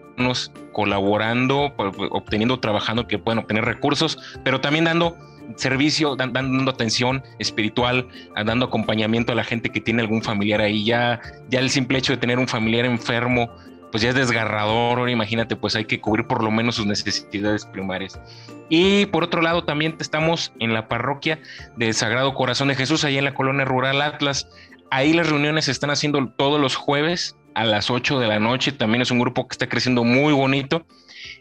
colaborando, 0.73 1.73
obteniendo, 1.77 2.61
trabajando, 2.61 3.07
que 3.07 3.19
pueden 3.19 3.39
obtener 3.39 3.65
recursos, 3.65 4.19
pero 4.45 4.61
también 4.61 4.85
dando 4.85 5.17
servicio, 5.57 6.17
dando 6.17 6.71
atención 6.71 7.23
espiritual, 7.39 8.07
dando 8.45 8.67
acompañamiento 8.67 9.33
a 9.33 9.35
la 9.35 9.45
gente 9.45 9.71
que 9.71 9.81
tiene 9.81 10.03
algún 10.03 10.23
familiar 10.23 10.61
ahí. 10.61 10.85
Ya, 10.85 11.21
ya 11.49 11.61
el 11.61 11.71
simple 11.71 11.99
hecho 11.99 12.13
de 12.13 12.19
tener 12.19 12.39
un 12.39 12.49
familiar 12.49 12.85
enfermo, 12.85 13.51
pues 13.91 14.03
ya 14.03 14.11
es 14.11 14.15
desgarrador. 14.15 14.99
Ahora 14.99 15.11
imagínate, 15.11 15.57
pues 15.57 15.75
hay 15.75 15.87
que 15.87 16.01
cubrir 16.01 16.27
por 16.27 16.43
lo 16.43 16.51
menos 16.51 16.77
sus 16.77 16.87
necesidades 16.87 17.65
primarias. 17.67 18.21
Y 18.69 19.07
por 19.07 19.25
otro 19.25 19.41
lado, 19.41 19.65
también 19.65 19.97
estamos 19.99 20.53
en 20.59 20.75
la 20.75 20.89
parroquia 20.89 21.41
del 21.77 21.95
Sagrado 21.95 22.35
Corazón 22.35 22.69
de 22.69 22.75
Jesús, 22.75 23.05
ahí 23.05 23.17
en 23.17 23.25
la 23.25 23.35
colonia 23.35 23.65
rural 23.65 24.03
Atlas. 24.03 24.49
Ahí 24.91 25.13
las 25.13 25.29
reuniones 25.29 25.67
se 25.67 25.71
están 25.71 25.91
haciendo 25.91 26.27
todos 26.29 26.61
los 26.61 26.77
jueves 26.77 27.38
a 27.59 27.65
las 27.65 27.91
8 27.91 28.21
de 28.21 28.29
la 28.29 28.39
noche. 28.39 28.71
También 28.71 29.03
es 29.03 29.11
un 29.11 29.19
grupo 29.19 29.49
que 29.49 29.55
está 29.55 29.69
creciendo 29.69 30.05
muy 30.05 30.33
bonito. 30.33 30.87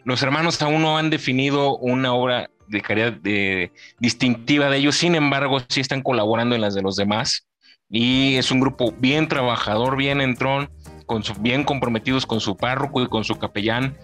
Los 0.02 0.20
hermanos 0.22 0.60
aún 0.62 0.82
no 0.82 0.98
han 0.98 1.10
definido 1.10 1.76
una 1.78 2.12
obra 2.12 2.50
de 2.66 2.80
caridad 2.80 3.12
de, 3.12 3.70
distintiva 4.00 4.68
de 4.68 4.78
ellos, 4.78 4.96
sin 4.96 5.14
embargo, 5.14 5.60
sí 5.68 5.80
están 5.80 6.02
colaborando 6.02 6.56
en 6.56 6.60
las 6.60 6.74
de 6.74 6.82
los 6.82 6.96
demás 6.96 7.46
y 7.88 8.34
es 8.34 8.50
un 8.50 8.60
grupo 8.60 8.92
bien 8.98 9.28
trabajador, 9.28 9.96
bien 9.96 10.20
entrón, 10.20 10.68
con 11.06 11.22
su, 11.22 11.34
bien 11.34 11.64
comprometidos 11.64 12.26
con 12.26 12.40
su 12.40 12.56
párroco 12.56 13.00
y 13.00 13.08
con 13.08 13.24
su 13.24 13.38
capellán. 13.38 13.96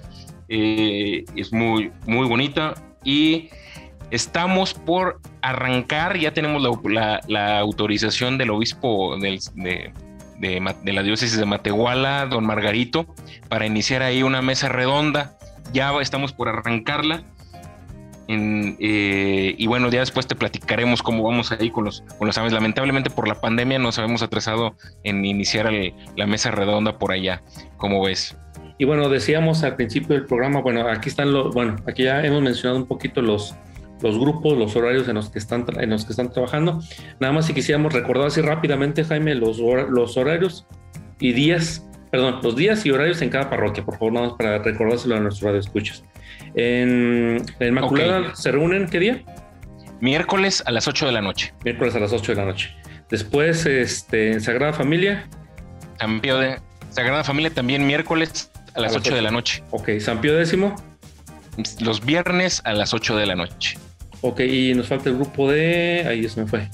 Eh, 0.49 1.25
es 1.35 1.53
muy, 1.53 1.91
muy 2.07 2.29
bonita 2.29 2.75
y 3.03 3.51
estamos 4.11 4.73
por 4.73 5.21
arrancar, 5.43 6.17
ya 6.17 6.33
tenemos 6.33 6.63
la, 6.85 7.59
autorización 7.59 8.39
del 8.39 8.51
obispo 8.51 9.17
de, 9.19 9.93
de, 10.49 10.93
la 10.93 11.03
diócesis 11.03 11.39
de 11.39 11.47
Matehuala, 11.47 12.27
don 12.27 12.45
Margarito, 12.45 13.07
para 13.49 13.67
iniciar 13.67 14.03
ahí 14.03 14.23
una 14.23 14.43
mesa 14.43 14.69
redonda. 14.69 15.37
Ya 15.73 15.93
estamos 16.01 16.33
por 16.33 16.49
arrancarla 16.49 17.25
eh, 18.29 19.55
y 19.59 19.67
bueno, 19.67 19.91
ya 19.91 20.01
después 20.01 20.27
te 20.27 20.35
platicaremos 20.35 21.03
cómo 21.03 21.23
vamos 21.23 21.53
ahí 21.53 21.71
con 21.71 21.85
los, 21.85 22.03
con 22.19 22.27
los 22.27 22.39
aves. 22.39 22.53
Lamentablemente 22.53 23.11
por 23.11 23.29
la 23.29 23.41
pandemia 23.41 23.79
nos 23.79 23.99
habíamos 23.99 24.23
atrasado 24.23 24.77
en 25.03 25.25
iniciar 25.25 25.71
la 26.17 26.27
mesa 26.27 26.51
redonda 26.51 26.99
por 26.99 27.13
allá. 27.13 27.43
¿Cómo 27.77 28.03
ves? 28.03 28.37
Y 28.79 28.85
bueno, 28.85 29.09
decíamos 29.09 29.63
al 29.63 29.77
principio 29.77 30.17
del 30.17 30.27
programa, 30.27 30.61
bueno, 30.61 30.89
aquí 30.89 31.09
están 31.09 31.33
los, 31.33 31.55
bueno, 31.55 31.77
aquí 31.87 32.05
ya 32.05 32.25
hemos 32.25 32.43
mencionado 32.43 32.77
un 32.77 32.87
poquito 32.87 33.23
los, 33.23 33.55
los 34.01 34.19
grupos, 34.19 34.57
los 34.59 34.75
horarios 34.77 35.09
en 35.09 35.15
los 35.15 35.31
que 35.31 35.39
están, 35.39 35.65
en 35.79 35.91
los 35.91 36.05
que 36.05 36.13
están 36.13 36.31
trabajando. 36.31 36.81
Nada 37.21 37.33
más 37.33 37.47
si 37.47 37.55
quisiéramos 37.55 37.93
recordar 37.93 38.27
así 38.27 38.41
rápidamente, 38.41 39.05
Jaime, 39.05 39.35
los, 39.35 39.59
los 39.59 40.17
horarios 40.17 40.67
y 41.21 41.33
días, 41.33 41.89
perdón, 42.11 42.41
los 42.43 42.57
días 42.57 42.85
y 42.87 42.91
horarios 42.91 43.23
en 43.23 43.31
cada 43.31 43.49
parroquia, 43.49 43.85
por 43.85 43.99
favor, 43.99 44.13
nada 44.13 44.27
más 44.29 44.37
para 44.37 44.59
recordárselo 44.59 45.17
a 45.17 45.21
nuestros 45.21 45.49
radioescuchas. 45.49 46.05
En, 46.55 47.45
Inmaculada 47.61 48.35
se 48.35 48.53
reúnen, 48.53 48.89
¿qué 48.89 48.99
día? 49.01 49.25
Miércoles 50.01 50.63
a 50.67 50.73
las 50.73 50.87
8 50.87 51.07
de 51.07 51.13
la 51.13 51.23
noche. 51.23 51.55
Miércoles 51.65 51.95
a 51.95 52.01
las 52.01 52.13
8 52.13 52.33
de 52.33 52.37
la 52.37 52.45
noche. 52.45 52.75
Después, 53.09 53.65
este, 53.67 54.33
en 54.33 54.41
Sagrada 54.41 54.73
Familia. 54.73 55.29
San 55.99 56.21
Pío 56.21 56.39
de 56.39 56.59
Sagrada 56.91 57.25
Familia 57.25 57.51
también 57.53 57.87
miércoles 57.87 58.51
a 58.75 58.81
las, 58.81 58.95
8, 58.95 59.15
de 59.15 59.23
la 59.23 59.31
noche. 59.31 59.63
Ok, 59.71 59.91
San 59.99 60.21
Pío 60.21 60.37
décimo. 60.37 60.75
Los 61.81 62.05
viernes 62.05 62.61
a 62.65 62.73
las 62.73 62.95
8 62.95 63.17
de 63.17 63.27
la 63.27 63.35
noche. 63.35 63.79
Ok, 64.27 64.41
y 64.41 64.73
nos 64.73 64.89
falta 64.89 65.11
el 65.11 65.17
grupo 65.17 65.53
de. 65.53 66.03
Ahí 66.09 66.27
se 66.31 66.41
me 66.41 66.47
fue. 66.47 66.67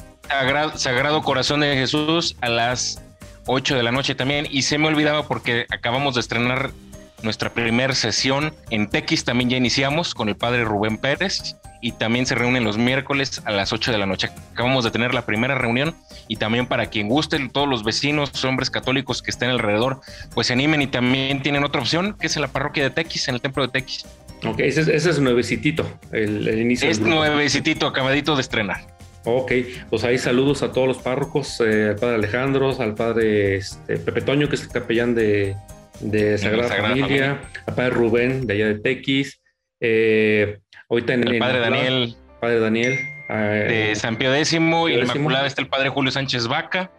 Sagrado, 0.77 1.21
Corazón 1.23 1.61
de 1.61 1.75
Jesús 1.75 2.37
a 2.41 2.49
las 2.49 3.03
8 3.47 3.75
de 3.75 3.83
la 3.83 3.91
noche 3.91 4.15
también. 4.15 4.47
Y 4.49 4.63
se 4.63 4.79
me 4.79 4.87
olvidaba 4.87 5.27
porque 5.27 5.67
acabamos 5.69 6.15
de 6.15 6.21
estrenar 6.21 6.71
nuestra 7.25 7.53
primera 7.53 7.93
sesión 7.97 8.55
en 8.71 8.89
Tequis 8.89 9.25
también 9.25 9.51
ya 9.51 9.57
iniciamos 9.57 10.15
con 10.15 10.29
el 10.29 10.37
padre 10.37 10.65
Rubén 10.65 10.97
Pérez 10.97 11.57
y 11.81 11.93
también 11.93 12.27
se 12.27 12.35
reúnen 12.35 12.64
los 12.64 12.79
miércoles 12.79 13.43
a 13.45 13.53
las 13.53 13.73
8 13.73 13.93
de 13.93 13.99
la 13.99 14.07
noche. 14.07 14.29
Acabamos 14.53 14.85
de 14.85 14.90
tener 14.90 15.14
la 15.14 15.27
primera 15.27 15.55
reunión 15.55 15.95
y 16.29 16.37
también 16.37 16.66
para 16.66 16.87
quien 16.87 17.09
guste, 17.09 17.38
todos 17.53 17.69
los 17.69 17.85
vecinos, 17.85 18.45
hombres 18.45 18.71
católicos 18.71 19.23
que 19.23 19.31
estén 19.31 19.51
alrededor, 19.51 20.01
pues 20.35 20.49
se 20.49 20.53
animen 20.53 20.83
y 20.83 20.87
también 20.87 21.43
tienen 21.43 21.64
otra 21.64 21.81
opción 21.81 22.16
que 22.19 22.27
es 22.27 22.37
en 22.37 22.43
la 22.43 22.49
parroquia 22.49 22.85
de 22.85 22.90
Tequis, 22.90 23.29
en 23.29 23.35
el 23.37 23.40
templo 23.40 23.62
de 23.62 23.73
Tequis. 23.73 24.07
Ok, 24.45 24.61
ese 24.61 24.83
es, 24.83 24.88
ese 24.88 25.11
es 25.11 25.21
nuevecitito, 25.21 25.87
el, 26.12 26.59
inicio. 26.59 26.88
Es 26.88 27.01
nuevecitito, 27.01 27.87
acabadito 27.87 28.35
de 28.35 28.43
estrenar. 28.43 28.81
Ok, 29.25 29.53
pues 29.90 30.03
ahí 30.05 30.16
saludos 30.16 30.62
a 30.62 30.73
todos 30.73 30.88
los 30.88 30.99
párrocos, 30.99 31.61
eh, 31.61 31.90
al 31.90 31.97
padre 31.97 32.14
Alejandro, 32.14 32.81
al 32.81 32.95
padre 32.95 33.57
este, 33.57 33.99
Pepe 33.99 34.23
Toño, 34.23 34.49
que 34.49 34.55
es 34.55 34.62
el 34.62 34.69
capellán 34.71 35.14
de, 35.14 35.57
de 36.01 36.38
Sagrada, 36.38 36.75
Familia, 36.75 37.43
a 37.66 37.75
padre 37.75 37.91
Rubén 37.91 38.47
de 38.47 38.55
allá 38.55 38.66
de 38.68 38.78
Tequis, 38.78 39.41
eh, 39.81 40.61
ahorita 40.91 41.14
en 41.14 41.28
el 41.28 41.38
padre 41.38 41.61
Daniel, 41.61 42.16
padre 42.41 42.61
Daniel 42.61 42.99
de 43.28 43.95
San 43.95 44.16
Pío 44.16 44.34
X 44.34 44.53
y 44.53 44.57
Inmaculada 44.57 45.47
está 45.47 45.62
el 45.62 45.68
padre 45.68 45.88
Julio 45.88 46.11
Sánchez 46.11 46.49
Vaca. 46.49 46.91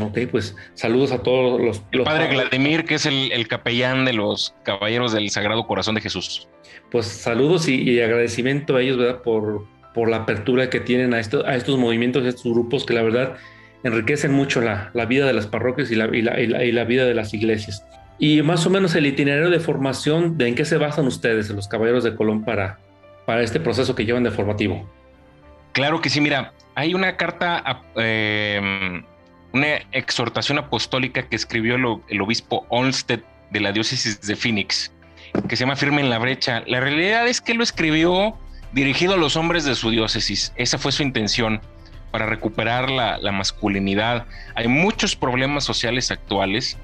Ok, 0.00 0.18
pues 0.30 0.56
saludos 0.74 1.12
a 1.12 1.22
todos 1.22 1.60
los... 1.60 1.84
El 1.92 2.02
padre 2.02 2.28
Vladimir, 2.28 2.84
que 2.84 2.94
es 2.94 3.06
el, 3.06 3.46
capellán 3.46 4.04
de 4.04 4.12
los 4.12 4.54
Caballeros 4.64 5.12
del 5.12 5.30
Sagrado 5.30 5.66
Corazón 5.66 5.94
de 5.94 6.00
Jesús. 6.00 6.48
Pues 6.90 7.06
saludos 7.06 7.68
y, 7.68 8.00
agradecimiento 8.00 8.76
a 8.76 8.82
ellos, 8.82 8.96
¿verdad? 8.96 9.22
Por, 9.22 9.66
por 9.94 10.08
la 10.08 10.18
apertura 10.18 10.68
que 10.68 10.80
tienen 10.80 11.14
a, 11.14 11.20
esto, 11.20 11.46
a 11.46 11.54
estos 11.54 11.78
movimientos, 11.78 12.24
a 12.24 12.28
estos 12.28 12.52
grupos 12.52 12.84
que 12.84 12.94
la 12.94 13.02
verdad 13.02 13.36
enriquecen 13.84 14.32
mucho 14.32 14.60
la, 14.60 14.90
vida 15.06 15.26
de 15.26 15.32
las 15.34 15.46
parroquias 15.46 15.90
y 15.90 15.94
la, 15.94 16.06
y 16.16 16.22
la, 16.72 16.84
vida 16.84 17.04
de 17.04 17.14
las 17.14 17.32
iglesias. 17.34 17.84
Y 18.18 18.42
más 18.42 18.66
o 18.66 18.70
menos 18.70 18.94
el 18.94 19.06
itinerario 19.06 19.50
de 19.50 19.60
formación, 19.60 20.38
¿de 20.38 20.48
en 20.48 20.54
qué 20.54 20.64
se 20.64 20.78
basan 20.78 21.06
ustedes, 21.06 21.50
los 21.50 21.68
Caballeros 21.68 22.02
de 22.02 22.16
Colón, 22.16 22.44
para, 22.44 22.78
para 23.26 23.42
este 23.42 23.60
proceso 23.60 23.94
que 23.94 24.04
llevan 24.04 24.24
de 24.24 24.30
formativo? 24.30 24.88
Claro 25.72 26.00
que 26.00 26.08
sí, 26.08 26.20
mira, 26.20 26.52
hay 26.74 26.94
una 26.94 27.16
carta, 27.16 27.82
eh, 27.96 29.02
una 29.52 29.66
exhortación 29.92 30.58
apostólica 30.58 31.28
que 31.28 31.36
escribió 31.36 31.74
el, 32.08 32.20
obispo 32.20 32.66
Olmsted 32.68 33.20
de 33.50 33.60
la 33.60 33.72
diócesis 33.72 34.20
de 34.20 34.36
Phoenix, 34.36 34.92
que 35.48 35.56
se 35.56 35.64
llama 35.64 35.76
Firme 35.76 36.00
en 36.00 36.10
la 36.10 36.18
brecha. 36.18 36.62
La 36.66 36.80
realidad 36.80 37.26
es 37.26 37.40
que 37.40 37.54
lo 37.54 37.62
escribió 37.62 38.38
dirigido 38.72 39.14
a 39.14 39.16
los 39.16 39.36
hombres 39.36 39.64
de 39.64 39.74
su 39.74 39.90
diócesis. 39.90 40.52
Esa 40.56 40.78
fue 40.78 40.92
su 40.92 41.02
intención 41.02 41.60
para 42.10 42.26
recuperar 42.26 42.90
la 42.90 43.32
masculinidad. 43.32 44.26
Hay 44.54 44.68
muchos 44.68 45.16
problemas 45.16 45.64
sociales 45.64 46.12
actuales 46.12 46.78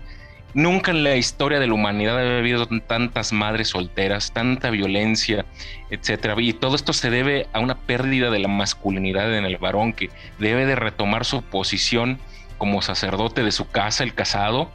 Nunca 0.52 0.90
en 0.90 1.04
la 1.04 1.16
historia 1.16 1.60
de 1.60 1.68
la 1.68 1.74
humanidad 1.74 2.18
ha 2.18 2.38
habido 2.38 2.66
tantas 2.66 3.32
madres 3.32 3.68
solteras, 3.68 4.32
tanta 4.32 4.70
violencia, 4.70 5.44
etcétera. 5.90 6.34
Y 6.38 6.52
todo 6.52 6.74
esto 6.74 6.92
se 6.92 7.10
debe 7.10 7.46
a 7.52 7.60
una 7.60 7.76
pérdida 7.76 8.30
de 8.30 8.40
la 8.40 8.48
masculinidad 8.48 9.36
en 9.36 9.44
el 9.44 9.58
varón 9.58 9.92
que 9.92 10.10
debe 10.38 10.66
de 10.66 10.74
retomar 10.74 11.24
su 11.24 11.42
posición 11.42 12.18
como 12.58 12.82
sacerdote 12.82 13.44
de 13.44 13.52
su 13.52 13.68
casa, 13.68 14.02
el 14.02 14.12
casado, 14.12 14.70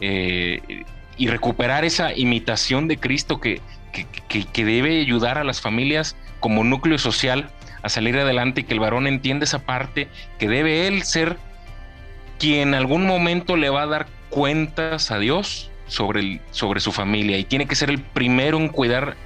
eh, 0.00 0.84
y 1.16 1.28
recuperar 1.28 1.84
esa 1.84 2.12
imitación 2.14 2.88
de 2.88 2.98
Cristo 2.98 3.40
que, 3.40 3.60
que, 4.28 4.64
debe 4.64 5.00
ayudar 5.00 5.38
a 5.38 5.44
las 5.44 5.60
familias 5.60 6.16
como 6.40 6.64
núcleo 6.64 6.98
social 6.98 7.50
a 7.82 7.88
salir 7.88 8.16
adelante 8.16 8.60
y 8.60 8.64
que 8.64 8.74
el 8.74 8.80
varón 8.80 9.06
entienda 9.06 9.44
esa 9.44 9.60
parte 9.60 10.08
que 10.38 10.48
debe 10.48 10.86
él 10.86 11.02
ser 11.02 11.36
quien 12.38 12.68
en 12.68 12.74
algún 12.74 13.06
momento 13.06 13.56
le 13.56 13.68
va 13.68 13.82
a 13.82 13.86
dar 13.86 14.06
cuentas 14.30 15.10
a 15.10 15.18
Dios 15.18 15.70
sobre, 15.86 16.20
el, 16.20 16.40
sobre 16.50 16.80
su 16.80 16.92
familia 16.92 17.38
y 17.38 17.44
tiene 17.44 17.66
que 17.66 17.74
ser 17.74 17.90
el 17.90 18.00
primero 18.00 18.58
en 18.58 18.68
cuidar 18.68 19.16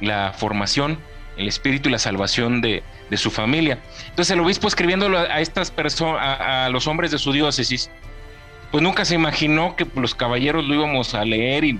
la 0.00 0.32
formación, 0.32 0.98
el 1.36 1.48
espíritu 1.48 1.88
y 1.88 1.92
la 1.92 1.98
salvación 1.98 2.60
de, 2.60 2.82
su 3.16 3.30
familia. 3.30 3.78
Entonces 4.08 4.32
el 4.32 4.40
obispo 4.40 4.66
escribiéndolo 4.66 5.18
a 5.18 5.40
estas 5.40 5.70
personas, 5.70 6.40
a, 6.40 6.68
los 6.68 6.88
hombres 6.88 7.12
de 7.12 7.18
su 7.18 7.32
diócesis, 7.32 7.88
pues 8.72 8.82
nunca 8.82 9.04
se 9.04 9.14
imaginó 9.14 9.76
que 9.76 9.86
los 9.94 10.16
caballeros 10.16 10.64
lo 10.64 10.74
íbamos 10.74 11.14
a 11.14 11.24
leer 11.24 11.62
y 11.62 11.78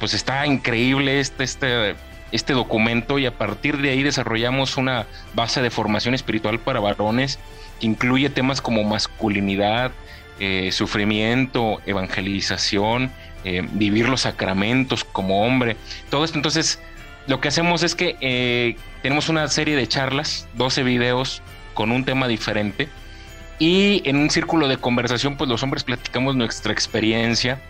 pues 0.00 0.14
está 0.14 0.46
increíble 0.46 1.20
este, 1.20 1.44
este, 1.44 1.96
este 2.32 2.54
documento 2.54 3.18
y 3.18 3.26
a 3.26 3.36
partir 3.36 3.76
de 3.76 3.90
ahí 3.90 4.02
desarrollamos 4.02 4.78
una 4.78 5.06
base 5.34 5.60
de 5.60 5.68
formación 5.68 6.14
espiritual 6.14 6.58
para 6.60 6.80
varones 6.80 7.38
que 7.78 7.86
incluye 7.86 8.30
temas 8.30 8.62
como 8.62 8.84
masculinidad, 8.84 9.92
eh, 10.40 10.70
sufrimiento, 10.72 11.80
evangelización, 11.86 13.10
eh, 13.44 13.66
vivir 13.72 14.08
los 14.08 14.22
sacramentos 14.22 15.04
como 15.04 15.44
hombre, 15.44 15.76
todo 16.10 16.24
esto. 16.24 16.38
Entonces, 16.38 16.80
lo 17.26 17.40
que 17.40 17.48
hacemos 17.48 17.82
es 17.82 17.94
que 17.94 18.16
eh, 18.20 18.76
tenemos 19.02 19.28
una 19.28 19.46
serie 19.48 19.76
de 19.76 19.86
charlas, 19.86 20.48
12 20.54 20.82
videos 20.82 21.42
con 21.74 21.92
un 21.92 22.04
tema 22.04 22.26
diferente 22.28 22.88
y 23.58 24.02
en 24.04 24.16
un 24.16 24.30
círculo 24.30 24.68
de 24.68 24.76
conversación, 24.76 25.36
pues 25.36 25.48
los 25.48 25.62
hombres 25.62 25.84
platicamos 25.84 26.36
nuestra 26.36 26.72
experiencia 26.72 27.60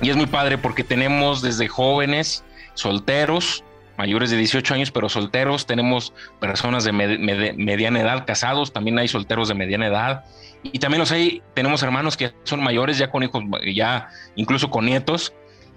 y 0.00 0.10
es 0.10 0.16
muy 0.16 0.26
padre 0.26 0.58
porque 0.58 0.84
tenemos 0.84 1.42
desde 1.42 1.68
jóvenes, 1.68 2.44
solteros, 2.74 3.64
mayores 3.98 4.30
de 4.30 4.36
18 4.38 4.74
años, 4.74 4.90
pero 4.90 5.08
solteros, 5.08 5.66
tenemos 5.66 6.14
personas 6.40 6.84
de 6.84 6.92
mediana 6.92 8.00
edad, 8.00 8.24
casados, 8.26 8.72
también 8.72 8.98
hay 8.98 9.08
solteros 9.08 9.48
de 9.48 9.54
mediana 9.54 9.88
edad, 9.88 10.24
y 10.62 10.78
también 10.78 11.00
los 11.00 11.12
hay, 11.12 11.42
tenemos 11.54 11.82
hermanos 11.82 12.16
que 12.16 12.32
son 12.44 12.62
mayores, 12.62 12.98
ya 12.98 13.10
con 13.10 13.22
hijos, 13.22 13.44
ya 13.74 14.08
incluso 14.34 14.70
con 14.70 14.86
nietos. 14.86 15.32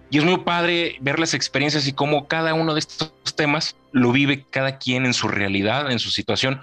Y 0.10 0.18
es 0.18 0.26
muy 0.26 0.38
padre 0.40 0.98
ver 1.00 1.20
las 1.20 1.34
experiencias 1.34 1.88
y 1.88 1.94
cómo 1.94 2.28
cada 2.28 2.54
uno 2.54 2.74
de 2.74 2.80
estos 2.80 3.14
temas 3.36 3.78
lo 3.92 4.12
vive 4.12 4.46
cada 4.50 4.78
quien 4.78 5.06
en 5.06 5.14
su 5.14 5.28
realidad, 5.30 5.90
en 5.90 6.00
su 6.00 6.10
situación, 6.10 6.62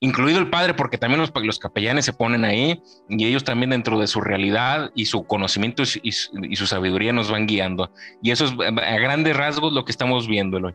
incluido 0.00 0.38
el 0.38 0.50
padre, 0.50 0.74
porque 0.74 0.98
también 0.98 1.20
los, 1.20 1.32
los 1.34 1.58
capellanes 1.58 2.04
se 2.04 2.12
ponen 2.12 2.44
ahí 2.44 2.82
y 3.08 3.24
ellos 3.24 3.44
también 3.44 3.70
dentro 3.70 3.98
de 3.98 4.06
su 4.06 4.20
realidad 4.20 4.90
y 4.94 5.06
su 5.06 5.24
conocimiento 5.24 5.82
y, 6.02 6.12
su 6.12 6.66
sabiduría 6.66 7.12
nos 7.12 7.30
van 7.30 7.46
guiando. 7.46 7.90
Y 8.22 8.32
eso 8.32 8.44
es 8.46 8.52
a 8.52 8.98
grandes 8.98 9.34
rasgos 9.36 9.72
lo 9.72 9.84
que 9.84 9.92
estamos 9.92 10.26
viendo 10.26 10.58
hoy. 10.58 10.74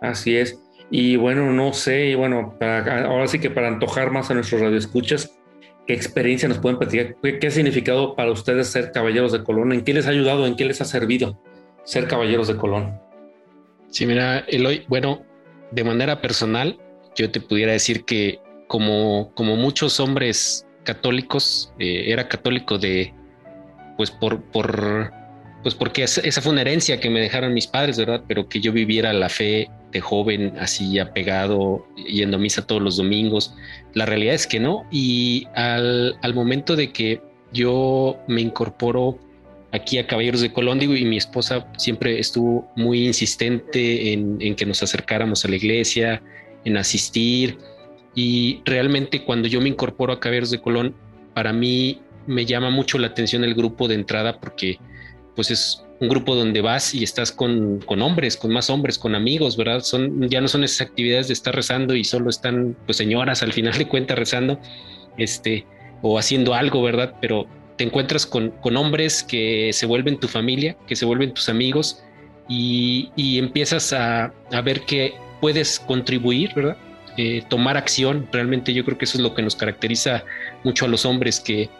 Así 0.00 0.36
es. 0.36 0.58
Y 0.90 1.16
bueno, 1.16 1.52
no 1.52 1.72
sé, 1.72 2.06
y 2.06 2.14
bueno, 2.14 2.56
ahora 2.60 3.26
sí 3.26 3.38
que 3.38 3.50
para 3.50 3.68
antojar 3.68 4.10
más 4.10 4.30
a 4.30 4.34
nuestros 4.34 4.60
radioescuchas, 4.60 5.38
¿Qué 5.88 5.94
experiencia 5.94 6.46
nos 6.50 6.58
pueden 6.58 6.78
platicar? 6.78 7.16
¿Qué, 7.22 7.46
ha 7.46 7.50
significado 7.50 8.14
para 8.14 8.30
ustedes 8.30 8.68
ser 8.68 8.92
caballeros 8.92 9.32
de 9.32 9.42
Colón? 9.42 9.72
¿En 9.72 9.84
qué 9.84 9.94
les 9.94 10.06
ha 10.06 10.10
ayudado? 10.10 10.46
¿En 10.46 10.54
qué 10.54 10.66
les 10.66 10.82
ha 10.82 10.84
servido 10.84 11.42
ser 11.82 12.06
caballeros 12.06 12.46
de 12.48 12.56
Colón? 12.58 13.00
Sí, 13.88 14.04
mira, 14.04 14.40
Eloy, 14.48 14.84
bueno, 14.88 15.22
de 15.70 15.84
manera 15.84 16.20
personal, 16.20 16.78
yo 17.16 17.30
te 17.30 17.40
pudiera 17.40 17.72
decir 17.72 18.04
que 18.04 18.38
como, 18.66 19.32
como 19.34 19.56
muchos 19.56 19.98
hombres 19.98 20.66
católicos, 20.84 21.72
eh, 21.78 22.12
era 22.12 22.28
católico 22.28 22.76
de, 22.76 23.14
pues 23.96 24.10
por, 24.10 24.42
por, 24.42 25.10
pues 25.62 25.74
porque 25.74 26.04
esa 26.04 26.40
fue 26.40 26.52
una 26.52 26.60
herencia 26.60 27.00
que 27.00 27.10
me 27.10 27.20
dejaron 27.20 27.52
mis 27.52 27.66
padres, 27.66 27.98
¿verdad? 27.98 28.22
Pero 28.28 28.48
que 28.48 28.60
yo 28.60 28.72
viviera 28.72 29.12
la 29.12 29.28
fe 29.28 29.68
de 29.92 30.00
joven 30.00 30.54
así 30.58 30.98
apegado, 30.98 31.86
yendo 31.96 32.36
a 32.36 32.40
misa 32.40 32.66
todos 32.66 32.80
los 32.80 32.96
domingos. 32.96 33.54
La 33.94 34.06
realidad 34.06 34.34
es 34.34 34.46
que 34.46 34.60
no. 34.60 34.86
Y 34.90 35.46
al, 35.54 36.16
momento 36.34 36.76
de 36.76 36.92
que 36.92 37.20
yo 37.52 38.18
me 38.28 38.40
incorporo 38.40 39.18
aquí 39.72 39.98
a 39.98 40.06
Caballeros 40.06 40.42
de 40.42 40.52
Colón, 40.52 40.78
digo, 40.78 40.94
y 40.94 41.04
mi 41.04 41.16
esposa 41.16 41.66
siempre 41.76 42.20
estuvo 42.20 42.70
muy 42.76 43.06
insistente 43.06 44.12
en, 44.12 44.38
en, 44.40 44.54
que 44.54 44.64
nos 44.64 44.82
acercáramos 44.82 45.44
a 45.44 45.48
la 45.48 45.56
iglesia, 45.56 46.22
en 46.64 46.76
asistir. 46.76 47.58
Y 48.14 48.62
realmente 48.64 49.24
cuando 49.24 49.48
yo 49.48 49.60
me 49.60 49.68
incorporo 49.68 50.12
a 50.12 50.20
Caballeros 50.20 50.50
de 50.50 50.60
Colón, 50.60 50.94
para 51.34 51.52
mí 51.52 52.00
me 52.26 52.44
llama 52.44 52.70
mucho 52.70 52.98
la 52.98 53.08
atención 53.08 53.42
el 53.42 53.54
grupo 53.54 53.88
de 53.88 53.94
entrada 53.94 54.38
porque 54.38 54.78
pues 55.38 55.52
es 55.52 55.84
un 56.00 56.08
grupo 56.08 56.34
donde 56.34 56.60
vas 56.60 56.92
y 56.96 57.04
estás 57.04 57.30
con, 57.30 57.80
hombres, 58.02 58.36
con 58.36 58.52
más 58.52 58.70
hombres, 58.70 58.98
con 58.98 59.14
amigos, 59.14 59.56
¿verdad? 59.56 59.82
Son, 59.82 60.28
ya 60.28 60.40
no 60.40 60.48
son 60.48 60.64
esas 60.64 60.88
actividades 60.88 61.28
de 61.28 61.34
estar 61.34 61.54
rezando 61.54 61.94
y 61.94 62.02
solo 62.02 62.28
están, 62.28 62.76
pues 62.86 62.96
señoras 62.96 63.44
al 63.44 63.52
final 63.52 63.78
de 63.78 63.86
cuentas 63.86 64.18
rezando, 64.18 64.58
este, 65.16 65.64
o 66.02 66.18
haciendo 66.18 66.54
algo, 66.54 66.82
¿verdad? 66.82 67.14
Pero 67.20 67.46
te 67.76 67.84
encuentras 67.84 68.26
con, 68.26 68.50
con 68.50 68.76
hombres 68.76 69.22
que 69.22 69.70
se 69.72 69.86
vuelven 69.86 70.18
tu 70.18 70.26
familia, 70.26 70.76
que 70.88 70.96
se 70.96 71.04
vuelven 71.04 71.32
tus 71.32 71.48
amigos 71.48 72.02
y, 72.48 73.38
empiezas 73.38 73.92
a, 73.92 74.32
ver 74.64 74.80
que 74.86 75.14
puedes 75.40 75.78
contribuir, 75.78 76.52
¿verdad? 76.52 76.76
Eh, 77.16 77.44
tomar 77.48 77.76
acción, 77.76 78.26
realmente 78.32 78.74
yo 78.74 78.84
creo 78.84 78.98
que 78.98 79.04
eso 79.04 79.18
es 79.18 79.22
lo 79.22 79.36
que 79.36 79.42
nos 79.42 79.54
caracteriza 79.54 80.24
mucho 80.64 80.86
a 80.86 80.88
los 80.88 81.04
hombres, 81.04 81.38
que, 81.38 81.70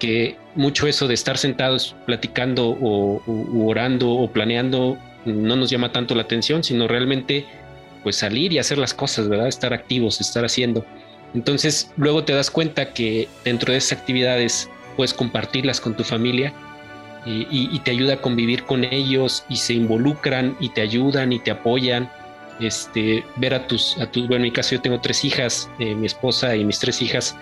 que 0.00 0.36
mucho 0.56 0.88
eso 0.88 1.06
de 1.06 1.14
estar 1.14 1.38
sentados 1.38 1.94
platicando 2.06 2.76
o, 2.80 3.22
orando 3.64 4.10
o 4.10 4.28
planeando 4.32 4.98
no 5.24 5.54
nos 5.54 5.70
llama 5.70 5.92
tanto 5.92 6.16
la 6.16 6.22
atención, 6.22 6.64
sino 6.64 6.88
realmente 6.88 7.44
pues 8.02 8.16
salir 8.16 8.52
y 8.52 8.58
hacer 8.58 8.78
las 8.78 8.94
cosas, 8.94 9.28
¿verdad? 9.28 9.46
Estar 9.46 9.72
activos, 9.72 10.20
estar 10.20 10.44
haciendo. 10.44 10.84
Entonces 11.34 11.92
luego 11.96 12.24
te 12.24 12.32
das 12.32 12.50
cuenta 12.50 12.92
que 12.92 13.28
dentro 13.44 13.70
de 13.70 13.78
esas 13.78 14.00
actividades 14.00 14.68
puedes 14.96 15.14
compartirlas 15.14 15.80
con 15.80 15.94
tu 15.94 16.02
familia 16.02 16.52
y, 17.26 17.78
te 17.80 17.90
ayuda 17.90 18.14
a 18.14 18.16
convivir 18.16 18.64
con 18.64 18.82
ellos 18.82 19.44
y 19.50 19.56
se 19.56 19.74
involucran 19.74 20.56
y 20.58 20.70
te 20.70 20.80
ayudan 20.80 21.32
y 21.32 21.38
te 21.38 21.50
apoyan. 21.50 22.10
Este, 22.60 23.24
ver 23.36 23.54
a 23.54 23.66
tus, 23.66 23.96
a 23.98 24.10
tus, 24.10 24.26
bueno, 24.26 24.44
en 24.44 24.50
mi 24.50 24.50
caso 24.50 24.74
yo 24.74 24.82
tengo 24.82 25.00
tres 25.00 25.24
hijas, 25.24 25.70
eh, 25.78 25.94
mi 25.94 26.06
esposa 26.06 26.56
y 26.56 26.64
mis 26.64 26.78
tres 26.78 27.00
hijas, 27.00 27.34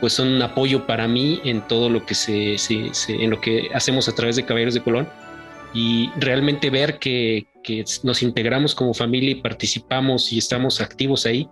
pues 0.00 0.12
son 0.12 0.28
un 0.28 0.42
apoyo 0.42 0.86
para 0.86 1.08
mí 1.08 1.40
en 1.44 1.66
todo 1.66 1.88
lo 1.88 2.04
que 2.04 2.14
se, 2.14 2.56
en 3.08 3.30
lo 3.30 3.40
que 3.40 3.70
hacemos 3.74 4.08
a 4.08 4.14
través 4.14 4.36
de 4.36 4.44
Caballeros 4.44 4.74
de 4.74 4.82
Colón 4.82 5.08
y 5.72 6.10
realmente 6.16 6.70
ver 6.70 6.98
que, 6.98 7.46
nos 8.02 8.22
integramos 8.22 8.74
como 8.74 8.92
familia 8.92 9.30
y 9.30 9.36
participamos 9.36 10.30
y 10.32 10.38
estamos 10.38 10.82
activos 10.82 11.24
ahí, 11.24 11.48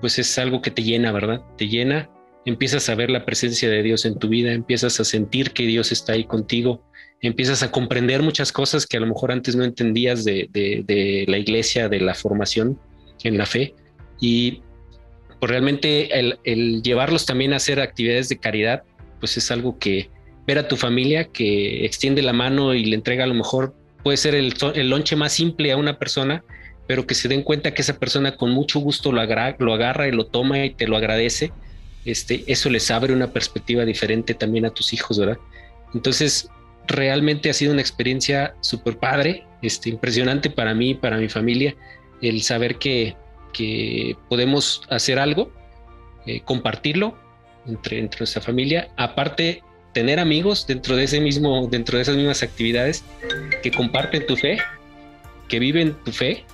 pues 0.00 0.16
es 0.20 0.38
algo 0.38 0.62
que 0.62 0.70
te 0.70 0.84
llena, 0.84 1.10
¿verdad? 1.10 1.42
Te 1.56 1.66
llena, 1.66 2.08
empiezas 2.44 2.88
a 2.88 2.94
ver 2.94 3.10
la 3.10 3.24
presencia 3.24 3.68
de 3.68 3.82
Dios 3.82 4.04
en 4.04 4.20
tu 4.20 4.28
vida, 4.28 4.52
empiezas 4.52 5.00
a 5.00 5.04
sentir 5.04 5.50
que 5.50 5.64
Dios 5.64 5.90
está 5.90 6.12
ahí 6.12 6.22
contigo, 6.22 6.84
empiezas 7.22 7.64
a 7.64 7.72
comprender 7.72 8.22
muchas 8.22 8.52
cosas 8.52 8.86
que 8.86 8.98
a 8.98 9.00
lo 9.00 9.08
mejor 9.08 9.32
antes 9.32 9.56
no 9.56 9.64
entendías 9.64 10.24
de, 10.24 10.48
de 10.52 11.24
la 11.26 11.38
iglesia, 11.38 11.88
de 11.88 12.00
la 12.00 12.14
formación 12.14 12.78
en 13.24 13.36
la 13.36 13.46
fe. 13.46 13.74
Y 14.20 14.62
pues 15.40 15.50
realmente 15.50 16.18
el, 16.18 16.82
llevarlos 16.82 17.26
también 17.26 17.52
a 17.52 17.56
hacer 17.56 17.80
actividades 17.80 18.28
de 18.28 18.38
caridad, 18.38 18.82
pues 19.20 19.36
es 19.36 19.50
algo 19.50 19.78
que 19.78 20.10
ver 20.46 20.58
a 20.58 20.68
tu 20.68 20.76
familia 20.76 21.24
que 21.24 21.84
extiende 21.84 22.22
la 22.22 22.32
mano 22.32 22.74
y 22.74 22.84
le 22.84 22.96
entrega 22.96 23.24
a 23.24 23.26
lo 23.26 23.34
mejor, 23.34 23.74
puede 24.02 24.16
ser 24.16 24.34
el, 24.34 24.54
el 24.74 24.90
lonche 24.90 25.16
más 25.16 25.32
simple 25.32 25.72
a 25.72 25.76
una 25.76 25.98
persona, 25.98 26.42
pero 26.86 27.06
que 27.06 27.14
se 27.14 27.28
den 27.28 27.42
cuenta 27.42 27.74
que 27.74 27.82
esa 27.82 27.98
persona 27.98 28.36
con 28.36 28.50
mucho 28.50 28.80
gusto 28.80 29.12
lo, 29.12 29.20
agarra, 29.20 29.56
lo 29.58 29.74
agarra 29.74 30.08
y 30.08 30.12
lo 30.12 30.26
toma 30.26 30.64
y 30.64 30.70
te 30.70 30.88
lo 30.88 30.96
agradece, 30.96 31.52
este, 32.04 32.42
eso 32.46 32.70
les 32.70 32.90
abre 32.90 33.12
una 33.12 33.32
perspectiva 33.32 33.84
diferente 33.84 34.32
también 34.32 34.64
a 34.64 34.70
tus 34.70 34.94
hijos, 34.94 35.18
¿verdad? 35.18 35.36
Entonces, 35.92 36.48
realmente 36.86 37.50
ha 37.50 37.52
sido 37.52 37.72
una 37.72 37.82
experiencia 37.82 38.54
súper 38.62 38.96
padre, 38.96 39.44
este, 39.60 39.90
impresionante 39.90 40.48
para 40.48 40.74
mí, 40.74 40.94
para 40.94 41.18
mi 41.18 41.28
familia, 41.28 41.76
el 42.22 42.40
saber 42.40 42.76
que, 42.76 43.14
que 43.52 44.16
podemos 44.28 44.82
hacer 44.88 45.18
algo, 45.18 45.50
eh, 46.26 46.40
compartirlo 46.44 47.16
entre, 47.66 47.98
entre 47.98 48.20
nuestra 48.20 48.42
familia, 48.42 48.88
aparte 48.96 49.62
tener 49.92 50.20
amigos 50.20 50.66
dentro 50.66 50.96
de 50.96 51.04
ese 51.04 51.20
mismo, 51.20 51.66
dentro 51.66 51.96
de 51.96 52.02
esas 52.02 52.16
mismas 52.16 52.42
actividades 52.42 53.04
que 53.62 53.70
comparten 53.70 54.26
tu 54.26 54.36
fe, 54.36 54.58
que 55.48 55.58
viven 55.58 55.96
tu 56.04 56.12
fe, 56.12 56.44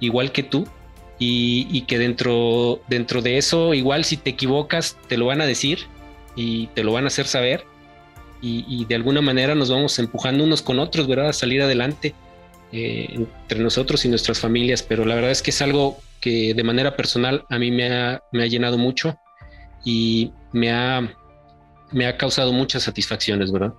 igual 0.00 0.32
que 0.32 0.42
tú, 0.42 0.66
y, 1.22 1.82
que 1.82 1.98
dentro, 1.98 2.80
dentro 2.88 3.20
de 3.20 3.36
eso, 3.36 3.74
igual 3.74 4.04
si 4.04 4.16
te 4.16 4.30
equivocas, 4.30 4.96
te 5.06 5.18
lo 5.18 5.26
van 5.26 5.42
a 5.42 5.46
decir 5.46 5.80
y 6.34 6.68
te 6.68 6.82
lo 6.82 6.92
van 6.92 7.04
a 7.04 7.08
hacer 7.08 7.26
saber. 7.26 7.64
Y, 8.42 8.86
de 8.86 8.94
alguna 8.94 9.20
manera 9.20 9.54
nos 9.54 9.70
vamos 9.70 9.98
empujando 9.98 10.44
unos 10.44 10.62
con 10.62 10.78
otros, 10.78 11.06
¿verdad? 11.06 11.28
A 11.28 11.32
salir 11.34 11.60
adelante 11.60 12.14
eh, 12.72 13.08
entre 13.12 13.58
nosotros 13.58 14.06
y 14.06 14.08
nuestras 14.08 14.40
familias. 14.40 14.82
Pero 14.82 15.04
la 15.04 15.14
verdad 15.14 15.30
es 15.30 15.42
que 15.42 15.50
es 15.50 15.60
algo 15.60 15.98
que 16.20 16.54
de 16.54 16.64
manera 16.64 16.96
personal 16.96 17.44
a 17.48 17.58
mí 17.58 17.70
me 17.70 17.92
ha, 17.92 18.22
me 18.32 18.42
ha 18.42 18.46
llenado 18.46 18.78
mucho 18.78 19.18
y 19.84 20.32
me 20.52 20.70
ha, 20.70 21.08
me 21.92 22.06
ha 22.06 22.16
causado 22.16 22.52
muchas 22.52 22.82
satisfacciones, 22.82 23.50
¿verdad? 23.50 23.72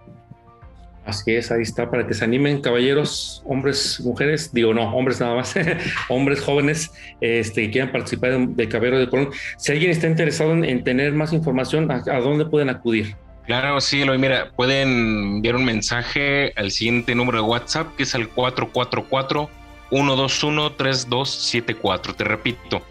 Así 1.05 1.33
es, 1.33 1.51
ahí 1.51 1.63
está, 1.63 1.89
para 1.89 2.05
que 2.05 2.13
se 2.13 2.23
animen, 2.23 2.61
caballeros, 2.61 3.41
hombres, 3.45 3.99
mujeres, 4.01 4.53
digo 4.53 4.71
no, 4.71 4.83
hombres 4.95 5.19
nada 5.19 5.35
más, 5.35 5.55
hombres 6.09 6.41
jóvenes 6.41 6.91
este, 7.21 7.63
que 7.63 7.71
quieran 7.71 7.91
participar 7.91 8.37
de, 8.37 8.69
Caballero 8.69 8.99
de 8.99 9.09
Colón. 9.09 9.29
Si 9.57 9.71
alguien 9.71 9.89
está 9.89 10.07
interesado 10.07 10.53
en, 10.53 10.83
tener 10.83 11.13
más 11.13 11.33
información, 11.33 11.89
¿a, 11.91 12.19
dónde 12.19 12.45
pueden 12.45 12.69
acudir? 12.69 13.15
Claro, 13.47 13.81
sí, 13.81 14.05
lo 14.05 14.17
mira, 14.19 14.51
pueden 14.55 14.89
enviar 15.35 15.55
un 15.55 15.65
mensaje 15.65 16.53
al 16.55 16.69
siguiente 16.69 17.15
número 17.15 17.39
de 17.39 17.47
WhatsApp, 17.49 17.95
que 17.95 18.03
es 18.03 18.13
al 18.13 18.29
444 18.29 19.49
121-3274. 19.91 22.15
Te 22.15 22.23
repito, 22.23 22.81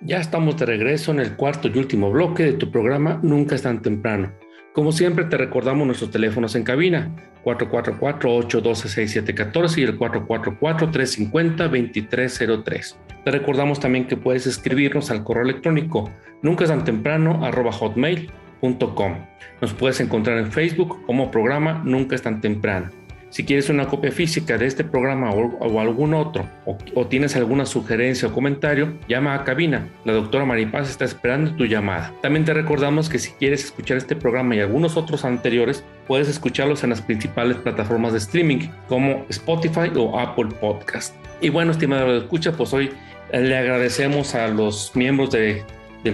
Ya 0.00 0.18
estamos 0.18 0.58
de 0.58 0.66
regreso 0.66 1.12
en 1.12 1.20
el 1.20 1.34
cuarto 1.34 1.68
y 1.68 1.78
último 1.78 2.10
bloque 2.10 2.44
de 2.44 2.52
tu 2.52 2.70
programa 2.70 3.20
Nunca 3.22 3.54
es 3.54 3.62
tan 3.62 3.80
temprano. 3.80 4.32
Como 4.78 4.92
siempre 4.92 5.24
te 5.24 5.36
recordamos 5.36 5.84
nuestros 5.84 6.12
teléfonos 6.12 6.54
en 6.54 6.62
cabina 6.62 7.10
444-812-6714 7.42 9.78
y 9.78 9.82
el 9.82 9.98
444-350-2303. 9.98 12.94
Te 13.24 13.30
recordamos 13.32 13.80
también 13.80 14.06
que 14.06 14.16
puedes 14.16 14.46
escribirnos 14.46 15.10
al 15.10 15.24
correo 15.24 15.42
electrónico 15.42 16.08
nunca 16.42 16.66
tan 16.66 16.84
temprano 16.84 17.40
hotmail.com. 17.72 19.14
Nos 19.60 19.74
puedes 19.74 19.98
encontrar 19.98 20.38
en 20.38 20.52
Facebook 20.52 21.04
como 21.06 21.32
programa 21.32 21.82
Nunca 21.84 22.14
es 22.14 22.22
tan 22.22 22.40
temprano. 22.40 22.97
Si 23.30 23.44
quieres 23.44 23.68
una 23.68 23.86
copia 23.88 24.10
física 24.10 24.56
de 24.56 24.66
este 24.66 24.84
programa 24.84 25.30
o, 25.30 25.80
algún 25.80 26.14
otro, 26.14 26.48
o, 26.64 27.06
tienes 27.06 27.36
alguna 27.36 27.66
sugerencia 27.66 28.28
o 28.28 28.32
comentario, 28.32 28.94
llama 29.06 29.34
a 29.34 29.44
cabina. 29.44 29.86
La 30.04 30.14
doctora 30.14 30.46
Maripaz 30.46 30.88
está 30.88 31.04
esperando 31.04 31.54
tu 31.54 31.66
llamada. 31.66 32.12
También 32.22 32.44
te 32.44 32.54
recordamos 32.54 33.08
que 33.08 33.18
si 33.18 33.32
quieres 33.32 33.64
escuchar 33.64 33.98
este 33.98 34.16
programa 34.16 34.56
y 34.56 34.60
algunos 34.60 34.96
otros 34.96 35.24
anteriores, 35.24 35.84
puedes 36.06 36.28
escucharlos 36.28 36.84
en 36.84 36.90
las 36.90 37.02
principales 37.02 37.58
plataformas 37.58 38.12
de 38.12 38.18
streaming 38.18 38.68
como 38.88 39.26
Spotify 39.28 39.90
o 39.94 40.18
Apple 40.18 40.48
Podcast. 40.60 41.14
Y 41.40 41.50
bueno, 41.50 41.72
estimado 41.72 42.12
de 42.12 42.18
escucha, 42.18 42.52
pues 42.52 42.72
hoy 42.72 42.90
le 43.32 43.56
agradecemos 43.56 44.34
a 44.34 44.48
los 44.48 44.92
miembros 44.94 45.30
del 45.30 45.64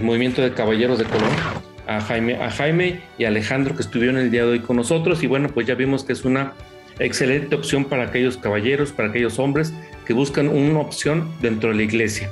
movimiento 0.03 0.41
de 0.41 0.51
Caballeros 0.51 0.99
de 0.99 1.05
Colón, 1.05 1.31
a 1.87 2.01
Jaime, 2.01 2.35
a 2.35 2.49
Jaime 2.49 2.99
y 3.17 3.23
a 3.23 3.29
Alejandro 3.29 3.75
que 3.75 3.81
estuvieron 3.81 4.17
el 4.17 4.31
día 4.31 4.43
de 4.43 4.51
hoy 4.51 4.59
con 4.59 4.75
nosotros. 4.75 5.23
Y 5.23 5.27
bueno, 5.27 5.49
pues 5.49 5.65
ya 5.65 5.75
vimos 5.75 6.03
que 6.03 6.13
es 6.13 6.25
una 6.25 6.53
excelente 6.99 7.55
opción 7.55 7.85
para 7.85 8.03
aquellos 8.03 8.37
caballeros, 8.37 8.91
para 8.91 9.09
aquellos 9.09 9.39
hombres 9.39 9.73
que 10.05 10.13
buscan 10.13 10.47
una 10.47 10.79
opción 10.79 11.29
dentro 11.41 11.69
de 11.69 11.75
la 11.75 11.83
iglesia, 11.83 12.29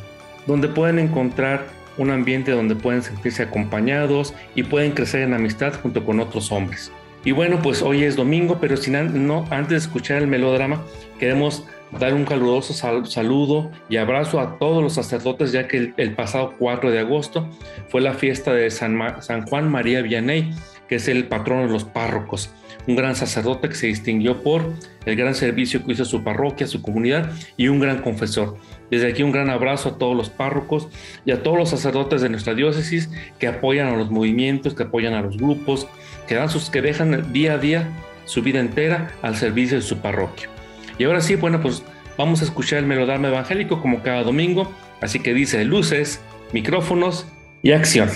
donde 0.47 0.67
pueden 0.67 0.99
encontrar 0.99 1.65
un 1.97 2.09
ambiente 2.09 2.51
donde 2.51 2.75
pueden 2.75 3.03
sentirse 3.03 3.43
acompañados 3.43 4.33
y 4.55 4.63
pueden 4.63 4.91
crecer 4.91 5.21
en 5.21 5.33
amistad 5.33 5.73
junto 5.81 6.03
con 6.05 6.19
otros 6.19 6.51
hombres. 6.51 6.91
Y 7.25 7.31
bueno, 7.31 7.61
pues 7.61 7.81
hoy 7.81 8.03
es 8.03 8.15
domingo, 8.15 8.57
pero 8.59 8.75
sin 8.75 9.27
no, 9.27 9.45
antes 9.49 9.69
de 9.69 9.77
escuchar 9.77 10.21
el 10.21 10.27
melodrama, 10.27 10.83
queremos 11.19 11.65
dar 11.99 12.13
un 12.13 12.25
caluroso 12.25 12.73
saludo 13.05 13.71
y 13.87 13.97
abrazo 13.97 14.39
a 14.39 14.57
todos 14.57 14.83
los 14.83 14.93
sacerdotes, 14.93 15.51
ya 15.51 15.67
que 15.67 15.93
el, 15.95 16.15
pasado 16.15 16.55
4 16.57 16.91
de 16.91 16.99
agosto 16.99 17.47
fue 17.89 18.01
la 18.01 18.13
fiesta 18.13 18.53
de 18.53 18.69
San, 18.71 18.99
San 19.21 19.45
Juan 19.45 19.71
María 19.71 20.01
Vianney, 20.01 20.53
que 20.89 20.95
es 20.95 21.07
el 21.07 21.25
patrono 21.25 21.67
de 21.67 21.69
los 21.69 21.85
párrocos 21.85 22.49
un 22.87 22.95
gran 22.95 23.15
sacerdote 23.15 23.69
que 23.69 23.75
se 23.75 23.87
distinguió 23.87 24.41
por 24.43 24.73
el 25.05 25.15
gran 25.15 25.35
servicio 25.35 25.85
que 25.85 25.93
hizo 25.93 26.03
a 26.03 26.05
su 26.05 26.23
parroquia, 26.23 26.67
su 26.67 26.81
comunidad 26.81 27.31
y 27.57 27.67
un 27.67 27.79
gran 27.79 28.01
confesor. 28.01 28.57
Desde 28.91 29.07
aquí 29.07 29.23
un 29.23 29.31
gran 29.31 29.49
abrazo 29.49 29.89
a 29.89 29.97
todos 29.97 30.15
los 30.15 30.29
párrocos 30.29 30.87
y 31.25 31.31
a 31.31 31.41
todos 31.41 31.57
los 31.57 31.69
sacerdotes 31.69 32.21
de 32.21 32.29
nuestra 32.29 32.53
diócesis 32.53 33.09
que 33.39 33.47
apoyan 33.47 33.87
a 33.87 33.97
los 33.97 34.11
movimientos, 34.11 34.73
que 34.73 34.83
apoyan 34.83 35.13
a 35.13 35.21
los 35.21 35.37
grupos, 35.37 35.87
que, 36.27 36.35
dan 36.35 36.49
sus, 36.49 36.69
que 36.69 36.81
dejan 36.81 37.33
día 37.33 37.53
a 37.53 37.57
día 37.57 37.89
su 38.25 38.41
vida 38.41 38.59
entera 38.59 39.11
al 39.21 39.35
servicio 39.35 39.77
de 39.77 39.83
su 39.83 39.97
parroquia. 39.97 40.49
Y 40.97 41.05
ahora 41.05 41.21
sí, 41.21 41.35
bueno, 41.35 41.61
pues 41.61 41.83
vamos 42.17 42.41
a 42.41 42.45
escuchar 42.45 42.79
el 42.79 42.85
melodrama 42.85 43.29
evangélico 43.29 43.81
como 43.81 44.03
cada 44.03 44.23
domingo, 44.23 44.71
así 45.01 45.19
que 45.19 45.33
dice 45.33 45.63
luces, 45.65 46.21
micrófonos 46.53 47.25
y 47.61 47.71
acción. 47.71 48.09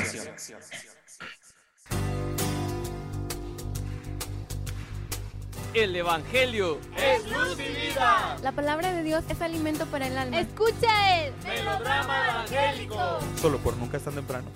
El 5.78 5.96
Evangelio 5.96 6.80
es 6.98 7.24
luz 7.26 7.56
y 7.60 7.90
vida. 7.92 8.36
La 8.42 8.52
palabra 8.52 8.92
de 8.94 9.04
Dios 9.04 9.24
es 9.30 9.40
alimento 9.44 9.86
para 9.86 10.08
el 10.08 10.18
alma. 10.18 10.40
Escucha 10.40 11.24
el 11.24 11.34
melodrama 11.46 12.16
evangélico. 12.32 12.96
Solo 13.36 13.60
por 13.60 13.78
nunca 13.78 13.98
es 13.98 14.04
tan 14.04 14.16
temprano. 14.16 14.48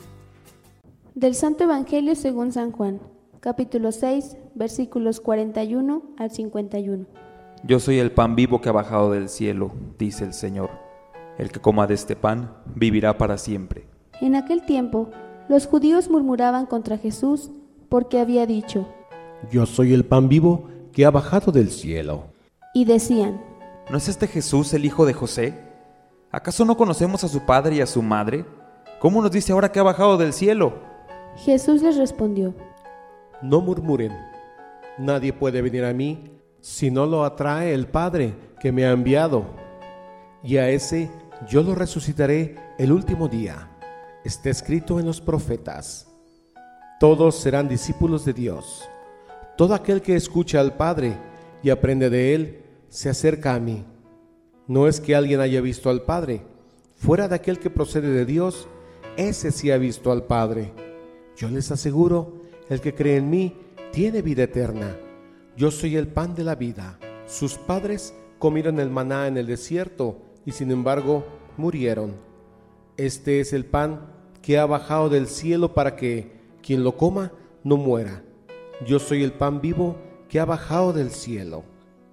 Del 1.14 1.36
Santo 1.36 1.66
Evangelio 1.66 2.16
según 2.16 2.52
San 2.52 2.72
Juan, 2.72 3.02
capítulo 3.40 3.92
6, 3.92 4.36
versículos 4.56 5.22
41 5.22 6.02
al 6.18 6.32
51. 6.32 7.06
Yo 7.66 7.80
soy 7.80 8.00
el 8.00 8.12
pan 8.12 8.36
vivo 8.36 8.60
que 8.60 8.70
ha 8.70 8.72
bajado 8.72 9.12
del 9.12 9.30
cielo, 9.30 9.74
dice 10.00 10.24
el 10.24 10.34
Señor. 10.34 10.72
El 11.38 11.52
que 11.52 11.60
coma 11.60 11.86
de 11.86 11.94
este 11.94 12.16
pan 12.16 12.58
vivirá 12.74 13.20
para 13.20 13.38
siempre. 13.38 13.86
En 14.22 14.34
aquel 14.34 14.66
tiempo, 14.66 15.12
los 15.50 15.68
judíos 15.68 16.10
murmuraban 16.10 16.66
contra 16.66 16.98
Jesús 16.98 17.52
porque 17.90 18.20
había 18.20 18.48
dicho, 18.48 18.88
Yo 19.52 19.68
soy 19.68 19.94
el 19.94 20.04
pan 20.04 20.28
vivo 20.28 20.71
que 20.94 21.06
ha 21.06 21.12
bajado 21.12 21.52
del 21.52 21.72
cielo. 21.72 22.26
Y 22.74 22.86
decían, 22.86 23.42
¿no 23.89 23.98
es 23.98 24.08
este 24.08 24.28
Jesús 24.28 24.74
el 24.74 24.86
hijo 24.86 25.06
de 25.06 25.14
José? 25.14 25.54
¿Acaso 26.32 26.64
no 26.66 26.78
conocemos 26.78 27.24
a 27.24 27.28
su 27.28 27.46
padre 27.46 27.76
y 27.76 27.82
a 27.82 27.86
su 27.86 28.02
madre? 28.02 28.46
¿Cómo 29.00 29.22
nos 29.22 29.32
dice 29.32 29.52
ahora 29.52 29.72
que 29.72 29.80
ha 29.80 29.84
bajado 29.84 30.18
del 30.18 30.34
cielo? 30.34 30.74
Jesús 31.38 31.82
les 31.82 31.98
respondió, 31.98 32.54
No 33.42 33.62
murmuren, 33.62 34.12
nadie 34.98 35.34
puede 35.34 35.62
venir 35.62 35.84
a 35.84 35.94
mí 35.94 36.32
si 36.62 36.92
no 36.92 37.06
lo 37.06 37.26
atrae 37.26 37.74
el 37.74 37.88
Padre 37.88 38.36
que 38.60 38.72
me 38.72 38.86
ha 38.86 38.92
enviado. 38.92 39.46
Y 40.44 40.58
a 40.58 40.70
ese 40.70 41.10
yo 41.50 41.64
lo 41.64 41.76
resucitaré 41.76 42.56
el 42.78 42.92
último 42.92 43.28
día. 43.28 43.70
Está 44.24 44.50
escrito 44.50 45.00
en 45.00 45.06
los 45.08 45.20
profetas. 45.20 46.08
Todos 47.00 47.36
serán 47.36 47.68
discípulos 47.68 48.24
de 48.26 48.34
Dios. 48.34 48.88
Todo 49.58 49.74
aquel 49.74 50.02
que 50.02 50.16
escucha 50.16 50.60
al 50.60 50.76
Padre 50.76 51.18
y 51.64 51.70
aprende 51.70 52.10
de 52.10 52.34
Él, 52.34 52.66
se 52.89 53.10
acerca 53.10 53.54
a 53.54 53.60
mí. 53.60 53.86
No 54.68 54.88
es 54.88 54.99
que 54.99 55.16
alguien 55.16 55.39
haya 55.39 55.62
visto 55.62 55.89
al 55.89 56.04
Padre. 56.04 56.43
Fuera 56.95 57.28
de 57.28 57.36
aquel 57.36 57.60
que 57.60 57.70
procede 57.70 58.10
de 58.10 58.26
Dios, 58.26 58.68
ese 59.18 59.52
sí 59.52 59.72
ha 59.72 59.78
visto 59.78 60.12
al 60.12 60.24
Padre. 60.24 60.72
Yo 61.36 61.49
les 61.49 61.72
aseguro, 61.72 62.41
el 62.70 62.82
que 62.82 62.93
cree 62.93 63.18
en 63.18 63.30
mí 63.30 63.56
tiene 63.91 64.22
vida 64.22 64.43
eterna. 64.43 64.95
Yo 65.58 65.72
soy 65.72 65.97
el 65.97 66.08
pan 66.08 66.36
de 66.36 66.43
la 66.43 66.56
vida. 66.56 66.97
Sus 67.28 67.56
padres 67.56 68.14
comieron 68.39 68.80
el 68.80 68.89
maná 68.89 69.28
en 69.28 69.38
el 69.38 69.47
desierto 69.47 70.18
y 70.45 70.52
sin 70.52 70.72
embargo 70.72 71.26
murieron. 71.58 72.16
Este 72.97 73.39
es 73.39 73.54
el 73.54 73.66
pan 73.66 74.12
que 74.41 74.58
ha 74.58 74.66
bajado 74.66 75.10
del 75.10 75.28
cielo 75.28 75.74
para 75.74 75.95
que 75.95 76.32
quien 76.62 76.84
lo 76.84 76.97
coma 76.97 77.32
no 77.64 77.78
muera. 77.78 78.24
Yo 78.86 78.98
soy 78.98 79.24
el 79.24 79.32
pan 79.32 79.62
vivo 79.62 79.96
que 80.28 80.40
ha 80.40 80.46
bajado 80.46 80.92
del 80.92 81.12
cielo. 81.12 81.64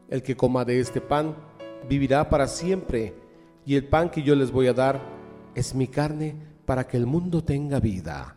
El 0.09 0.23
que 0.23 0.37
coma 0.37 0.65
de 0.65 0.81
este 0.81 1.01
pan 1.01 1.35
vivirá 1.89 2.29
para 2.29 2.47
siempre, 2.47 3.15
y 3.65 3.77
el 3.77 3.87
pan 3.87 4.11
que 4.11 4.23
yo 4.23 4.35
les 4.35 4.51
voy 4.51 4.67
a 4.67 4.75
dar 4.75 5.01
es 5.55 5.75
mi 5.75 5.87
carne 5.89 6.37
para 6.67 6.87
que 6.87 6.97
el 6.97 7.07
mundo 7.07 7.43
tenga 7.43 7.81
vida. 7.81 8.37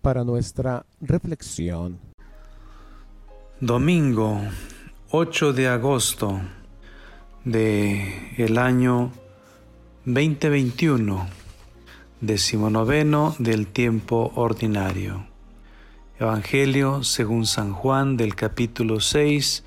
Para 0.00 0.24
nuestra 0.24 0.86
reflexión. 1.00 1.98
Domingo 3.60 4.40
8 5.10 5.52
de 5.52 5.68
agosto 5.68 6.40
de 7.44 8.34
el 8.36 8.58
año 8.58 9.12
2021, 10.04 11.26
decimonoveno 12.20 13.34
del 13.38 13.66
tiempo 13.66 14.32
ordinario. 14.34 15.26
Evangelio 16.18 17.02
según 17.04 17.46
San 17.46 17.72
Juan 17.72 18.16
del 18.16 18.34
capítulo 18.34 19.00
6, 19.00 19.64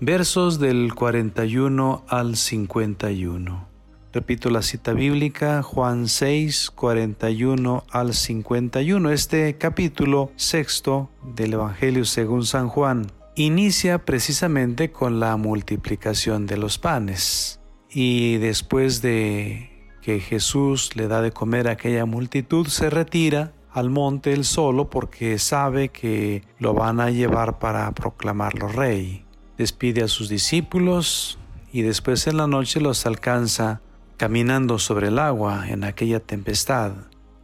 versos 0.00 0.58
del 0.58 0.94
41 0.94 2.04
al 2.08 2.36
51. 2.36 3.68
Repito 4.12 4.50
la 4.50 4.62
cita 4.62 4.94
bíblica, 4.94 5.62
Juan 5.62 6.08
6, 6.08 6.70
41 6.70 7.84
al 7.90 8.14
51. 8.14 9.10
Este 9.12 9.56
capítulo 9.58 10.32
sexto 10.36 11.10
del 11.22 11.52
Evangelio 11.52 12.04
según 12.04 12.46
San 12.46 12.68
Juan 12.68 13.12
inicia 13.36 14.04
precisamente 14.04 14.90
con 14.90 15.20
la 15.20 15.36
multiplicación 15.36 16.46
de 16.46 16.56
los 16.56 16.78
panes. 16.78 17.60
Y 17.90 18.38
después 18.38 19.02
de 19.02 19.67
que 20.08 20.20
Jesús 20.20 20.96
le 20.96 21.06
da 21.06 21.20
de 21.20 21.32
comer 21.32 21.68
a 21.68 21.72
aquella 21.72 22.06
multitud, 22.06 22.66
se 22.68 22.88
retira 22.88 23.52
al 23.70 23.90
monte 23.90 24.32
él 24.32 24.46
solo 24.46 24.88
porque 24.88 25.38
sabe 25.38 25.90
que 25.90 26.44
lo 26.58 26.72
van 26.72 26.98
a 26.98 27.10
llevar 27.10 27.58
para 27.58 27.92
proclamarlo 27.92 28.68
rey. 28.68 29.26
Despide 29.58 30.02
a 30.02 30.08
sus 30.08 30.30
discípulos 30.30 31.38
y 31.74 31.82
después 31.82 32.26
en 32.26 32.38
la 32.38 32.46
noche 32.46 32.80
los 32.80 33.04
alcanza 33.04 33.82
caminando 34.16 34.78
sobre 34.78 35.08
el 35.08 35.18
agua 35.18 35.68
en 35.68 35.84
aquella 35.84 36.20
tempestad. 36.20 36.92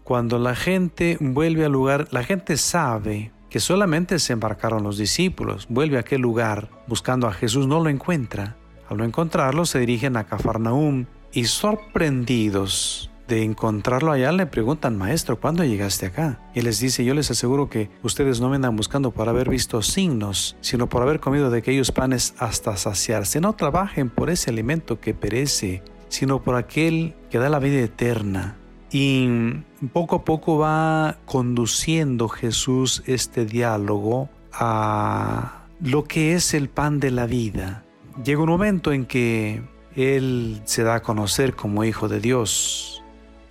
Cuando 0.02 0.38
la 0.38 0.56
gente 0.56 1.18
vuelve 1.20 1.66
al 1.66 1.72
lugar, 1.72 2.08
la 2.12 2.24
gente 2.24 2.56
sabe 2.56 3.30
que 3.50 3.60
solamente 3.60 4.18
se 4.18 4.32
embarcaron 4.32 4.82
los 4.82 4.96
discípulos, 4.96 5.66
vuelve 5.68 5.98
a 5.98 6.00
aquel 6.00 6.22
lugar 6.22 6.70
buscando 6.86 7.26
a 7.26 7.34
Jesús, 7.34 7.66
no 7.66 7.84
lo 7.84 7.90
encuentra. 7.90 8.56
Al 8.88 8.96
no 8.96 9.04
encontrarlo 9.04 9.66
se 9.66 9.80
dirigen 9.80 10.16
a 10.16 10.24
Cafarnaúm 10.24 11.04
y 11.34 11.44
sorprendidos 11.44 13.10
de 13.28 13.42
encontrarlo 13.42 14.12
allá 14.12 14.32
le 14.32 14.46
preguntan, 14.46 14.96
maestro, 14.96 15.40
¿cuándo 15.40 15.64
llegaste 15.64 16.06
acá? 16.06 16.40
Y 16.54 16.60
les 16.60 16.78
dice, 16.78 17.04
yo 17.04 17.14
les 17.14 17.30
aseguro 17.30 17.68
que 17.68 17.90
ustedes 18.02 18.40
no 18.40 18.48
me 18.48 18.56
andan 18.56 18.76
buscando 18.76 19.10
por 19.10 19.28
haber 19.28 19.48
visto 19.48 19.82
signos, 19.82 20.56
sino 20.60 20.88
por 20.88 21.02
haber 21.02 21.20
comido 21.20 21.50
de 21.50 21.58
aquellos 21.58 21.90
panes 21.90 22.34
hasta 22.38 22.76
saciarse. 22.76 23.40
No 23.40 23.54
trabajen 23.54 24.10
por 24.10 24.30
ese 24.30 24.50
alimento 24.50 25.00
que 25.00 25.14
perece, 25.14 25.82
sino 26.08 26.42
por 26.42 26.54
aquel 26.54 27.14
que 27.30 27.38
da 27.38 27.48
la 27.48 27.58
vida 27.58 27.80
eterna. 27.80 28.56
Y 28.92 29.26
poco 29.92 30.16
a 30.16 30.24
poco 30.24 30.58
va 30.58 31.18
conduciendo 31.24 32.28
Jesús 32.28 33.02
este 33.06 33.44
diálogo 33.44 34.28
a 34.52 35.64
lo 35.80 36.04
que 36.04 36.34
es 36.34 36.54
el 36.54 36.68
pan 36.68 37.00
de 37.00 37.10
la 37.10 37.26
vida. 37.26 37.84
Llega 38.22 38.42
un 38.42 38.50
momento 38.50 38.92
en 38.92 39.06
que 39.06 39.62
Él 39.96 40.60
se 40.64 40.82
da 40.82 40.96
a 40.96 41.02
conocer 41.02 41.54
como 41.54 41.84
Hijo 41.84 42.08
de 42.08 42.20
Dios 42.20 43.02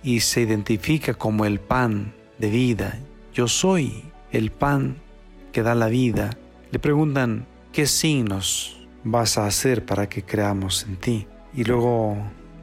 y 0.02 0.20
se 0.20 0.42
identifica 0.42 1.14
como 1.14 1.44
el 1.46 1.60
pan 1.60 2.12
de 2.38 2.50
vida. 2.50 2.98
Yo 3.32 3.48
soy 3.48 4.04
el 4.30 4.50
pan 4.50 4.96
que 5.52 5.62
da 5.62 5.74
la 5.74 5.88
vida. 5.88 6.36
Le 6.70 6.78
preguntan, 6.78 7.46
¿qué 7.72 7.86
signos 7.86 8.86
vas 9.04 9.38
a 9.38 9.46
hacer 9.46 9.86
para 9.86 10.08
que 10.08 10.22
creamos 10.22 10.84
en 10.84 10.96
ti? 10.96 11.26
Y 11.54 11.64
luego 11.64 12.16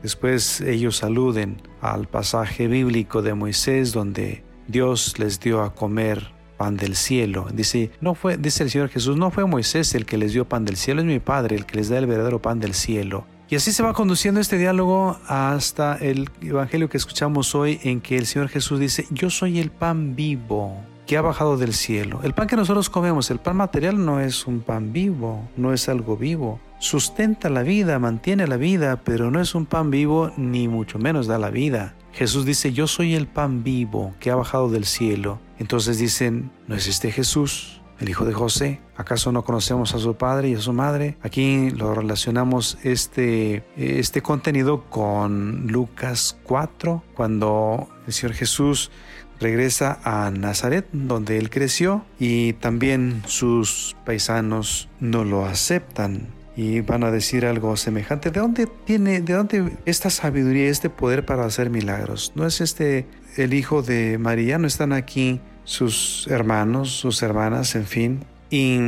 después 0.03 0.61
ellos 0.61 1.03
aluden 1.03 1.61
al 1.81 2.07
pasaje 2.07 2.67
bíblico 2.67 3.21
de 3.21 3.33
Moisés 3.33 3.93
donde 3.93 4.43
Dios 4.67 5.17
les 5.17 5.39
dio 5.39 5.61
a 5.63 5.73
comer 5.73 6.31
pan 6.57 6.77
del 6.77 6.95
cielo. 6.95 7.47
Dice, 7.51 7.89
no 8.01 8.13
fue, 8.13 8.37
dice 8.37 8.63
el 8.63 8.69
Señor 8.69 8.89
Jesús, 8.89 9.17
no 9.17 9.31
fue 9.31 9.45
Moisés 9.45 9.95
el 9.95 10.05
que 10.05 10.17
les 10.17 10.33
dio 10.33 10.45
pan 10.47 10.63
del 10.63 10.77
cielo, 10.77 11.01
es 11.01 11.07
mi 11.07 11.19
Padre 11.19 11.55
el 11.55 11.65
que 11.65 11.77
les 11.77 11.89
da 11.89 11.97
el 11.97 12.05
verdadero 12.05 12.39
pan 12.39 12.59
del 12.59 12.75
cielo. 12.75 13.25
Y 13.51 13.55
así 13.57 13.73
se 13.73 13.83
va 13.83 13.91
conduciendo 13.91 14.39
este 14.39 14.57
diálogo 14.57 15.19
hasta 15.27 15.97
el 15.97 16.29
Evangelio 16.41 16.87
que 16.87 16.95
escuchamos 16.95 17.53
hoy 17.53 17.81
en 17.83 17.99
que 17.99 18.17
el 18.17 18.25
Señor 18.25 18.47
Jesús 18.47 18.79
dice, 18.79 19.05
yo 19.09 19.29
soy 19.29 19.59
el 19.59 19.71
pan 19.71 20.15
vivo 20.15 20.73
que 21.05 21.17
ha 21.17 21.21
bajado 21.21 21.57
del 21.57 21.73
cielo. 21.73 22.21
El 22.23 22.33
pan 22.33 22.47
que 22.47 22.55
nosotros 22.55 22.89
comemos, 22.89 23.29
el 23.29 23.39
pan 23.39 23.57
material 23.57 24.05
no 24.05 24.21
es 24.21 24.47
un 24.47 24.61
pan 24.61 24.93
vivo, 24.93 25.49
no 25.57 25.73
es 25.73 25.89
algo 25.89 26.15
vivo. 26.15 26.61
Sustenta 26.79 27.49
la 27.49 27.63
vida, 27.63 27.99
mantiene 27.99 28.47
la 28.47 28.55
vida, 28.55 29.01
pero 29.03 29.29
no 29.31 29.41
es 29.41 29.53
un 29.53 29.65
pan 29.65 29.91
vivo 29.91 30.31
ni 30.37 30.69
mucho 30.69 30.97
menos 30.97 31.27
da 31.27 31.37
la 31.37 31.49
vida. 31.49 31.93
Jesús 32.13 32.45
dice, 32.45 32.71
yo 32.71 32.87
soy 32.87 33.15
el 33.15 33.27
pan 33.27 33.65
vivo 33.65 34.13
que 34.21 34.31
ha 34.31 34.35
bajado 34.35 34.69
del 34.69 34.85
cielo. 34.85 35.41
Entonces 35.59 35.97
dicen, 35.97 36.51
¿no 36.69 36.75
es 36.75 36.87
este 36.87 37.11
Jesús? 37.11 37.80
El 38.01 38.09
hijo 38.09 38.25
de 38.25 38.33
José. 38.33 38.81
¿Acaso 38.97 39.31
no 39.31 39.43
conocemos 39.43 39.93
a 39.95 39.99
su 39.99 40.15
padre 40.15 40.49
y 40.49 40.55
a 40.55 40.59
su 40.59 40.73
madre? 40.73 41.17
Aquí 41.21 41.69
lo 41.69 41.93
relacionamos 41.93 42.77
este, 42.83 43.63
este 43.77 44.21
contenido 44.21 44.83
con 44.89 45.67
Lucas 45.67 46.37
4, 46.43 47.03
cuando 47.13 47.87
el 48.07 48.13
Señor 48.13 48.35
Jesús 48.35 48.91
regresa 49.39 49.99
a 50.03 50.29
Nazaret, 50.31 50.87
donde 50.91 51.37
él 51.37 51.49
creció, 51.49 52.05
y 52.19 52.53
también 52.53 53.23
sus 53.25 53.95
paisanos 54.05 54.89
no 54.99 55.23
lo 55.23 55.45
aceptan 55.45 56.27
y 56.55 56.81
van 56.81 57.03
a 57.03 57.11
decir 57.11 57.45
algo 57.45 57.77
semejante. 57.77 58.29
¿De 58.29 58.39
dónde 58.39 58.67
tiene, 58.85 59.21
de 59.21 59.33
dónde 59.33 59.77
esta 59.85 60.09
sabiduría, 60.09 60.69
este 60.69 60.89
poder 60.89 61.25
para 61.25 61.45
hacer 61.45 61.69
milagros? 61.69 62.33
¿No 62.35 62.45
es 62.45 62.61
este 62.61 63.07
el 63.37 63.53
hijo 63.53 63.81
de 63.81 64.17
María? 64.17 64.57
¿No 64.57 64.67
están 64.67 64.93
aquí 64.93 65.39
sus 65.63 66.27
hermanos, 66.27 66.91
sus 66.91 67.21
hermanas, 67.23 67.75
en 67.75 67.85
fin. 67.85 68.25
Y 68.49 68.79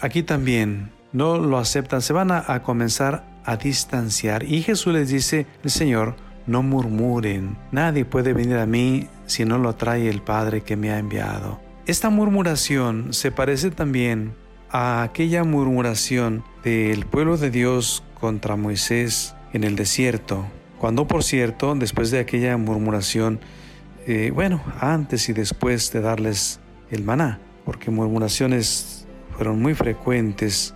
aquí 0.00 0.22
también 0.22 0.90
no 1.12 1.38
lo 1.38 1.58
aceptan, 1.58 2.02
se 2.02 2.12
van 2.12 2.30
a, 2.30 2.62
comenzar 2.62 3.24
a 3.44 3.56
distanciar. 3.56 4.44
Y 4.44 4.62
Jesús 4.62 4.92
les 4.92 5.08
dice, 5.08 5.46
el 5.62 5.70
Señor, 5.70 6.16
no 6.46 6.62
murmuren, 6.62 7.56
nadie 7.70 8.04
puede 8.04 8.32
venir 8.32 8.56
a 8.56 8.66
mí 8.66 9.08
si 9.26 9.44
no 9.44 9.58
lo 9.58 9.74
trae 9.74 10.08
el 10.08 10.22
Padre 10.22 10.62
que 10.62 10.76
me 10.76 10.90
ha 10.90 10.98
enviado. 10.98 11.60
esta 11.86 12.10
murmuración 12.10 13.12
se 13.12 13.30
parece 13.30 13.70
también 13.70 14.34
a 14.70 15.02
aquella 15.02 15.44
murmuración 15.44 16.44
del 16.64 17.06
pueblo 17.06 17.36
de 17.36 17.50
Dios 17.50 18.02
contra 18.18 18.56
Moisés 18.56 19.34
en 19.52 19.64
el 19.64 19.76
desierto, 19.76 20.46
cuando 20.78 21.06
por 21.06 21.22
cierto, 21.22 21.74
después 21.74 22.10
de 22.10 22.20
aquella 22.20 22.56
murmuración, 22.56 23.40
eh, 24.06 24.30
bueno, 24.34 24.62
antes 24.80 25.28
y 25.28 25.32
después 25.32 25.92
de 25.92 26.00
darles 26.00 26.60
el 26.90 27.04
maná, 27.04 27.38
porque 27.64 27.90
murmuraciones 27.90 29.06
fueron 29.36 29.60
muy 29.60 29.74
frecuentes 29.74 30.74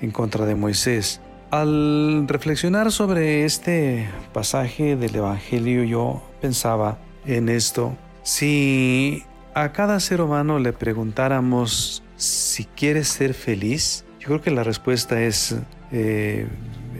en 0.00 0.10
contra 0.10 0.46
de 0.46 0.54
Moisés. 0.54 1.20
Al 1.50 2.26
reflexionar 2.28 2.92
sobre 2.92 3.44
este 3.44 4.08
pasaje 4.32 4.96
del 4.96 5.16
Evangelio, 5.16 5.82
yo 5.84 6.22
pensaba 6.40 6.98
en 7.26 7.48
esto. 7.48 7.96
Si 8.22 9.24
a 9.54 9.72
cada 9.72 9.98
ser 9.98 10.20
humano 10.20 10.58
le 10.60 10.72
preguntáramos 10.72 12.04
si 12.16 12.64
quiere 12.66 13.02
ser 13.02 13.34
feliz, 13.34 14.04
yo 14.20 14.28
creo 14.28 14.40
que 14.40 14.50
la 14.50 14.62
respuesta 14.62 15.20
es 15.20 15.56
eh, 15.90 16.46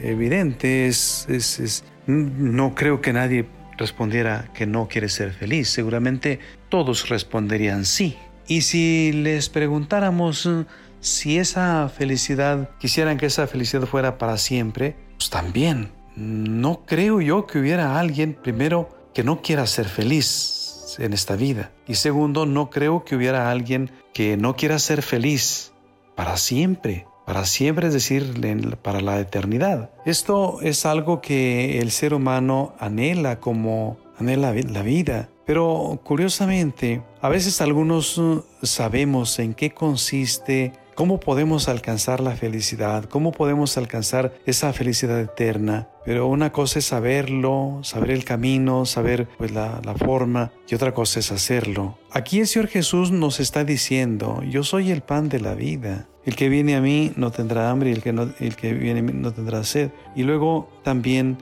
evidente, 0.02 0.86
es, 0.88 1.26
es, 1.28 1.84
no 2.06 2.74
creo 2.74 3.00
que 3.00 3.12
nadie 3.12 3.46
respondiera 3.80 4.50
que 4.54 4.66
no 4.66 4.86
quiere 4.86 5.08
ser 5.08 5.32
feliz, 5.32 5.68
seguramente 5.68 6.38
todos 6.68 7.08
responderían 7.08 7.84
sí. 7.84 8.16
Y 8.46 8.60
si 8.60 9.12
les 9.12 9.48
preguntáramos 9.48 10.48
si 11.00 11.38
esa 11.38 11.88
felicidad, 11.88 12.70
quisieran 12.78 13.16
que 13.16 13.26
esa 13.26 13.46
felicidad 13.46 13.86
fuera 13.86 14.18
para 14.18 14.36
siempre, 14.36 14.96
pues 15.16 15.30
también. 15.30 15.90
No 16.14 16.84
creo 16.84 17.20
yo 17.20 17.46
que 17.46 17.58
hubiera 17.58 17.98
alguien, 17.98 18.34
primero, 18.34 18.90
que 19.14 19.24
no 19.24 19.40
quiera 19.40 19.66
ser 19.66 19.88
feliz 19.88 20.96
en 20.98 21.12
esta 21.12 21.36
vida. 21.36 21.72
Y 21.86 21.94
segundo, 21.94 22.46
no 22.46 22.70
creo 22.70 23.04
que 23.04 23.16
hubiera 23.16 23.50
alguien 23.50 23.90
que 24.12 24.36
no 24.36 24.56
quiera 24.56 24.78
ser 24.78 25.02
feliz 25.02 25.72
para 26.14 26.36
siempre. 26.36 27.06
Para 27.30 27.46
siempre, 27.46 27.86
es 27.86 27.92
decir, 27.92 28.34
para 28.82 29.00
la 29.00 29.20
eternidad. 29.20 29.90
Esto 30.04 30.58
es 30.62 30.84
algo 30.84 31.20
que 31.20 31.78
el 31.78 31.92
ser 31.92 32.12
humano 32.12 32.74
anhela 32.80 33.38
como 33.38 33.98
anhela 34.18 34.52
la 34.52 34.82
vida. 34.82 35.28
Pero 35.46 36.00
curiosamente, 36.02 37.02
a 37.20 37.28
veces 37.28 37.60
algunos 37.60 38.20
sabemos 38.64 39.38
en 39.38 39.54
qué 39.54 39.70
consiste 39.70 40.72
¿Cómo 41.00 41.18
podemos 41.18 41.68
alcanzar 41.68 42.20
la 42.20 42.32
felicidad? 42.32 43.04
¿Cómo 43.04 43.32
podemos 43.32 43.78
alcanzar 43.78 44.34
esa 44.44 44.74
felicidad 44.74 45.18
eterna? 45.18 45.88
Pero 46.04 46.26
una 46.26 46.52
cosa 46.52 46.78
es 46.78 46.84
saberlo, 46.84 47.80
saber 47.82 48.10
el 48.10 48.26
camino, 48.26 48.84
saber 48.84 49.26
pues, 49.38 49.50
la, 49.50 49.80
la, 49.82 49.94
forma, 49.94 50.52
y 50.68 50.74
otra 50.74 50.92
cosa 50.92 51.20
es 51.20 51.32
hacerlo. 51.32 51.98
Aquí 52.10 52.40
el 52.40 52.46
Señor 52.46 52.68
Jesús 52.68 53.12
nos 53.12 53.40
está 53.40 53.64
diciendo, 53.64 54.42
yo 54.42 54.62
soy 54.62 54.90
el 54.90 55.00
pan 55.00 55.30
de 55.30 55.40
la 55.40 55.54
vida. 55.54 56.06
El 56.30 56.36
que 56.36 56.48
viene 56.48 56.76
a 56.76 56.80
mí 56.80 57.10
no 57.16 57.32
tendrá 57.32 57.70
hambre 57.70 57.90
y 57.90 57.92
el 57.92 58.04
que, 58.04 58.12
no, 58.12 58.30
el 58.38 58.54
que 58.54 58.72
viene 58.72 59.00
a 59.00 59.02
mí 59.02 59.12
no 59.12 59.32
tendrá 59.32 59.64
sed. 59.64 59.90
Y 60.14 60.22
luego 60.22 60.68
también 60.84 61.38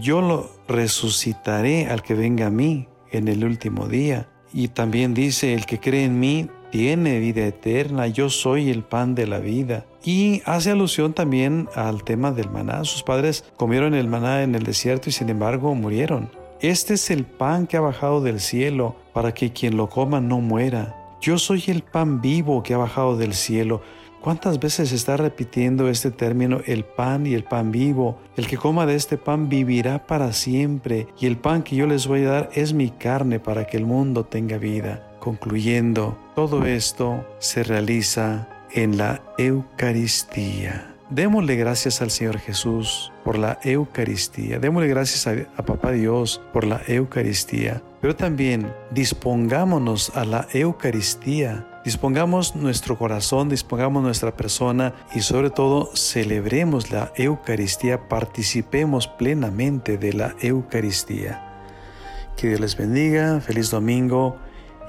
yo 0.00 0.22
lo 0.22 0.50
resucitaré 0.66 1.88
al 1.88 2.02
que 2.02 2.14
venga 2.14 2.46
a 2.46 2.50
mí 2.50 2.88
en 3.10 3.28
el 3.28 3.44
último 3.44 3.88
día. 3.88 4.26
Y 4.54 4.68
también 4.68 5.12
dice, 5.12 5.52
el 5.52 5.66
que 5.66 5.80
cree 5.80 6.04
en 6.04 6.18
mí 6.18 6.48
tiene 6.70 7.20
vida 7.20 7.46
eterna, 7.46 8.06
yo 8.06 8.30
soy 8.30 8.70
el 8.70 8.84
pan 8.84 9.14
de 9.14 9.26
la 9.26 9.38
vida. 9.38 9.84
Y 10.02 10.40
hace 10.46 10.70
alusión 10.70 11.12
también 11.12 11.68
al 11.74 12.02
tema 12.02 12.32
del 12.32 12.48
maná. 12.48 12.84
Sus 12.84 13.02
padres 13.02 13.44
comieron 13.58 13.92
el 13.92 14.08
maná 14.08 14.44
en 14.44 14.54
el 14.54 14.62
desierto 14.62 15.10
y 15.10 15.12
sin 15.12 15.28
embargo 15.28 15.74
murieron. 15.74 16.30
Este 16.62 16.94
es 16.94 17.10
el 17.10 17.26
pan 17.26 17.66
que 17.66 17.76
ha 17.76 17.82
bajado 17.82 18.22
del 18.22 18.40
cielo 18.40 18.96
para 19.12 19.34
que 19.34 19.52
quien 19.52 19.76
lo 19.76 19.90
coma 19.90 20.22
no 20.22 20.40
muera. 20.40 21.02
Yo 21.20 21.38
soy 21.38 21.64
el 21.68 21.82
pan 21.82 22.20
vivo 22.20 22.62
que 22.62 22.74
ha 22.74 22.78
bajado 22.78 23.16
del 23.16 23.34
cielo. 23.34 23.82
¿Cuántas 24.26 24.58
veces 24.58 24.90
está 24.90 25.16
repitiendo 25.16 25.88
este 25.88 26.10
término, 26.10 26.60
el 26.66 26.82
pan 26.82 27.28
y 27.28 27.34
el 27.34 27.44
pan 27.44 27.70
vivo? 27.70 28.18
El 28.36 28.48
que 28.48 28.56
coma 28.56 28.84
de 28.84 28.96
este 28.96 29.18
pan 29.18 29.48
vivirá 29.48 30.04
para 30.04 30.32
siempre, 30.32 31.06
y 31.20 31.26
el 31.26 31.36
pan 31.36 31.62
que 31.62 31.76
yo 31.76 31.86
les 31.86 32.08
voy 32.08 32.24
a 32.24 32.30
dar 32.30 32.50
es 32.52 32.72
mi 32.72 32.90
carne 32.90 33.38
para 33.38 33.68
que 33.68 33.76
el 33.76 33.86
mundo 33.86 34.24
tenga 34.24 34.58
vida. 34.58 35.16
Concluyendo, 35.20 36.18
todo 36.34 36.66
esto 36.66 37.24
se 37.38 37.62
realiza 37.62 38.48
en 38.72 38.98
la 38.98 39.22
Eucaristía. 39.38 40.92
Démosle 41.08 41.54
gracias 41.54 42.02
al 42.02 42.10
Señor 42.10 42.40
Jesús 42.40 43.12
por 43.22 43.38
la 43.38 43.60
Eucaristía. 43.62 44.58
Démosle 44.58 44.88
gracias 44.88 45.28
a, 45.56 45.62
Papá 45.62 45.92
Dios 45.92 46.42
por 46.52 46.64
la 46.64 46.82
Eucaristía. 46.88 47.80
Pero 48.00 48.16
también 48.16 48.72
dispongámonos 48.90 50.10
a 50.16 50.24
la 50.24 50.48
Eucaristía. 50.52 51.64
Dispongamos 51.86 52.56
nuestro 52.56 52.98
corazón, 52.98 53.48
dispongamos 53.48 54.02
nuestra 54.02 54.36
persona 54.36 54.92
y 55.14 55.20
sobre 55.20 55.50
todo 55.50 55.88
celebremos 55.94 56.90
la 56.90 57.12
Eucaristía, 57.14 58.08
participemos 58.08 59.06
plenamente 59.06 59.96
de 59.96 60.12
la 60.12 60.34
Eucaristía. 60.40 61.62
Que 62.36 62.48
Dios 62.48 62.58
les 62.58 62.76
bendiga, 62.76 63.40
feliz 63.40 63.70
domingo 63.70 64.36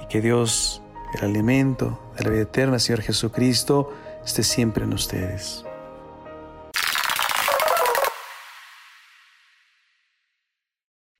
que 0.09 0.21
Dios, 0.21 0.81
el 1.13 1.25
alimento 1.25 2.01
de 2.17 2.23
la 2.23 2.29
vida 2.31 2.41
eterna, 2.41 2.79
Señor 2.79 3.03
Jesucristo, 3.03 3.93
esté 4.25 4.41
siempre 4.41 4.85
en 4.85 4.93
ustedes. 4.93 5.66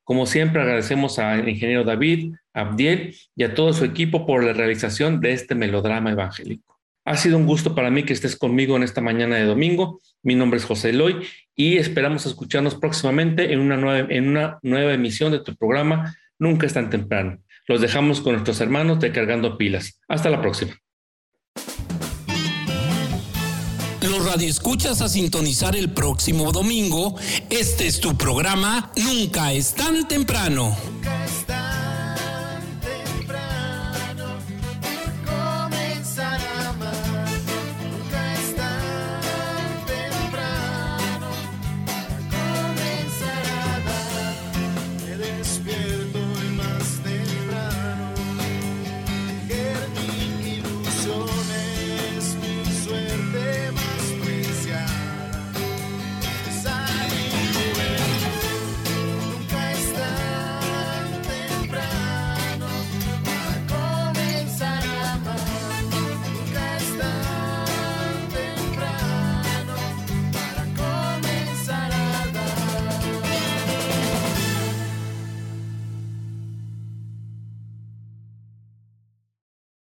Como 0.07 0.25
siempre, 0.25 0.61
agradecemos 0.61 1.19
al 1.19 1.49
ingeniero 1.49 1.83
David, 1.83 2.33
Abdiel 2.53 3.13
y 3.35 3.43
a 3.43 3.53
todo 3.53 3.73
su 3.73 3.83
equipo 3.83 4.25
por 4.25 4.41
la 4.41 4.53
realización 4.53 5.19
de 5.19 5.33
este 5.33 5.53
melodrama 5.53 6.13
evangélico. 6.13 6.79
Ha 7.03 7.17
sido 7.17 7.37
un 7.37 7.45
gusto 7.45 7.75
para 7.75 7.91
mí 7.91 8.03
que 8.03 8.13
estés 8.13 8.37
conmigo 8.37 8.77
en 8.77 8.83
esta 8.83 9.01
mañana 9.01 9.35
de 9.35 9.43
domingo. 9.43 9.99
Mi 10.23 10.33
nombre 10.33 10.59
es 10.59 10.63
José 10.63 10.91
Eloy 10.91 11.27
y 11.57 11.75
esperamos 11.75 12.25
escucharnos 12.25 12.75
próximamente 12.75 13.51
en 13.51 13.59
una 13.59 13.75
nueva, 13.75 14.93
emisión 14.93 15.33
de 15.33 15.41
tu 15.41 15.53
programa 15.57 16.15
Nunca 16.39 16.67
es 16.67 16.73
tan 16.73 16.89
temprano. 16.89 17.39
Los 17.67 17.81
dejamos 17.81 18.21
con 18.21 18.31
nuestros 18.31 18.61
hermanos 18.61 19.01
de 19.01 19.11
Cargando 19.11 19.57
Pilas. 19.57 19.99
Hasta 20.07 20.29
la 20.29 20.39
próxima. 20.39 20.73
Radioescuchas 24.27 25.01
a 25.01 25.09
sintonizar 25.09 25.75
el 25.75 25.89
próximo 25.89 26.51
domingo. 26.51 27.15
Este 27.49 27.87
es 27.87 27.99
tu 27.99 28.17
programa 28.17 28.91
Nunca 28.95 29.53
es 29.53 29.73
tan 29.73 30.07
temprano. 30.07 30.75